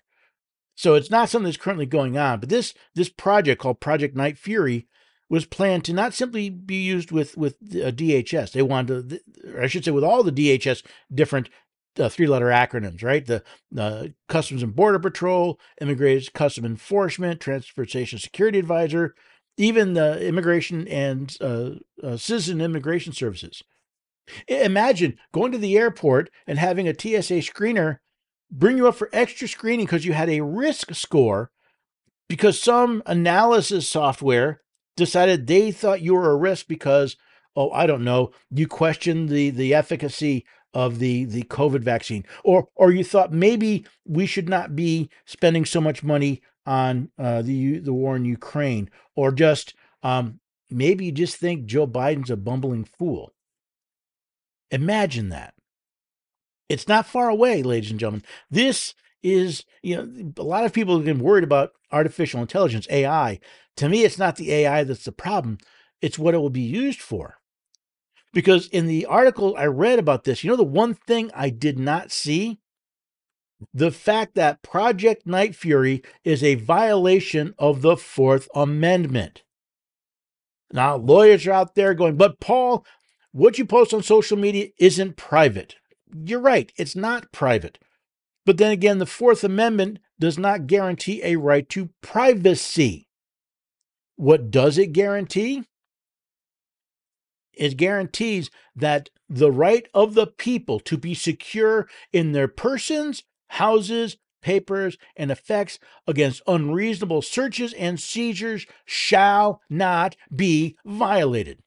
So 0.75 0.95
it's 0.95 1.09
not 1.09 1.29
something 1.29 1.45
that's 1.45 1.55
currently 1.55 1.85
going 1.85 2.17
on, 2.17 2.41
but 2.41 2.49
this 2.49 2.73
this 2.95 3.07
project 3.07 3.61
called 3.61 3.79
Project 3.79 4.15
Night 4.15 4.37
Fury 4.37 4.87
was 5.29 5.45
planned 5.45 5.85
to 5.85 5.93
not 5.93 6.13
simply 6.13 6.49
be 6.49 6.83
used 6.83 7.11
with 7.11 7.37
with 7.37 7.55
uh, 7.71 7.91
DHS. 7.91 8.51
They 8.51 8.61
wanted 8.61 9.09
to, 9.09 9.61
I 9.61 9.67
should 9.67 9.85
say, 9.85 9.91
with 9.91 10.03
all 10.03 10.23
the 10.23 10.31
DHS 10.31 10.83
different 11.13 11.49
uh, 11.99 12.09
three 12.09 12.27
letter 12.27 12.47
acronyms, 12.47 13.03
right? 13.03 13.25
The 13.25 13.43
uh, 13.77 14.07
Customs 14.27 14.63
and 14.63 14.75
Border 14.75 14.99
Patrol, 14.99 15.59
Immigration 15.81 16.31
Custom 16.33 16.65
Enforcement, 16.65 17.39
Transportation 17.39 18.19
Security 18.19 18.59
Advisor, 18.59 19.15
even 19.57 19.93
the 19.93 20.25
Immigration 20.25 20.87
and 20.87 21.35
uh, 21.41 21.71
uh 22.03 22.17
Citizen 22.17 22.61
Immigration 22.61 23.13
Services. 23.13 23.63
Imagine 24.47 25.17
going 25.33 25.51
to 25.51 25.57
the 25.57 25.77
airport 25.77 26.29
and 26.47 26.57
having 26.57 26.87
a 26.87 26.93
TSA 26.93 27.41
screener 27.41 27.99
bring 28.51 28.77
you 28.77 28.87
up 28.87 28.95
for 28.95 29.09
extra 29.13 29.47
screening 29.47 29.85
because 29.85 30.05
you 30.05 30.13
had 30.13 30.29
a 30.29 30.41
risk 30.41 30.93
score 30.93 31.51
because 32.27 32.59
some 32.59 33.03
analysis 33.05 33.87
software 33.87 34.61
decided 34.95 35.45
they 35.47 35.71
thought 35.71 36.01
you 36.01 36.13
were 36.13 36.31
a 36.31 36.35
risk 36.35 36.67
because 36.67 37.17
oh 37.55 37.71
i 37.71 37.85
don't 37.85 38.03
know 38.03 38.31
you 38.51 38.67
questioned 38.67 39.29
the 39.29 39.49
the 39.49 39.73
efficacy 39.73 40.45
of 40.75 40.99
the 40.99 41.25
the 41.25 41.43
COVID 41.43 41.81
vaccine, 41.81 42.25
or 42.43 42.67
or 42.75 42.91
you 42.91 43.03
thought 43.03 43.31
maybe 43.33 43.85
we 44.05 44.27
should 44.27 44.49
not 44.49 44.75
be 44.75 45.09
spending 45.25 45.65
so 45.65 45.81
much 45.81 46.03
money 46.03 46.41
on 46.67 47.09
uh, 47.17 47.41
the 47.41 47.79
the 47.79 47.93
war 47.93 48.15
in 48.15 48.25
Ukraine, 48.25 48.91
or 49.15 49.31
just 49.31 49.73
um, 50.03 50.39
maybe 50.69 51.05
you 51.05 51.11
just 51.11 51.37
think 51.37 51.65
Joe 51.65 51.87
Biden's 51.87 52.29
a 52.29 52.35
bumbling 52.35 52.83
fool. 52.83 53.31
Imagine 54.69 55.29
that. 55.29 55.53
It's 56.67 56.87
not 56.87 57.05
far 57.05 57.29
away, 57.29 57.63
ladies 57.63 57.91
and 57.91 57.99
gentlemen. 57.99 58.23
This 58.51 58.93
is, 59.23 59.63
you 59.81 59.95
know, 59.95 60.33
a 60.37 60.43
lot 60.43 60.65
of 60.65 60.73
people 60.73 60.95
have 60.95 61.05
been 61.05 61.19
worried 61.19 61.43
about 61.43 61.71
artificial 61.91 62.41
intelligence, 62.41 62.87
AI. 62.89 63.39
To 63.77 63.87
me, 63.87 64.03
it's 64.03 64.17
not 64.17 64.35
the 64.35 64.51
AI 64.51 64.83
that's 64.83 65.05
the 65.05 65.11
problem, 65.11 65.59
it's 66.01 66.19
what 66.19 66.33
it 66.33 66.39
will 66.39 66.49
be 66.49 66.61
used 66.61 67.01
for. 67.01 67.37
Because 68.35 68.67
in 68.67 68.85
the 68.85 69.05
article 69.05 69.55
I 69.57 69.65
read 69.65 69.97
about 69.97 70.25
this, 70.25 70.43
you 70.43 70.49
know, 70.49 70.57
the 70.57 70.63
one 70.63 70.93
thing 70.93 71.31
I 71.33 71.49
did 71.49 71.79
not 71.79 72.11
see? 72.11 72.59
The 73.73 73.91
fact 73.91 74.35
that 74.35 74.61
Project 74.61 75.25
Night 75.25 75.55
Fury 75.55 76.03
is 76.25 76.43
a 76.43 76.55
violation 76.55 77.55
of 77.57 77.81
the 77.81 77.95
Fourth 77.95 78.49
Amendment. 78.53 79.43
Now, 80.73 80.97
lawyers 80.97 81.47
are 81.47 81.53
out 81.53 81.75
there 81.75 81.93
going, 81.93 82.17
but 82.17 82.41
Paul, 82.41 82.85
what 83.31 83.57
you 83.57 83.63
post 83.63 83.93
on 83.93 84.03
social 84.03 84.37
media 84.37 84.67
isn't 84.77 85.15
private. 85.15 85.77
You're 86.13 86.41
right, 86.41 86.73
it's 86.75 86.95
not 86.95 87.31
private. 87.31 87.79
But 88.45 88.57
then 88.57 88.71
again, 88.71 88.97
the 88.97 89.05
Fourth 89.05 89.45
Amendment 89.45 89.99
does 90.19 90.37
not 90.37 90.67
guarantee 90.67 91.21
a 91.23 91.37
right 91.37 91.69
to 91.69 91.89
privacy. 92.01 93.07
What 94.17 94.51
does 94.51 94.77
it 94.77 94.91
guarantee? 94.91 95.63
It 97.57 97.77
guarantees 97.77 98.49
that 98.75 99.09
the 99.29 99.51
right 99.51 99.87
of 99.93 100.13
the 100.13 100.27
people 100.27 100.79
to 100.81 100.97
be 100.97 101.13
secure 101.13 101.87
in 102.13 102.31
their 102.31 102.47
persons, 102.47 103.23
houses, 103.49 104.17
papers, 104.41 104.97
and 105.15 105.31
effects 105.31 105.79
against 106.05 106.41
unreasonable 106.47 107.21
searches 107.21 107.73
and 107.73 107.99
seizures 107.99 108.67
shall 108.85 109.61
not 109.69 110.15
be 110.33 110.77
violated. 110.85 111.59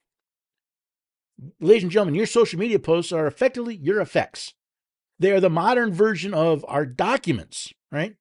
Ladies 1.61 1.84
and 1.84 1.93
gentlemen, 1.93 2.14
your 2.14 2.26
social 2.26 2.59
media 2.59 2.78
posts 2.78 3.12
are 3.12 3.26
effectively 3.26 3.76
your 3.76 4.01
effects. 4.01 4.55
They 5.18 5.32
are 5.32 5.41
the 5.41 5.51
modern 5.51 5.93
version 5.93 6.34
of 6.34 6.64
our 6.68 6.86
documents, 6.86 7.72
right? 7.91 8.14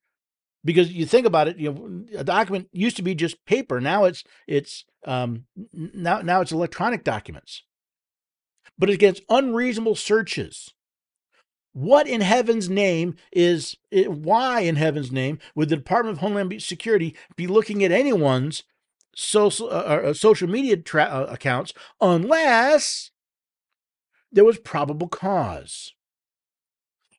Because 0.68 0.92
you 0.92 1.06
think 1.06 1.26
about 1.26 1.48
it, 1.48 1.58
you 1.58 1.72
know, 1.72 2.20
a 2.20 2.24
document 2.24 2.68
used 2.72 2.98
to 2.98 3.02
be 3.02 3.16
just 3.16 3.44
paper. 3.46 3.80
Now 3.80 4.04
it's 4.04 4.24
it's 4.48 4.86
um, 5.06 5.46
now 5.74 6.22
now 6.22 6.42
it's 6.42 6.52
electronic 6.52 7.04
documents 7.04 7.64
but 8.78 8.90
against 8.90 9.24
unreasonable 9.30 9.96
searches. 9.96 10.74
What 11.74 12.08
in 12.08 12.22
heaven's 12.22 12.70
name 12.70 13.16
is 13.32 13.76
why 13.92 14.62
in 14.62 14.78
heaven's 14.78 15.12
name 15.12 15.40
would 15.56 15.70
the 15.70 15.76
Department 15.76 16.18
of 16.18 16.22
Homeland 16.22 16.62
Security 16.62 17.16
be 17.36 17.46
looking 17.46 17.84
at 17.84 17.92
anyone's 17.92 18.64
social 19.16 19.68
uh, 19.68 19.84
uh, 20.10 20.14
social 20.14 20.50
media 20.50 20.78
tra- 20.78 21.04
uh, 21.04 21.28
accounts 21.30 21.74
unless 22.02 23.12
there 24.32 24.46
was 24.46 24.58
probable 24.58 25.08
cause? 25.08 25.94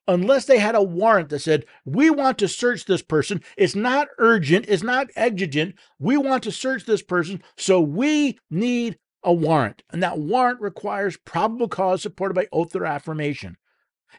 Unless 0.09 0.45
they 0.45 0.57
had 0.57 0.73
a 0.73 0.81
warrant 0.81 1.29
that 1.29 1.37
said, 1.37 1.65
we 1.85 2.09
want 2.09 2.39
to 2.39 2.47
search 2.47 2.85
this 2.85 3.03
person. 3.03 3.43
It's 3.55 3.75
not 3.75 4.07
urgent. 4.17 4.65
It's 4.67 4.81
not 4.81 5.11
exigent. 5.15 5.75
We 5.99 6.17
want 6.17 6.41
to 6.43 6.51
search 6.51 6.85
this 6.85 7.03
person. 7.03 7.43
So 7.57 7.79
we 7.79 8.39
need 8.49 8.97
a 9.23 9.31
warrant, 9.31 9.83
and 9.91 10.01
that 10.01 10.17
warrant 10.17 10.61
requires 10.61 11.15
probable 11.17 11.67
cause 11.67 12.01
supported 12.01 12.33
by 12.33 12.47
oath 12.51 12.75
or 12.75 12.85
affirmation, 12.85 13.57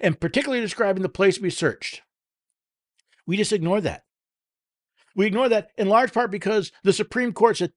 and 0.01 0.20
particularly 0.20 0.61
describing 0.61 1.03
the 1.03 1.09
place 1.09 1.36
to 1.36 1.43
be 1.43 1.51
searched. 1.51 2.03
We 3.26 3.36
just 3.36 3.53
ignore 3.53 3.80
that. 3.80 4.05
We 5.16 5.26
ignore 5.26 5.49
that 5.49 5.70
in 5.76 5.88
large 5.88 6.12
part 6.12 6.30
because 6.30 6.70
the 6.84 6.93
Supreme 6.93 7.32
Court 7.32 7.57
said, 7.57 7.72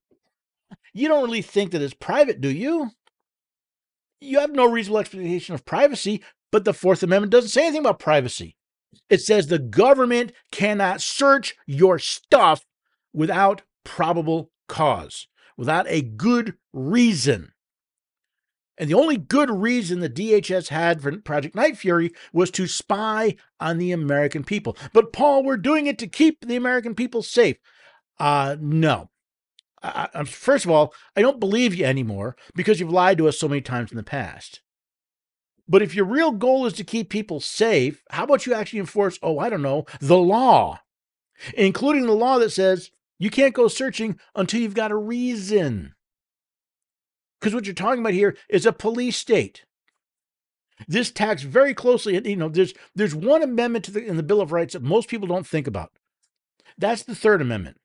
You 0.93 1.07
don't 1.07 1.24
really 1.24 1.41
think 1.41 1.72
that 1.72 1.82
it's 1.82 1.95
private, 1.95 2.41
do 2.41 2.51
you? 2.51 2.91
You 4.22 4.39
have 4.39 4.51
no 4.51 4.70
reasonable 4.70 4.99
expectation 4.99 5.55
of 5.55 5.66
privacy, 5.66 6.22
but 6.54 6.64
the 6.64 6.74
Fourth 6.74 7.04
Amendment 7.04 7.32
doesn't 7.32 7.49
say 7.49 7.64
anything 7.64 7.82
about 7.82 7.99
privacy. 7.99 8.56
It 9.10 9.22
says 9.22 9.47
the 9.47 9.60
government 9.60 10.32
cannot 10.51 11.01
search 11.01 11.56
your 11.68 11.99
stuff 11.99 12.66
without 13.12 13.64
probable 13.84 14.51
cause 14.70 15.28
without 15.58 15.86
a 15.88 16.01
good 16.01 16.56
reason. 16.72 17.51
And 18.78 18.89
the 18.89 18.95
only 18.95 19.18
good 19.18 19.51
reason 19.51 19.99
the 19.99 20.10
DHS 20.10 20.70
had 20.70 21.01
for 21.01 21.16
Project 21.20 21.56
Night 21.56 21.78
Fury 21.78 22.12
was 22.32 22.49
to 22.51 22.66
spy 22.66 23.36
on 23.60 23.78
the 23.78 23.91
American 23.91 24.43
people. 24.43 24.76
But, 24.93 25.14
Paul, 25.14 25.43
we're 25.43 25.58
doing 25.58 25.86
it 25.86 25.99
to 25.99 26.08
keep 26.08 26.39
the 26.41 26.56
American 26.56 26.95
people 26.95 27.22
safe. 27.22 27.58
Uh, 28.20 28.56
no. 28.60 29.10
I, 29.84 30.24
first 30.24 30.66
of 30.66 30.72
all, 30.72 30.93
I 31.16 31.22
don't 31.22 31.39
believe 31.39 31.76
you 31.76 31.86
anymore 31.86 32.36
because 32.56 32.80
you've 32.80 32.89
lied 32.89 33.18
to 33.20 33.28
us 33.28 33.38
so 33.38 33.47
many 33.47 33.62
times 33.62 33.91
in 33.91 33.97
the 33.97 34.04
past. 34.04 34.62
But 35.68 35.82
if 35.82 35.95
your 35.95 36.05
real 36.05 36.32
goal 36.32 36.66
is 36.66 36.74
to 36.74 36.84
keep 36.84 37.09
people 37.09 37.39
safe, 37.39 38.03
how 38.09 38.26
about 38.26 38.45
you 38.45 38.53
actually 38.53 38.80
enforce, 38.80 39.18
oh, 39.24 39.39
I 39.39 39.49
don't 39.49 39.61
know, 39.61 39.86
the 39.99 40.18
law, 40.18 40.82
including 41.53 42.05
the 42.05 42.14
law 42.14 42.38
that 42.39 42.51
says 42.51 42.91
you 43.18 43.30
can't 43.30 43.53
go 43.53 43.68
searching 43.68 44.20
until 44.36 44.59
you've 44.59 44.74
got 44.74 44.91
a 44.91 44.97
reason. 44.97 45.93
Because 47.39 47.53
what 47.53 47.66
you're 47.66 47.76
talking 47.76 48.01
about 48.01 48.14
here 48.14 48.38
is 48.49 48.66
a 48.66 48.74
police 48.74 49.18
state. 49.18 49.66
This 50.88 51.11
tacks 51.11 51.43
very 51.43 51.74
closely, 51.74 52.20
you 52.28 52.36
know, 52.36 52.49
there's 52.49 52.74
there's 52.95 53.16
one 53.16 53.43
amendment 53.43 53.86
to 53.86 53.91
the, 53.91 54.05
in 54.05 54.18
the 54.18 54.24
Bill 54.24 54.41
of 54.41 54.51
Rights 54.51 54.74
that 54.74 54.82
most 54.82 55.07
people 55.07 55.28
don't 55.28 55.47
think 55.47 55.68
about. 55.68 55.91
That's 56.78 57.03
the 57.03 57.16
Third 57.16 57.41
Amendment. 57.41 57.78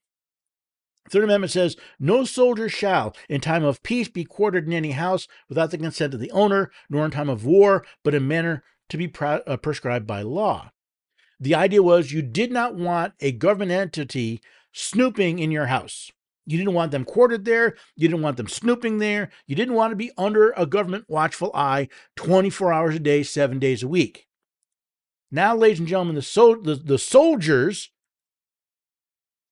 Third 1.10 1.24
Amendment 1.24 1.52
says, 1.52 1.76
No 1.98 2.24
soldier 2.24 2.68
shall, 2.68 3.14
in 3.28 3.40
time 3.40 3.64
of 3.64 3.82
peace, 3.82 4.08
be 4.08 4.24
quartered 4.24 4.66
in 4.66 4.72
any 4.72 4.92
house 4.92 5.28
without 5.48 5.70
the 5.70 5.78
consent 5.78 6.14
of 6.14 6.20
the 6.20 6.30
owner, 6.32 6.70
nor 6.88 7.04
in 7.04 7.10
time 7.10 7.28
of 7.28 7.44
war, 7.44 7.84
but 8.04 8.14
in 8.14 8.28
manner 8.28 8.62
to 8.88 8.96
be 8.96 9.08
pro- 9.08 9.42
uh, 9.46 9.56
prescribed 9.56 10.06
by 10.06 10.22
law. 10.22 10.72
The 11.40 11.54
idea 11.54 11.82
was 11.82 12.12
you 12.12 12.22
did 12.22 12.50
not 12.52 12.74
want 12.74 13.14
a 13.20 13.32
government 13.32 13.70
entity 13.70 14.40
snooping 14.72 15.38
in 15.38 15.50
your 15.50 15.66
house. 15.66 16.10
You 16.46 16.56
didn't 16.56 16.74
want 16.74 16.92
them 16.92 17.04
quartered 17.04 17.44
there. 17.44 17.76
You 17.94 18.08
didn't 18.08 18.22
want 18.22 18.38
them 18.38 18.48
snooping 18.48 18.98
there. 18.98 19.30
You 19.46 19.54
didn't 19.54 19.74
want 19.74 19.92
to 19.92 19.96
be 19.96 20.10
under 20.16 20.52
a 20.56 20.66
government 20.66 21.04
watchful 21.06 21.50
eye 21.54 21.88
24 22.16 22.72
hours 22.72 22.94
a 22.96 22.98
day, 22.98 23.22
seven 23.22 23.58
days 23.58 23.82
a 23.82 23.88
week. 23.88 24.26
Now, 25.30 25.54
ladies 25.54 25.78
and 25.78 25.86
gentlemen, 25.86 26.14
the, 26.14 26.60
the, 26.62 26.74
the 26.74 26.98
soldiers 26.98 27.90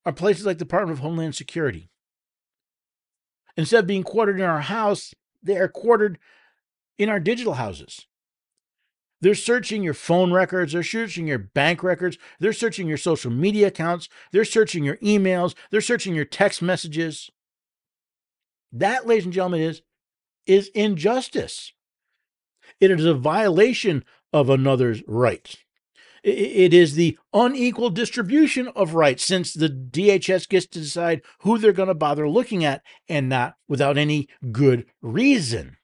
are 0.07 0.13
places 0.13 0.47
like 0.47 0.59
the 0.59 0.65
Department 0.65 0.97
of 0.97 1.03
Homeland 1.03 1.35
Security. 1.35 1.91
Instead 3.57 3.81
of 3.81 3.87
being 3.87 4.05
quartered 4.05 4.39
in 4.39 4.47
our 4.47 4.61
house, 4.61 5.15
they 5.43 5.57
are 5.57 5.69
quartered 5.69 6.19
in 6.97 7.09
our 7.09 7.19
digital 7.19 7.55
houses. 7.55 8.07
They're 9.21 9.35
searching 9.35 9.83
your 9.83 9.95
phone 9.95 10.33
records, 10.33 10.73
they're 10.73 10.83
searching 10.83 11.27
your 11.27 11.39
bank 11.39 11.83
records, 11.83 12.19
they're 12.39 12.53
searching 12.53 12.87
your 12.87 12.99
social 12.99 13.31
media 13.31 13.69
accounts, 13.69 14.09
they're 14.31 14.45
searching 14.45 14.85
your 14.85 14.99
emails, 14.99 15.55
they're 15.71 15.81
searching 15.81 16.15
your 16.15 16.25
text 16.25 16.63
messages. 16.63 17.31
That, 18.73 19.07
ladies 19.07 19.25
and 19.25 19.33
gentlemen, 19.33 19.63
is, 19.63 19.83
is 20.47 20.69
injustice. 20.69 21.73
It 22.79 22.91
is 22.91 23.07
a 23.07 23.15
violation 23.15 24.05
of 24.33 24.51
another's 24.51 25.03
rights. 25.09 25.57
It 26.23 26.75
is 26.75 26.95
the 26.95 27.19
unequal 27.33 27.91
distribution 27.91 28.69
of 28.69 28.95
rights 28.95 29.25
since 29.25 29.53
the 29.53 29.69
DHS 29.69 30.49
gets 30.49 30.67
to 30.69 30.81
decide 30.81 31.23
who 31.41 31.59
they're 31.59 31.73
going 31.73 31.89
to 31.89 31.95
bother 31.95 32.29
looking 32.29 32.65
at 32.65 32.83
and 33.09 33.29
not 33.29 33.55
without 33.69 33.97
any 33.99 34.29
good 34.53 34.87
reason. 35.03 35.77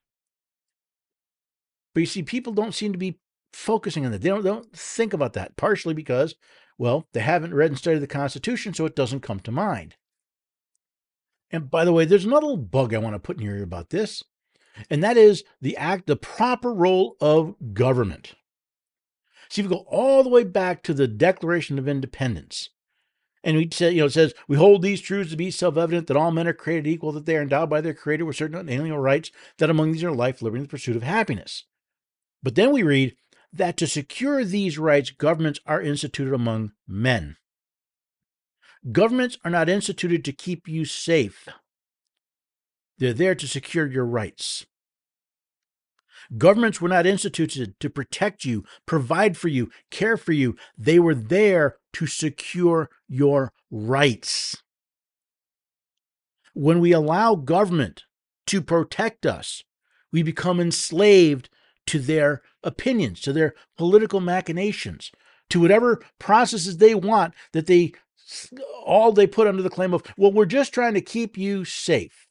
But 1.94 2.00
you 2.00 2.06
see, 2.06 2.22
people 2.22 2.52
don't 2.52 2.74
seem 2.74 2.92
to 2.92 2.98
be 2.98 3.18
focusing 3.52 4.04
on 4.06 4.12
that. 4.12 4.22
They 4.22 4.30
don't, 4.30 4.42
they 4.42 4.50
don't 4.50 4.74
think 4.74 5.12
about 5.12 5.34
that, 5.34 5.56
partially 5.56 5.94
because, 5.94 6.34
well, 6.78 7.06
they 7.12 7.20
haven't 7.20 7.54
read 7.54 7.70
and 7.70 7.78
studied 7.78 8.00
the 8.00 8.06
Constitution, 8.06 8.74
so 8.74 8.86
it 8.86 8.96
doesn't 8.96 9.20
come 9.20 9.40
to 9.40 9.52
mind. 9.52 9.96
And 11.50 11.70
by 11.70 11.84
the 11.84 11.92
way, 11.92 12.06
there's 12.06 12.24
another 12.24 12.46
little 12.46 12.56
bug 12.56 12.94
I 12.94 12.98
want 12.98 13.14
to 13.14 13.20
put 13.20 13.36
in 13.36 13.42
your 13.42 13.56
ear 13.56 13.62
about 13.62 13.90
this, 13.90 14.24
and 14.88 15.04
that 15.04 15.18
is 15.18 15.44
the 15.60 15.76
act, 15.76 16.06
the 16.06 16.16
proper 16.16 16.72
role 16.72 17.16
of 17.20 17.54
government. 17.74 18.34
See, 19.52 19.60
if 19.60 19.68
we 19.68 19.76
go 19.76 19.84
all 19.86 20.22
the 20.22 20.30
way 20.30 20.44
back 20.44 20.82
to 20.84 20.94
the 20.94 21.06
Declaration 21.06 21.78
of 21.78 21.86
Independence, 21.86 22.70
and 23.44 23.54
we 23.54 23.68
say, 23.70 23.90
you 23.90 23.98
know, 23.98 24.06
it 24.06 24.14
says, 24.14 24.32
we 24.48 24.56
hold 24.56 24.80
these 24.80 25.02
truths 25.02 25.30
to 25.30 25.36
be 25.36 25.50
self 25.50 25.76
evident 25.76 26.06
that 26.06 26.16
all 26.16 26.30
men 26.30 26.48
are 26.48 26.54
created 26.54 26.86
equal, 26.86 27.12
that 27.12 27.26
they 27.26 27.36
are 27.36 27.42
endowed 27.42 27.68
by 27.68 27.82
their 27.82 27.92
Creator 27.92 28.24
with 28.24 28.36
certain 28.36 28.56
unalienable 28.56 29.02
rights, 29.02 29.30
that 29.58 29.68
among 29.68 29.92
these 29.92 30.02
are 30.02 30.10
life, 30.10 30.40
liberty, 30.40 30.60
and 30.60 30.68
the 30.68 30.70
pursuit 30.70 30.96
of 30.96 31.02
happiness. 31.02 31.66
But 32.42 32.54
then 32.54 32.72
we 32.72 32.82
read 32.82 33.14
that 33.52 33.76
to 33.76 33.86
secure 33.86 34.42
these 34.42 34.78
rights, 34.78 35.10
governments 35.10 35.60
are 35.66 35.82
instituted 35.82 36.32
among 36.32 36.72
men. 36.88 37.36
Governments 38.90 39.36
are 39.44 39.50
not 39.50 39.68
instituted 39.68 40.24
to 40.24 40.32
keep 40.32 40.66
you 40.66 40.86
safe, 40.86 41.46
they're 42.96 43.12
there 43.12 43.34
to 43.34 43.46
secure 43.46 43.86
your 43.86 44.06
rights. 44.06 44.64
Governments 46.38 46.80
were 46.80 46.88
not 46.88 47.06
instituted 47.06 47.78
to 47.80 47.90
protect 47.90 48.44
you, 48.44 48.64
provide 48.86 49.36
for 49.36 49.48
you, 49.48 49.70
care 49.90 50.16
for 50.16 50.32
you. 50.32 50.56
They 50.78 50.98
were 50.98 51.14
there 51.14 51.76
to 51.94 52.06
secure 52.06 52.88
your 53.08 53.52
rights. 53.70 54.56
When 56.54 56.80
we 56.80 56.92
allow 56.92 57.34
government 57.34 58.04
to 58.46 58.60
protect 58.60 59.26
us, 59.26 59.62
we 60.10 60.22
become 60.22 60.60
enslaved 60.60 61.48
to 61.86 61.98
their 61.98 62.42
opinions, 62.62 63.20
to 63.22 63.32
their 63.32 63.54
political 63.76 64.20
machinations, 64.20 65.10
to 65.50 65.60
whatever 65.60 66.02
processes 66.18 66.78
they 66.78 66.94
want 66.94 67.34
that 67.52 67.66
they 67.66 67.92
all 68.84 69.12
they 69.12 69.26
put 69.26 69.46
under 69.46 69.62
the 69.62 69.68
claim 69.70 69.92
of, 69.92 70.02
well, 70.16 70.32
we're 70.32 70.46
just 70.46 70.72
trying 70.72 70.94
to 70.94 71.00
keep 71.00 71.36
you 71.36 71.64
safe. 71.64 72.26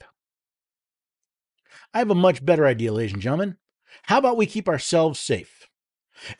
I 1.94 2.00
have 2.00 2.10
a 2.10 2.16
much 2.16 2.44
better 2.44 2.66
idea, 2.66 2.94
ladies 2.94 3.14
and 3.14 3.22
gentlemen. 3.22 3.58
How 4.04 4.18
about 4.18 4.38
we 4.38 4.46
keep 4.46 4.68
ourselves 4.68 5.20
safe? 5.20 5.68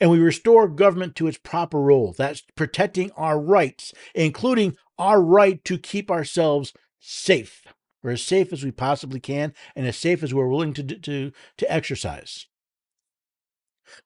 And 0.00 0.10
we 0.10 0.18
restore 0.18 0.68
government 0.68 1.16
to 1.16 1.26
its 1.26 1.38
proper 1.38 1.80
role. 1.80 2.14
That's 2.16 2.42
protecting 2.54 3.10
our 3.12 3.40
rights, 3.40 3.92
including 4.14 4.76
our 4.98 5.20
right 5.20 5.64
to 5.64 5.78
keep 5.78 6.10
ourselves 6.10 6.72
safe. 7.00 7.64
We're 8.02 8.12
as 8.12 8.22
safe 8.22 8.52
as 8.52 8.64
we 8.64 8.70
possibly 8.70 9.20
can 9.20 9.54
and 9.74 9.86
as 9.86 9.96
safe 9.96 10.22
as 10.22 10.34
we're 10.34 10.48
willing 10.48 10.72
to, 10.74 10.82
to, 10.82 11.32
to 11.58 11.72
exercise. 11.72 12.46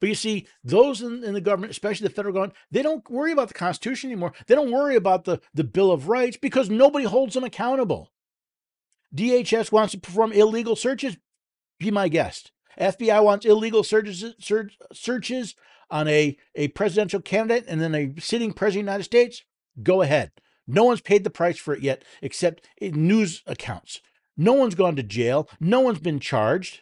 But 0.01 0.09
you 0.09 0.15
see, 0.15 0.47
those 0.65 1.01
in, 1.01 1.23
in, 1.23 1.35
the 1.35 1.41
government, 1.41 1.71
especially 1.71 2.09
the 2.09 2.15
federal 2.15 2.35
government, 2.35 2.59
they 2.71 2.83
don't 2.83 3.09
worry 3.09 3.33
about 3.33 3.49
the 3.49 3.55
Constitution 3.55 4.11
anymore. 4.11 4.33
They 4.47 4.55
don't 4.55 4.73
worry 4.73 4.97
about 4.97 5.25
the, 5.25 5.41
the 5.55 5.65
Bill 5.65 5.93
of 5.93 6.09
Rights 6.09 6.37
because 6.37 6.69
nobody 6.69 7.05
holds 7.05 7.35
them 7.35 7.45
accountable. 7.45 8.13
DHS 9.15 9.71
wants 9.73 9.93
to 9.93 10.01
perform 10.01 10.33
illegal 10.33 10.77
searches. 10.77 11.17
Be 11.79 11.91
my 11.91 12.09
guest. 12.09 12.51
FBI 12.81 13.23
wants 13.23 13.47
illegal 13.47 13.83
searches, 13.83 14.35
search, 14.39 14.77
searches 14.93 15.55
on 15.91 16.09
a, 16.09 16.37
a 16.55 16.69
presidential 16.69 17.21
candidate 17.21 17.65
and 17.69 17.81
then 17.81 17.95
a 17.95 18.15
sitting 18.21 18.53
president 18.53 18.83
of 18.83 18.87
the 18.87 18.93
United 18.93 19.05
States. 19.05 19.43
Go 19.83 20.03
ahead. 20.03 20.33
No 20.67 20.85
one's 20.85 21.01
paid 21.01 21.25
the 21.25 21.31
price 21.31 21.59
for 21.59 21.75
it 21.75 21.83
yet, 21.83 22.05
except 22.21 22.67
news 22.81 23.43
accounts. 23.47 24.01
No 24.37 24.53
one's 24.53 24.75
gone 24.75 24.97
to 24.97 25.03
jail. 25.03 25.49
No 25.61 25.81
one's 25.81 26.01
been 26.01 26.21
charged. 26.21 26.81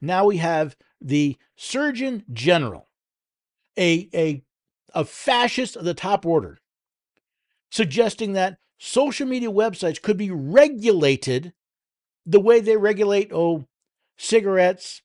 Now 0.00 0.26
we 0.26 0.38
have 0.38 0.76
the 1.00 1.36
Surgeon 1.54 2.24
General, 2.32 2.88
a, 3.78 4.08
a, 4.12 4.42
a 4.94 5.04
fascist 5.04 5.76
of 5.76 5.84
the 5.84 5.94
top 5.94 6.26
order, 6.26 6.58
suggesting 7.70 8.32
that 8.32 8.58
social 8.78 9.26
media 9.26 9.50
websites 9.50 10.02
could 10.02 10.16
be 10.16 10.30
regulated 10.30 11.52
the 12.24 12.40
way 12.40 12.60
they 12.60 12.76
regulate, 12.76 13.30
oh, 13.32 13.68
cigarettes, 14.16 15.02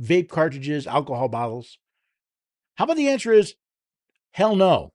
vape 0.00 0.28
cartridges, 0.28 0.86
alcohol 0.86 1.28
bottles. 1.28 1.78
How 2.76 2.84
about 2.84 2.96
the 2.96 3.08
answer 3.08 3.32
is 3.32 3.54
hell 4.32 4.56
no? 4.56 4.92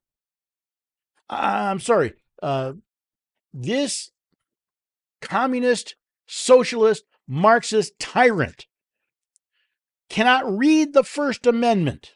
I'm 1.30 1.80
sorry. 1.80 2.14
Uh, 2.42 2.74
this 3.54 4.12
communist, 5.22 5.96
socialist, 6.28 7.04
Marxist 7.28 7.98
tyrant 8.00 8.68
cannot 10.10 10.58
read 10.58 10.94
the 10.94 11.04
First 11.04 11.48
Amendment. 11.48 12.14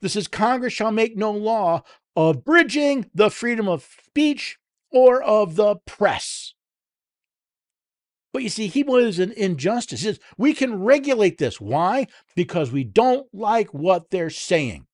This 0.00 0.16
is 0.16 0.26
Congress 0.26 0.72
shall 0.72 0.90
make 0.90 1.16
no 1.16 1.30
law 1.30 1.82
abridging 2.16 3.10
the 3.14 3.30
freedom 3.30 3.68
of 3.68 3.88
speech 4.04 4.58
or 4.90 5.22
of 5.22 5.56
the 5.56 5.76
press. 5.86 6.54
But 8.36 8.42
you 8.42 8.50
see, 8.50 8.66
he 8.66 8.82
believes 8.82 9.18
in 9.18 9.32
injustice. 9.32 10.18
We 10.36 10.52
can 10.52 10.82
regulate 10.82 11.38
this. 11.38 11.58
Why? 11.58 12.06
Because 12.34 12.70
we 12.70 12.84
don't 12.84 13.26
like 13.32 13.72
what 13.72 14.10
they're 14.10 14.28
saying. 14.28 14.84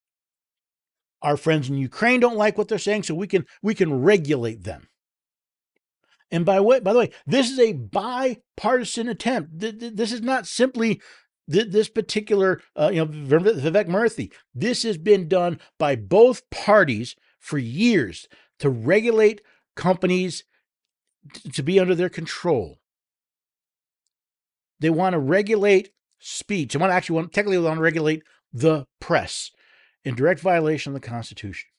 Our 1.21 1.35
friends 1.35 1.67
in 1.67 1.75
Ukraine 1.75 2.21
don't 2.21 2.37
like 2.37 2.57
what 2.57 2.69
they're 2.69 2.79
saying, 2.79 3.03
so 3.03 3.13
we 3.13 3.27
can 3.27 3.45
we 3.61 3.75
can 3.75 4.01
regulate 4.01 4.63
them. 4.63 4.87
And 6.31 6.45
by 6.45 6.61
way, 6.61 6.79
by 6.79 6.93
the 6.93 6.99
way, 6.99 7.11
this 7.27 7.51
is 7.51 7.59
a 7.59 7.73
bipartisan 7.73 9.09
attempt. 9.09 9.49
This 9.59 10.13
is 10.13 10.21
not 10.21 10.47
simply 10.47 11.01
this 11.45 11.89
particular, 11.89 12.61
uh, 12.77 12.91
you 12.93 12.99
know, 12.99 13.07
Vivek 13.07 13.89
Murthy. 13.89 14.31
This 14.55 14.83
has 14.83 14.97
been 14.97 15.27
done 15.27 15.59
by 15.77 15.97
both 15.97 16.49
parties 16.49 17.17
for 17.41 17.57
years 17.57 18.25
to 18.59 18.69
regulate 18.69 19.41
companies 19.75 20.45
to 21.51 21.61
be 21.61 21.77
under 21.77 21.93
their 21.93 22.07
control. 22.07 22.79
They 24.83 24.89
want 24.89 25.13
to 25.13 25.19
regulate 25.19 25.91
speech. 26.19 26.73
They 26.73 26.77
want 26.77 26.91
to 26.91 26.95
actually 26.95 27.15
want 27.15 27.31
technically 27.31 27.57
want 27.57 27.77
to 27.77 27.81
regulate 27.81 28.21
the 28.51 28.85
press 28.99 29.49
in 30.03 30.13
direct 30.13 30.41
violation 30.41 30.93
of 30.93 31.01
the 31.01 31.07
Constitution. 31.07 31.69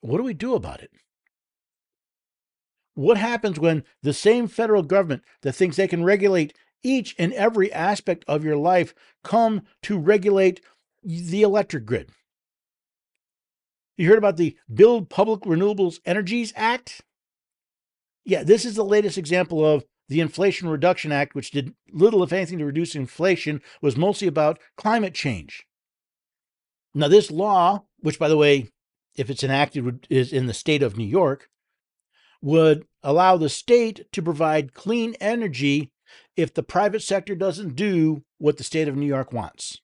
What 0.00 0.16
do 0.18 0.24
we 0.24 0.34
do 0.34 0.56
about 0.56 0.82
it? 0.82 0.90
What 2.94 3.16
happens 3.16 3.60
when 3.60 3.84
the 4.02 4.12
same 4.12 4.48
federal 4.48 4.82
government 4.82 5.22
that 5.42 5.52
thinks 5.52 5.76
they 5.76 5.86
can 5.86 6.02
regulate 6.02 6.52
each 6.82 7.14
and 7.16 7.32
every 7.34 7.72
aspect 7.72 8.24
of 8.26 8.44
your 8.44 8.56
life 8.56 8.92
come 9.22 9.62
to 9.82 9.96
regulate 9.96 10.60
the 11.04 11.42
electric 11.42 11.86
grid. 11.86 12.10
You 13.96 14.08
heard 14.08 14.18
about 14.18 14.36
the 14.36 14.56
Build 14.72 15.10
Public 15.10 15.42
Renewables 15.42 16.00
Energies 16.04 16.52
Act? 16.56 17.02
Yeah, 18.24 18.42
this 18.42 18.64
is 18.64 18.74
the 18.74 18.84
latest 18.84 19.16
example 19.16 19.64
of 19.64 19.84
the 20.08 20.20
Inflation 20.20 20.68
Reduction 20.68 21.12
Act, 21.12 21.34
which 21.34 21.50
did 21.50 21.74
little, 21.92 22.22
if 22.22 22.32
anything, 22.32 22.58
to 22.58 22.66
reduce 22.66 22.94
inflation, 22.94 23.62
was 23.80 23.96
mostly 23.96 24.28
about 24.28 24.58
climate 24.76 25.14
change. 25.14 25.66
Now, 26.94 27.08
this 27.08 27.30
law, 27.30 27.84
which, 28.00 28.18
by 28.18 28.28
the 28.28 28.36
way, 28.36 28.68
if 29.16 29.30
it's 29.30 29.42
enacted, 29.42 30.06
is 30.10 30.32
in 30.32 30.46
the 30.46 30.54
state 30.54 30.82
of 30.82 30.96
New 30.96 31.06
York, 31.06 31.48
would 32.42 32.86
allow 33.02 33.36
the 33.36 33.48
state 33.48 34.04
to 34.12 34.22
provide 34.22 34.74
clean 34.74 35.14
energy 35.20 35.90
if 36.36 36.52
the 36.52 36.62
private 36.62 37.02
sector 37.02 37.34
doesn't 37.34 37.74
do 37.74 38.22
what 38.38 38.58
the 38.58 38.64
state 38.64 38.88
of 38.88 38.96
New 38.96 39.06
York 39.06 39.32
wants. 39.32 39.80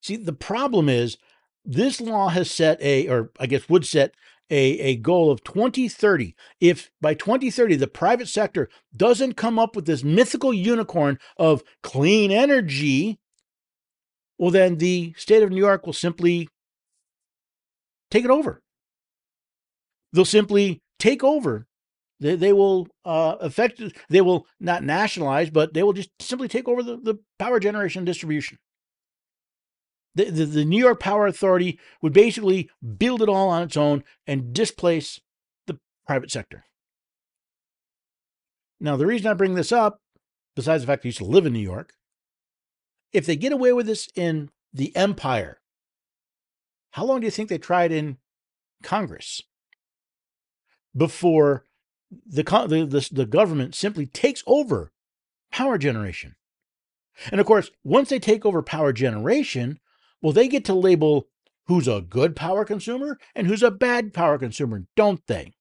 See, 0.00 0.16
the 0.16 0.32
problem 0.32 0.88
is 0.88 1.16
this 1.64 2.00
law 2.00 2.28
has 2.28 2.50
set 2.50 2.80
a, 2.80 3.08
or 3.08 3.30
I 3.38 3.46
guess 3.46 3.68
would 3.68 3.86
set 3.86 4.14
a, 4.50 4.78
a 4.80 4.96
goal 4.96 5.30
of 5.30 5.42
2030. 5.44 6.34
If 6.60 6.90
by 7.00 7.14
2030 7.14 7.76
the 7.76 7.86
private 7.86 8.28
sector 8.28 8.68
doesn't 8.94 9.36
come 9.36 9.58
up 9.58 9.74
with 9.74 9.86
this 9.86 10.04
mythical 10.04 10.52
unicorn 10.52 11.18
of 11.36 11.62
clean 11.82 12.30
energy, 12.30 13.18
well, 14.38 14.50
then 14.50 14.78
the 14.78 15.14
state 15.16 15.42
of 15.42 15.50
New 15.50 15.56
York 15.56 15.86
will 15.86 15.92
simply 15.92 16.48
take 18.10 18.24
it 18.24 18.30
over. 18.30 18.60
They'll 20.12 20.24
simply 20.24 20.82
take 20.98 21.24
over. 21.24 21.66
They, 22.20 22.36
they 22.36 22.52
will 22.52 22.88
uh, 23.04 23.36
affect, 23.40 23.80
they 24.10 24.20
will 24.20 24.46
not 24.60 24.84
nationalize, 24.84 25.50
but 25.50 25.74
they 25.74 25.82
will 25.82 25.92
just 25.92 26.10
simply 26.20 26.48
take 26.48 26.68
over 26.68 26.82
the, 26.82 26.96
the 26.96 27.18
power 27.38 27.58
generation 27.58 28.04
distribution. 28.04 28.58
The, 30.14 30.24
the, 30.24 30.44
the, 30.44 30.64
New 30.64 30.78
York 30.78 31.00
Power 31.00 31.26
Authority 31.26 31.78
would 32.02 32.12
basically 32.12 32.68
build 32.98 33.22
it 33.22 33.28
all 33.28 33.48
on 33.48 33.62
its 33.62 33.76
own 33.76 34.04
and 34.26 34.52
displace 34.52 35.20
the 35.66 35.78
private 36.06 36.30
sector. 36.30 36.64
Now, 38.78 38.96
the 38.96 39.06
reason 39.06 39.28
I 39.28 39.34
bring 39.34 39.54
this 39.54 39.72
up, 39.72 40.00
besides 40.54 40.82
the 40.82 40.86
fact 40.86 41.06
I 41.06 41.08
used 41.08 41.18
to 41.18 41.24
live 41.24 41.46
in 41.46 41.52
New 41.52 41.60
York, 41.60 41.94
if 43.12 43.24
they 43.24 43.36
get 43.36 43.52
away 43.52 43.72
with 43.72 43.86
this 43.86 44.08
in 44.14 44.50
the 44.72 44.94
empire, 44.96 45.60
how 46.90 47.04
long 47.04 47.20
do 47.20 47.26
you 47.26 47.30
think 47.30 47.48
they 47.48 47.58
tried 47.58 47.92
in 47.92 48.18
Congress 48.82 49.40
before 50.94 51.64
the, 52.10 52.42
the, 52.42 52.84
the, 52.84 53.08
the 53.10 53.26
government 53.26 53.74
simply 53.74 54.04
takes 54.04 54.42
over 54.46 54.92
power 55.50 55.78
generation? 55.78 56.34
And 57.30 57.40
of 57.40 57.46
course, 57.46 57.70
once 57.84 58.08
they 58.08 58.18
take 58.18 58.44
over 58.44 58.62
power 58.62 58.92
generation, 58.92 59.78
well, 60.22 60.32
they 60.32 60.48
get 60.48 60.64
to 60.66 60.74
label 60.74 61.28
who's 61.66 61.88
a 61.88 62.00
good 62.00 62.34
power 62.36 62.64
consumer 62.64 63.18
and 63.34 63.46
who's 63.46 63.62
a 63.62 63.70
bad 63.70 64.14
power 64.14 64.38
consumer, 64.38 64.84
don't 64.96 65.26
they? 65.26 65.52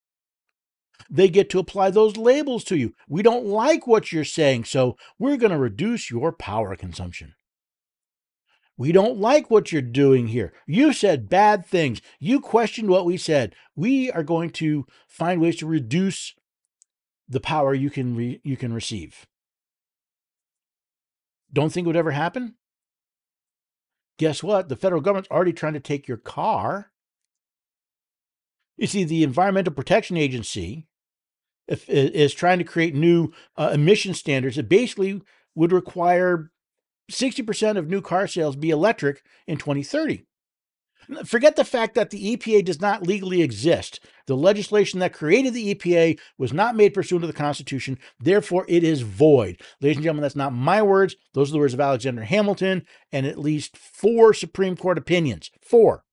They 1.09 1.30
get 1.30 1.49
to 1.49 1.59
apply 1.59 1.89
those 1.89 2.16
labels 2.16 2.64
to 2.66 2.78
you. 2.78 2.93
We 3.07 3.24
don't 3.24 3.45
like 3.45 3.88
what 3.88 4.12
you're 4.12 4.24
saying, 4.24 4.66
so 4.66 4.97
we're 5.20 5.38
going 5.38 5.51
to 5.51 5.57
reduce 5.57 6.09
your 6.09 6.32
power 6.32 6.76
consumption. 6.76 7.34
We 8.78 8.91
don't 8.91 9.20
like 9.20 9.51
what 9.51 9.72
you're 9.72 9.82
doing 9.82 10.28
here. 10.28 10.53
You 10.66 10.93
said 10.93 11.30
bad 11.30 11.66
things. 11.66 12.01
You 12.20 12.39
questioned 12.39 12.89
what 12.89 13.05
we 13.05 13.18
said. 13.18 13.55
We 13.76 14.12
are 14.12 14.24
going 14.24 14.51
to 14.51 14.86
find 15.07 15.41
ways 15.41 15.57
to 15.57 15.68
reduce 15.68 16.34
the 17.28 17.39
power 17.39 17.74
you 17.74 17.89
can 17.89 18.16
re- 18.16 18.41
you 18.43 18.57
can 18.57 18.74
receive. 18.74 19.28
Don't 21.53 21.72
think 21.72 21.86
it 21.86 21.89
would 21.89 21.95
ever 21.95 22.12
happen? 22.12 22.55
Guess 24.22 24.43
what? 24.43 24.69
The 24.69 24.76
federal 24.76 25.01
government's 25.01 25.32
already 25.32 25.51
trying 25.51 25.74
to 25.74 25.80
take 25.80 26.07
your 26.07 26.17
car. 26.17 26.91
You 28.78 28.86
see, 28.86 29.03
the 29.03 29.24
Environmental 29.24 29.74
Protection 29.74 30.15
Agency 30.15 30.86
is 31.88 32.32
trying 32.36 32.59
to 32.59 32.63
create 32.63 32.93
new 32.93 33.32
uh, 33.57 33.72
emission 33.74 34.13
standards 34.13 34.57
that 34.57 34.69
basically 34.69 35.24
would 35.55 35.72
require 35.72 36.51
60% 37.11 37.78
of 37.78 37.89
new 37.89 37.99
car 37.99 38.28
sales 38.28 38.55
be 38.55 38.69
electric 38.69 39.24
in 39.47 39.57
2030. 39.57 40.28
Forget 41.26 41.55
the 41.55 41.66
fact 41.66 41.95
that 41.95 42.09
the 42.09 42.38
EPA 42.38 42.64
does 42.64 42.80
not 42.80 43.05
legally 43.05 43.41
exist. 43.41 43.99
The 44.28 44.36
legislation 44.38 44.99
that 44.99 45.14
created 45.14 45.53
the 45.53 45.76
EPA 45.76 46.20
was 46.38 46.53
not 46.53 46.76
made 46.76 46.93
pursuant 46.93 47.24
to 47.24 47.28
the 47.28 47.34
Constitution. 47.34 47.99
Therefore, 48.20 48.66
it 48.70 48.84
is 48.84 49.01
void. 49.01 49.62
Ladies 49.82 49.97
and 49.97 50.03
gentlemen, 50.03 50.22
that's 50.22 50.36
not 50.36 50.53
my 50.53 50.82
words. 50.82 51.16
Those 51.34 51.49
are 51.49 51.53
the 51.53 51.59
words 51.59 51.74
of 51.74 51.82
Alexander 51.82 52.24
Hamilton 52.24 52.86
and 53.12 53.26
at 53.26 53.38
least 53.38 53.76
four 53.76 54.34
Supreme 54.34 54.78
Court 54.78 54.97
opinions. 54.97 55.51
Four. 55.62 56.03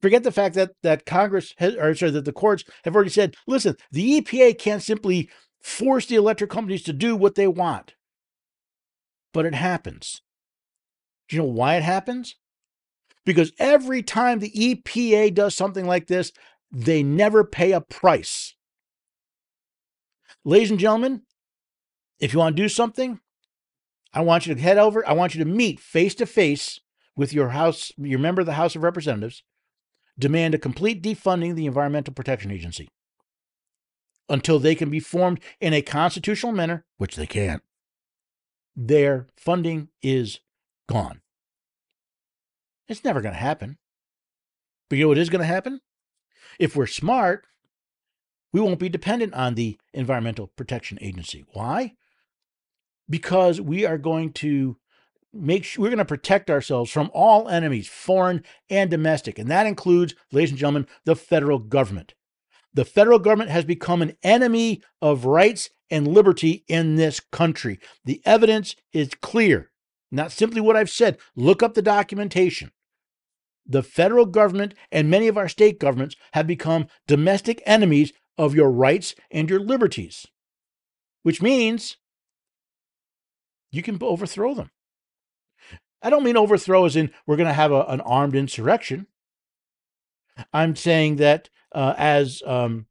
Forget 0.00 0.24
the 0.24 0.32
fact 0.32 0.54
that 0.56 0.72
that 0.82 1.06
Congress 1.06 1.54
has, 1.58 1.76
or 1.76 1.94
sorry, 1.94 2.10
that 2.12 2.24
the 2.24 2.32
courts 2.32 2.64
have 2.84 2.94
already 2.94 3.10
said, 3.10 3.36
listen, 3.46 3.76
the 3.90 4.20
EPA 4.20 4.58
can't 4.58 4.82
simply 4.82 5.30
force 5.60 6.06
the 6.06 6.16
electric 6.16 6.50
companies 6.50 6.82
to 6.82 6.92
do 6.92 7.16
what 7.16 7.36
they 7.36 7.46
want. 7.46 7.94
But 9.32 9.46
it 9.46 9.54
happens. 9.54 10.20
Do 11.28 11.36
you 11.36 11.42
know 11.42 11.48
why 11.48 11.76
it 11.76 11.82
happens? 11.82 12.34
Because 13.24 13.52
every 13.58 14.02
time 14.02 14.38
the 14.38 14.50
EPA 14.50 15.34
does 15.34 15.54
something 15.54 15.86
like 15.86 16.06
this, 16.06 16.32
they 16.70 17.02
never 17.02 17.44
pay 17.44 17.72
a 17.72 17.80
price. 17.80 18.54
Ladies 20.44 20.70
and 20.70 20.80
gentlemen, 20.80 21.22
if 22.18 22.32
you 22.32 22.38
want 22.38 22.56
to 22.56 22.62
do 22.62 22.68
something, 22.68 23.20
I 24.12 24.22
want 24.22 24.46
you 24.46 24.54
to 24.54 24.60
head 24.60 24.78
over, 24.78 25.06
I 25.08 25.12
want 25.12 25.34
you 25.34 25.44
to 25.44 25.50
meet 25.50 25.80
face 25.80 26.14
to 26.16 26.26
face 26.26 26.80
with 27.16 27.32
your 27.32 27.50
house, 27.50 27.92
your 27.96 28.18
member 28.18 28.40
of 28.40 28.46
the 28.46 28.54
House 28.54 28.74
of 28.74 28.82
Representatives, 28.82 29.42
demand 30.18 30.54
a 30.54 30.58
complete 30.58 31.02
defunding 31.02 31.50
of 31.50 31.56
the 31.56 31.66
Environmental 31.66 32.14
Protection 32.14 32.50
Agency 32.50 32.88
until 34.28 34.58
they 34.58 34.74
can 34.74 34.90
be 34.90 35.00
formed 35.00 35.40
in 35.60 35.72
a 35.72 35.82
constitutional 35.82 36.52
manner, 36.52 36.84
which 36.96 37.16
they 37.16 37.26
can't. 37.26 37.62
Their 38.74 39.28
funding 39.36 39.88
is 40.02 40.40
gone. 40.88 41.21
It's 42.92 43.04
never 43.04 43.22
going 43.22 43.34
to 43.34 43.40
happen. 43.40 43.78
But 44.88 44.98
you 44.98 45.04
know 45.04 45.08
what 45.08 45.18
is 45.18 45.30
going 45.30 45.40
to 45.40 45.46
happen? 45.46 45.80
If 46.58 46.76
we're 46.76 46.86
smart, 46.86 47.46
we 48.52 48.60
won't 48.60 48.78
be 48.78 48.90
dependent 48.90 49.32
on 49.32 49.54
the 49.54 49.78
Environmental 49.94 50.48
Protection 50.48 50.98
Agency. 51.00 51.44
Why? 51.54 51.94
Because 53.08 53.60
we 53.60 53.86
are 53.86 53.96
going 53.96 54.32
to 54.34 54.76
make 55.32 55.64
sure 55.64 55.82
we're 55.82 55.88
going 55.88 55.98
to 55.98 56.04
protect 56.04 56.50
ourselves 56.50 56.90
from 56.90 57.10
all 57.14 57.48
enemies, 57.48 57.88
foreign 57.88 58.44
and 58.68 58.90
domestic. 58.90 59.38
And 59.38 59.50
that 59.50 59.66
includes, 59.66 60.14
ladies 60.30 60.50
and 60.50 60.58
gentlemen, 60.58 60.86
the 61.06 61.16
federal 61.16 61.58
government. 61.58 62.12
The 62.74 62.84
federal 62.84 63.18
government 63.18 63.50
has 63.50 63.64
become 63.64 64.02
an 64.02 64.16
enemy 64.22 64.82
of 65.00 65.24
rights 65.24 65.70
and 65.90 66.06
liberty 66.06 66.64
in 66.68 66.96
this 66.96 67.20
country. 67.20 67.78
The 68.04 68.20
evidence 68.26 68.76
is 68.92 69.10
clear. 69.22 69.70
Not 70.10 70.30
simply 70.30 70.60
what 70.60 70.76
I've 70.76 70.90
said. 70.90 71.16
Look 71.34 71.62
up 71.62 71.72
the 71.72 71.80
documentation. 71.80 72.70
The 73.66 73.82
federal 73.82 74.26
government 74.26 74.74
and 74.90 75.10
many 75.10 75.28
of 75.28 75.38
our 75.38 75.48
state 75.48 75.78
governments 75.78 76.16
have 76.32 76.46
become 76.46 76.88
domestic 77.06 77.62
enemies 77.64 78.12
of 78.36 78.54
your 78.54 78.70
rights 78.70 79.14
and 79.30 79.48
your 79.48 79.60
liberties, 79.60 80.26
which 81.22 81.40
means 81.40 81.96
you 83.70 83.82
can 83.82 83.98
overthrow 84.00 84.54
them. 84.54 84.70
I 86.02 86.10
don't 86.10 86.24
mean 86.24 86.36
overthrow 86.36 86.84
as 86.84 86.96
in 86.96 87.12
we're 87.26 87.36
going 87.36 87.48
to 87.48 87.54
have 87.54 87.70
a, 87.70 87.82
an 87.84 88.00
armed 88.00 88.34
insurrection. 88.34 89.06
I'm 90.52 90.74
saying 90.74 91.16
that 91.16 91.48
uh, 91.72 91.94
as 91.96 92.42
um, 92.44 92.86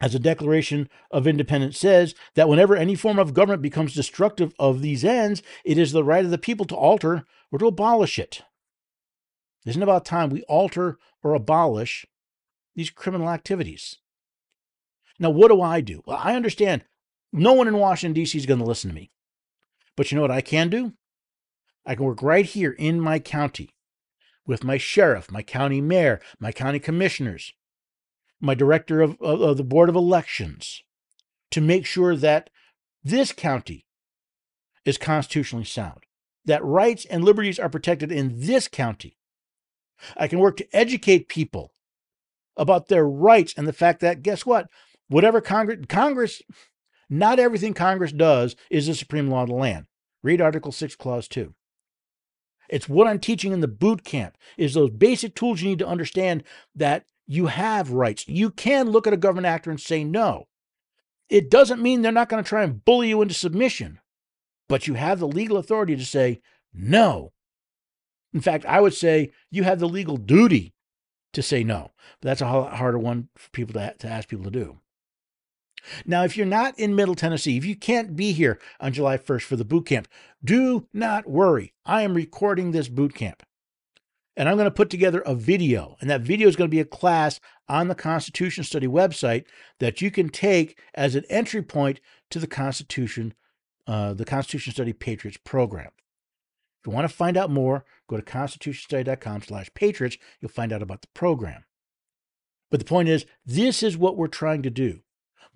as 0.00 0.14
a 0.14 0.20
Declaration 0.20 0.88
of 1.10 1.26
Independence 1.26 1.78
says, 1.78 2.14
that 2.36 2.48
whenever 2.48 2.76
any 2.76 2.94
form 2.94 3.18
of 3.18 3.34
government 3.34 3.62
becomes 3.62 3.94
destructive 3.94 4.54
of 4.58 4.80
these 4.80 5.04
ends, 5.04 5.42
it 5.64 5.76
is 5.76 5.90
the 5.90 6.04
right 6.04 6.24
of 6.24 6.30
the 6.30 6.38
people 6.38 6.66
to 6.66 6.76
alter 6.76 7.24
or 7.50 7.58
to 7.58 7.66
abolish 7.66 8.18
it. 8.18 8.42
Isn't 9.66 9.82
it 9.82 9.84
about 9.84 10.04
time 10.04 10.30
we 10.30 10.42
alter 10.44 10.98
or 11.22 11.34
abolish 11.34 12.06
these 12.74 12.90
criminal 12.90 13.28
activities? 13.28 13.98
Now, 15.18 15.30
what 15.30 15.48
do 15.48 15.60
I 15.60 15.80
do? 15.80 16.02
Well, 16.06 16.20
I 16.22 16.36
understand 16.36 16.84
no 17.32 17.52
one 17.52 17.68
in 17.68 17.76
Washington, 17.76 18.14
D.C. 18.14 18.38
is 18.38 18.46
going 18.46 18.60
to 18.60 18.66
listen 18.66 18.90
to 18.90 18.94
me. 18.94 19.10
But 19.96 20.10
you 20.10 20.16
know 20.16 20.22
what 20.22 20.30
I 20.30 20.40
can 20.40 20.70
do? 20.70 20.94
I 21.84 21.94
can 21.94 22.04
work 22.04 22.22
right 22.22 22.44
here 22.44 22.72
in 22.72 23.00
my 23.00 23.18
county 23.18 23.70
with 24.46 24.64
my 24.64 24.78
sheriff, 24.78 25.30
my 25.30 25.42
county 25.42 25.80
mayor, 25.80 26.20
my 26.38 26.52
county 26.52 26.78
commissioners, 26.78 27.52
my 28.40 28.54
director 28.54 29.00
of, 29.00 29.20
of, 29.20 29.40
of 29.40 29.56
the 29.56 29.64
Board 29.64 29.88
of 29.88 29.94
Elections 29.94 30.82
to 31.50 31.60
make 31.60 31.84
sure 31.84 32.16
that 32.16 32.50
this 33.04 33.32
county 33.32 33.86
is 34.84 34.98
constitutionally 34.98 35.64
sound, 35.64 36.00
that 36.44 36.64
rights 36.64 37.04
and 37.06 37.24
liberties 37.24 37.58
are 37.58 37.68
protected 37.68 38.10
in 38.10 38.40
this 38.40 38.68
county. 38.68 39.17
I 40.16 40.28
can 40.28 40.38
work 40.38 40.56
to 40.58 40.76
educate 40.76 41.28
people 41.28 41.72
about 42.56 42.88
their 42.88 43.06
rights 43.06 43.54
and 43.56 43.66
the 43.66 43.72
fact 43.72 44.00
that, 44.00 44.22
guess 44.22 44.44
what? 44.44 44.68
Whatever 45.08 45.40
Congress, 45.40 45.86
Congress, 45.88 46.42
not 47.08 47.38
everything 47.38 47.74
Congress 47.74 48.12
does 48.12 48.56
is 48.70 48.86
the 48.86 48.94
supreme 48.94 49.28
law 49.28 49.42
of 49.42 49.48
the 49.48 49.54
land. 49.54 49.86
Read 50.22 50.40
Article 50.40 50.72
6, 50.72 50.96
Clause 50.96 51.28
2. 51.28 51.54
It's 52.68 52.88
what 52.88 53.06
I'm 53.06 53.18
teaching 53.18 53.52
in 53.52 53.60
the 53.60 53.68
boot 53.68 54.04
camp 54.04 54.36
is 54.56 54.74
those 54.74 54.90
basic 54.90 55.34
tools 55.34 55.62
you 55.62 55.70
need 55.70 55.78
to 55.78 55.86
understand 55.86 56.44
that 56.74 57.04
you 57.26 57.46
have 57.46 57.92
rights. 57.92 58.28
You 58.28 58.50
can 58.50 58.90
look 58.90 59.06
at 59.06 59.12
a 59.12 59.18
government 59.18 59.46
actor 59.46 59.70
and 59.70 59.80
say 59.80 60.04
no. 60.04 60.48
It 61.30 61.50
doesn't 61.50 61.82
mean 61.82 62.02
they're 62.02 62.12
not 62.12 62.28
going 62.28 62.42
to 62.42 62.48
try 62.48 62.62
and 62.62 62.84
bully 62.84 63.10
you 63.10 63.22
into 63.22 63.34
submission, 63.34 64.00
but 64.68 64.86
you 64.86 64.94
have 64.94 65.18
the 65.18 65.28
legal 65.28 65.56
authority 65.56 65.96
to 65.96 66.04
say 66.04 66.40
no. 66.72 67.32
In 68.32 68.40
fact, 68.40 68.66
I 68.66 68.80
would 68.80 68.94
say 68.94 69.32
you 69.50 69.64
have 69.64 69.78
the 69.78 69.88
legal 69.88 70.16
duty 70.16 70.74
to 71.32 71.42
say 71.42 71.64
no. 71.64 71.92
But 72.20 72.28
that's 72.28 72.40
a 72.40 72.46
harder 72.46 72.98
one 72.98 73.28
for 73.36 73.50
people 73.50 73.74
to, 73.74 73.94
to 73.98 74.08
ask 74.08 74.28
people 74.28 74.44
to 74.44 74.50
do. 74.50 74.78
Now, 76.04 76.24
if 76.24 76.36
you're 76.36 76.46
not 76.46 76.78
in 76.78 76.96
Middle 76.96 77.14
Tennessee, 77.14 77.56
if 77.56 77.64
you 77.64 77.76
can't 77.76 78.16
be 78.16 78.32
here 78.32 78.58
on 78.80 78.92
July 78.92 79.16
1st 79.16 79.42
for 79.42 79.56
the 79.56 79.64
boot 79.64 79.86
camp, 79.86 80.08
do 80.44 80.86
not 80.92 81.28
worry. 81.28 81.72
I 81.86 82.02
am 82.02 82.14
recording 82.14 82.70
this 82.70 82.88
boot 82.88 83.14
camp. 83.14 83.42
And 84.36 84.48
I'm 84.48 84.56
going 84.56 84.66
to 84.66 84.72
put 84.72 84.90
together 84.90 85.20
a 85.20 85.34
video, 85.34 85.96
and 86.00 86.08
that 86.08 86.20
video 86.20 86.48
is 86.48 86.54
going 86.54 86.68
to 86.68 86.74
be 86.74 86.80
a 86.80 86.84
class 86.84 87.40
on 87.68 87.88
the 87.88 87.94
Constitution 87.94 88.62
Study 88.62 88.86
website 88.86 89.44
that 89.80 90.00
you 90.00 90.10
can 90.10 90.28
take 90.28 90.78
as 90.94 91.16
an 91.16 91.24
entry 91.28 91.62
point 91.62 92.00
to 92.30 92.38
the 92.38 92.46
Constitution, 92.46 93.34
uh, 93.88 94.14
the 94.14 94.24
Constitution 94.24 94.72
Study 94.72 94.92
Patriots 94.92 95.38
program. 95.42 95.90
If 96.80 96.86
you 96.86 96.92
want 96.92 97.08
to 97.08 97.14
find 97.14 97.36
out 97.36 97.50
more, 97.50 97.84
go 98.08 98.16
to 98.16 98.22
constitutionstudy.com 98.22 99.42
slash 99.42 99.70
patriots. 99.74 100.16
You'll 100.40 100.50
find 100.50 100.72
out 100.72 100.82
about 100.82 101.02
the 101.02 101.08
program. 101.14 101.64
But 102.70 102.80
the 102.80 102.86
point 102.86 103.08
is, 103.08 103.26
this 103.44 103.82
is 103.82 103.96
what 103.96 104.16
we're 104.16 104.28
trying 104.28 104.62
to 104.62 104.70
do. 104.70 105.00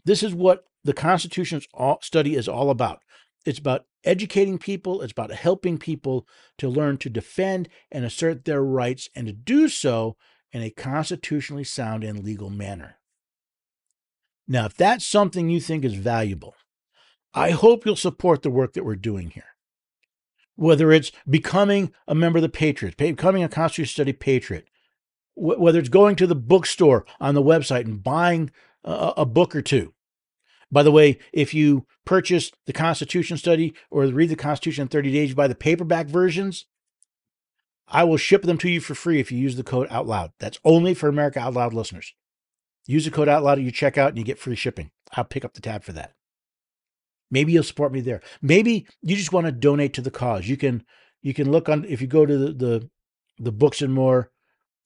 This 0.05 0.23
is 0.23 0.35
what 0.35 0.65
the 0.85 0.93
Constitution 0.93 1.63
study 2.01 2.35
is 2.35 2.49
all 2.49 2.71
about. 2.71 3.03
It's 3.45 3.59
about 3.59 3.87
educating 4.05 4.59
people, 4.59 5.03
it's 5.03 5.13
about 5.13 5.33
helping 5.33 5.79
people 5.79 6.27
to 6.59 6.69
learn 6.69 6.99
to 6.99 7.11
defend 7.11 7.69
and 7.91 8.05
assert 8.05 8.45
their 8.45 8.63
rights 8.63 9.09
and 9.15 9.27
to 9.27 9.33
do 9.33 9.69
so 9.69 10.17
in 10.53 10.63
a 10.63 10.71
constitutionally 10.71 11.65
sound 11.65 12.05
and 12.05 12.25
legal 12.25 12.51
manner. 12.51 12.97
Now, 14.49 14.67
if 14.67 14.75
that's 14.75 15.07
something 15.07 15.49
you 15.49 15.61
think 15.61 15.85
is 15.85 15.95
valuable, 15.95 16.55
I 17.33 17.51
hope 17.51 17.87
you'll 17.87 17.97
support 17.97 18.43
the 18.43 18.51
work 18.51 18.75
that 18.75 18.85
we're 18.85 18.97
doing 18.97 19.31
here. 19.31 19.52
Whether 20.57 20.93
it's 20.93 21.13
becoming 21.29 21.93
a 22.07 22.15
member 22.15 22.39
of 22.39 22.43
the 22.43 22.49
Patriots, 22.49 22.97
becoming 22.97 23.43
a 23.43 23.49
Constitution 23.49 23.91
Study 23.91 24.13
Patriot, 24.13 24.69
whether 25.35 25.79
it's 25.79 25.89
going 25.89 26.17
to 26.17 26.27
the 26.27 26.35
bookstore 26.35 27.07
on 27.21 27.35
the 27.35 27.43
website 27.43 27.87
and 27.87 28.03
buying 28.03 28.51
a, 28.85 29.15
a 29.19 29.27
book 29.27 29.57
or 29.57 29.63
two, 29.63 29.95
by 30.73 30.83
the 30.83 30.91
way, 30.91 31.19
if 31.33 31.53
you 31.53 31.87
purchase 32.07 32.51
the 32.67 32.73
Constitution 32.73 33.37
study 33.37 33.75
or 33.91 34.07
read 34.07 34.31
the 34.31 34.37
Constitution 34.37 34.83
in 34.83 34.89
30 34.89 35.13
days, 35.13 35.29
you 35.29 35.35
buy 35.35 35.47
the 35.47 35.55
paperback 35.55 36.07
versions, 36.07 36.65
I 37.87 38.05
will 38.05 38.17
ship 38.17 38.43
them 38.43 38.57
to 38.59 38.71
you 38.71 38.81
for 38.81 38.95
free 38.95 39.21
if 39.21 39.31
you 39.31 39.39
use 39.39 39.57
the 39.57 39.63
code 39.63 39.87
Out 39.91 40.07
Loud. 40.07 40.33
That's 40.39 40.59
only 40.65 40.95
for 40.95 41.09
America 41.09 41.41
Out 41.41 41.53
Loud 41.53 41.75
listeners. 41.75 42.15
Use 42.87 43.05
the 43.05 43.11
code 43.11 43.29
Out 43.29 43.43
Loud 43.43 43.59
at 43.59 43.65
your 43.65 43.73
checkout 43.73 44.09
and 44.09 44.19
you 44.19 44.25
get 44.25 44.39
free 44.39 44.57
shipping. 44.57 44.91
I'll 45.15 45.25
pick 45.25 45.45
up 45.45 45.53
the 45.53 45.61
tab 45.61 45.85
for 45.85 45.93
that. 45.93 46.15
Maybe 47.33 47.53
you'll 47.53 47.65
support 47.65 47.93
me 47.93 48.01
there. 48.01 48.21
Maybe 48.41 48.87
you 49.01 49.17
just 49.17 49.33
want 49.33 49.47
to 49.47 49.53
donate 49.53 49.95
to 49.95 50.03
the 50.03 50.11
cause. 50.13 50.47
You 50.47 50.57
can 50.57 50.85
you 51.23 51.35
can 51.35 51.51
look 51.51 51.69
on 51.69 51.85
if 51.87 52.01
you 52.01 52.07
go 52.07 52.25
to 52.25 52.39
the 52.39 52.53
the, 52.53 52.91
the 53.39 53.53
books 53.53 53.83
and 53.83 53.93
more 53.93 54.31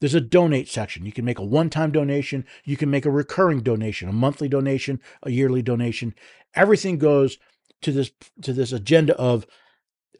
there's 0.00 0.14
a 0.14 0.20
donate 0.20 0.68
section. 0.68 1.06
You 1.06 1.12
can 1.12 1.24
make 1.24 1.38
a 1.38 1.44
one 1.44 1.70
time 1.70 1.90
donation. 1.90 2.44
You 2.64 2.76
can 2.76 2.90
make 2.90 3.06
a 3.06 3.10
recurring 3.10 3.60
donation, 3.60 4.08
a 4.08 4.12
monthly 4.12 4.48
donation, 4.48 5.00
a 5.22 5.30
yearly 5.30 5.62
donation. 5.62 6.14
Everything 6.54 6.98
goes 6.98 7.38
to 7.82 7.92
this, 7.92 8.10
to 8.42 8.52
this 8.52 8.72
agenda 8.72 9.16
of 9.16 9.46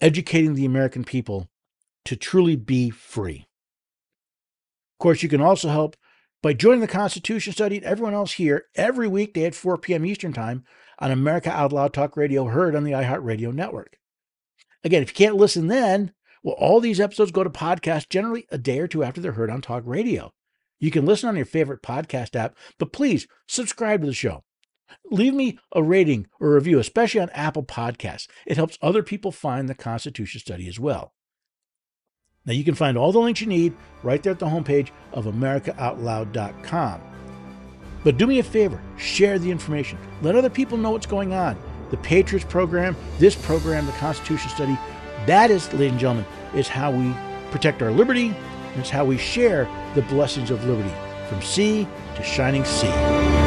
educating 0.01 0.55
the 0.55 0.64
American 0.64 1.05
people 1.05 1.49
to 2.05 2.16
truly 2.16 2.57
be 2.57 2.91
free. 2.91 3.47
Of 4.95 4.99
course, 4.99 5.22
you 5.22 5.29
can 5.29 5.41
also 5.41 5.68
help 5.68 5.97
by 6.43 6.55
joining 6.55 6.81
the 6.81 6.87
Constitution 6.87 7.53
Study 7.53 7.77
and 7.77 7.85
everyone 7.85 8.14
else 8.14 8.33
here 8.33 8.66
every 8.77 9.09
weekday 9.09 9.45
at 9.45 9.55
4 9.55 9.77
p.m. 9.79 10.07
Eastern 10.07 10.33
Time 10.33 10.64
on 10.99 11.11
America 11.11 11.51
Out 11.51 11.73
Loud 11.73 11.93
Talk 11.93 12.17
Radio, 12.17 12.45
heard 12.45 12.75
on 12.75 12.85
the 12.85 12.93
iHeartRadio 12.93 13.53
network. 13.53 13.99
Again, 14.85 15.03
if 15.03 15.11
you 15.11 15.15
can't 15.15 15.37
listen 15.37 15.67
then, 15.67 16.13
well, 16.43 16.55
all 16.59 16.81
these 16.81 17.01
episodes 17.01 17.33
go 17.33 17.43
to 17.43 17.51
podcast 17.51 18.09
generally 18.09 18.47
a 18.51 18.59
day 18.59 18.79
or 18.79 18.87
two 18.87 19.03
after 19.03 19.21
they're 19.21 19.33
heard 19.33 19.51
on 19.51 19.61
talk 19.61 19.83
radio. 19.85 20.33
You 20.79 20.91
can 20.91 21.07
listen 21.07 21.29
on 21.29 21.37
your 21.37 21.47
favorite 21.47 21.83
podcast 21.83 22.37
app, 22.37 22.57
but 22.79 22.93
please 22.93 23.27
subscribe 23.49 24.01
to 24.03 24.07
the 24.07 24.13
show. 24.13 24.45
Leave 25.11 25.35
me 25.35 25.59
a 25.73 25.83
rating 25.83 26.29
or 26.39 26.55
review, 26.55 26.79
especially 26.79 27.21
on 27.21 27.31
Apple 27.31 27.65
Podcasts. 27.65 28.29
It 28.47 28.57
helps 28.57 28.79
other 28.81 29.03
people 29.03 29.33
find 29.33 29.69
the 29.69 29.75
Constitution 29.75 30.41
study 30.41 30.69
as 30.69 30.79
well. 30.79 31.13
Now, 32.45 32.53
you 32.53 32.63
can 32.63 32.77
find 32.77 32.97
all 32.97 33.11
the 33.11 33.19
links 33.19 33.41
you 33.41 33.49
need 33.49 33.75
right 34.05 34.23
there 34.23 34.33
at 34.33 34.39
the 34.39 34.47
homepage 34.47 34.91
of 35.13 35.25
AmericaOutloud.com. 35.25 37.01
But 38.07 38.19
do 38.19 38.29
me 38.29 38.39
a 38.39 38.43
favor, 38.45 38.81
share 38.97 39.37
the 39.37 39.51
information. 39.51 39.99
Let 40.23 40.37
other 40.37 40.49
people 40.49 40.79
know 40.79 40.93
what's 40.93 41.07
going 41.07 41.33
on. 41.33 41.59
The 41.91 41.97
Patriots 41.97 42.47
program, 42.49 42.95
this 43.19 43.35
program, 43.35 43.85
the 43.85 43.91
Constitution 43.95 44.49
study, 44.49 44.79
that 45.27 45.51
is, 45.51 45.73
ladies 45.73 45.91
and 45.91 45.99
gentlemen, 45.99 46.27
is 46.55 46.69
how 46.69 46.93
we 46.93 47.13
protect 47.51 47.83
our 47.83 47.91
liberty, 47.91 48.29
and 48.29 48.77
it's 48.79 48.91
how 48.91 49.05
we 49.05 49.19
share 49.19 49.69
the 49.97 50.03
blessings 50.03 50.53
of 50.53 50.65
liberty 50.67 50.95
from 51.29 51.43
sea 51.43 51.89
to 52.15 52.23
shining 52.23 52.65
sea. 52.65 53.46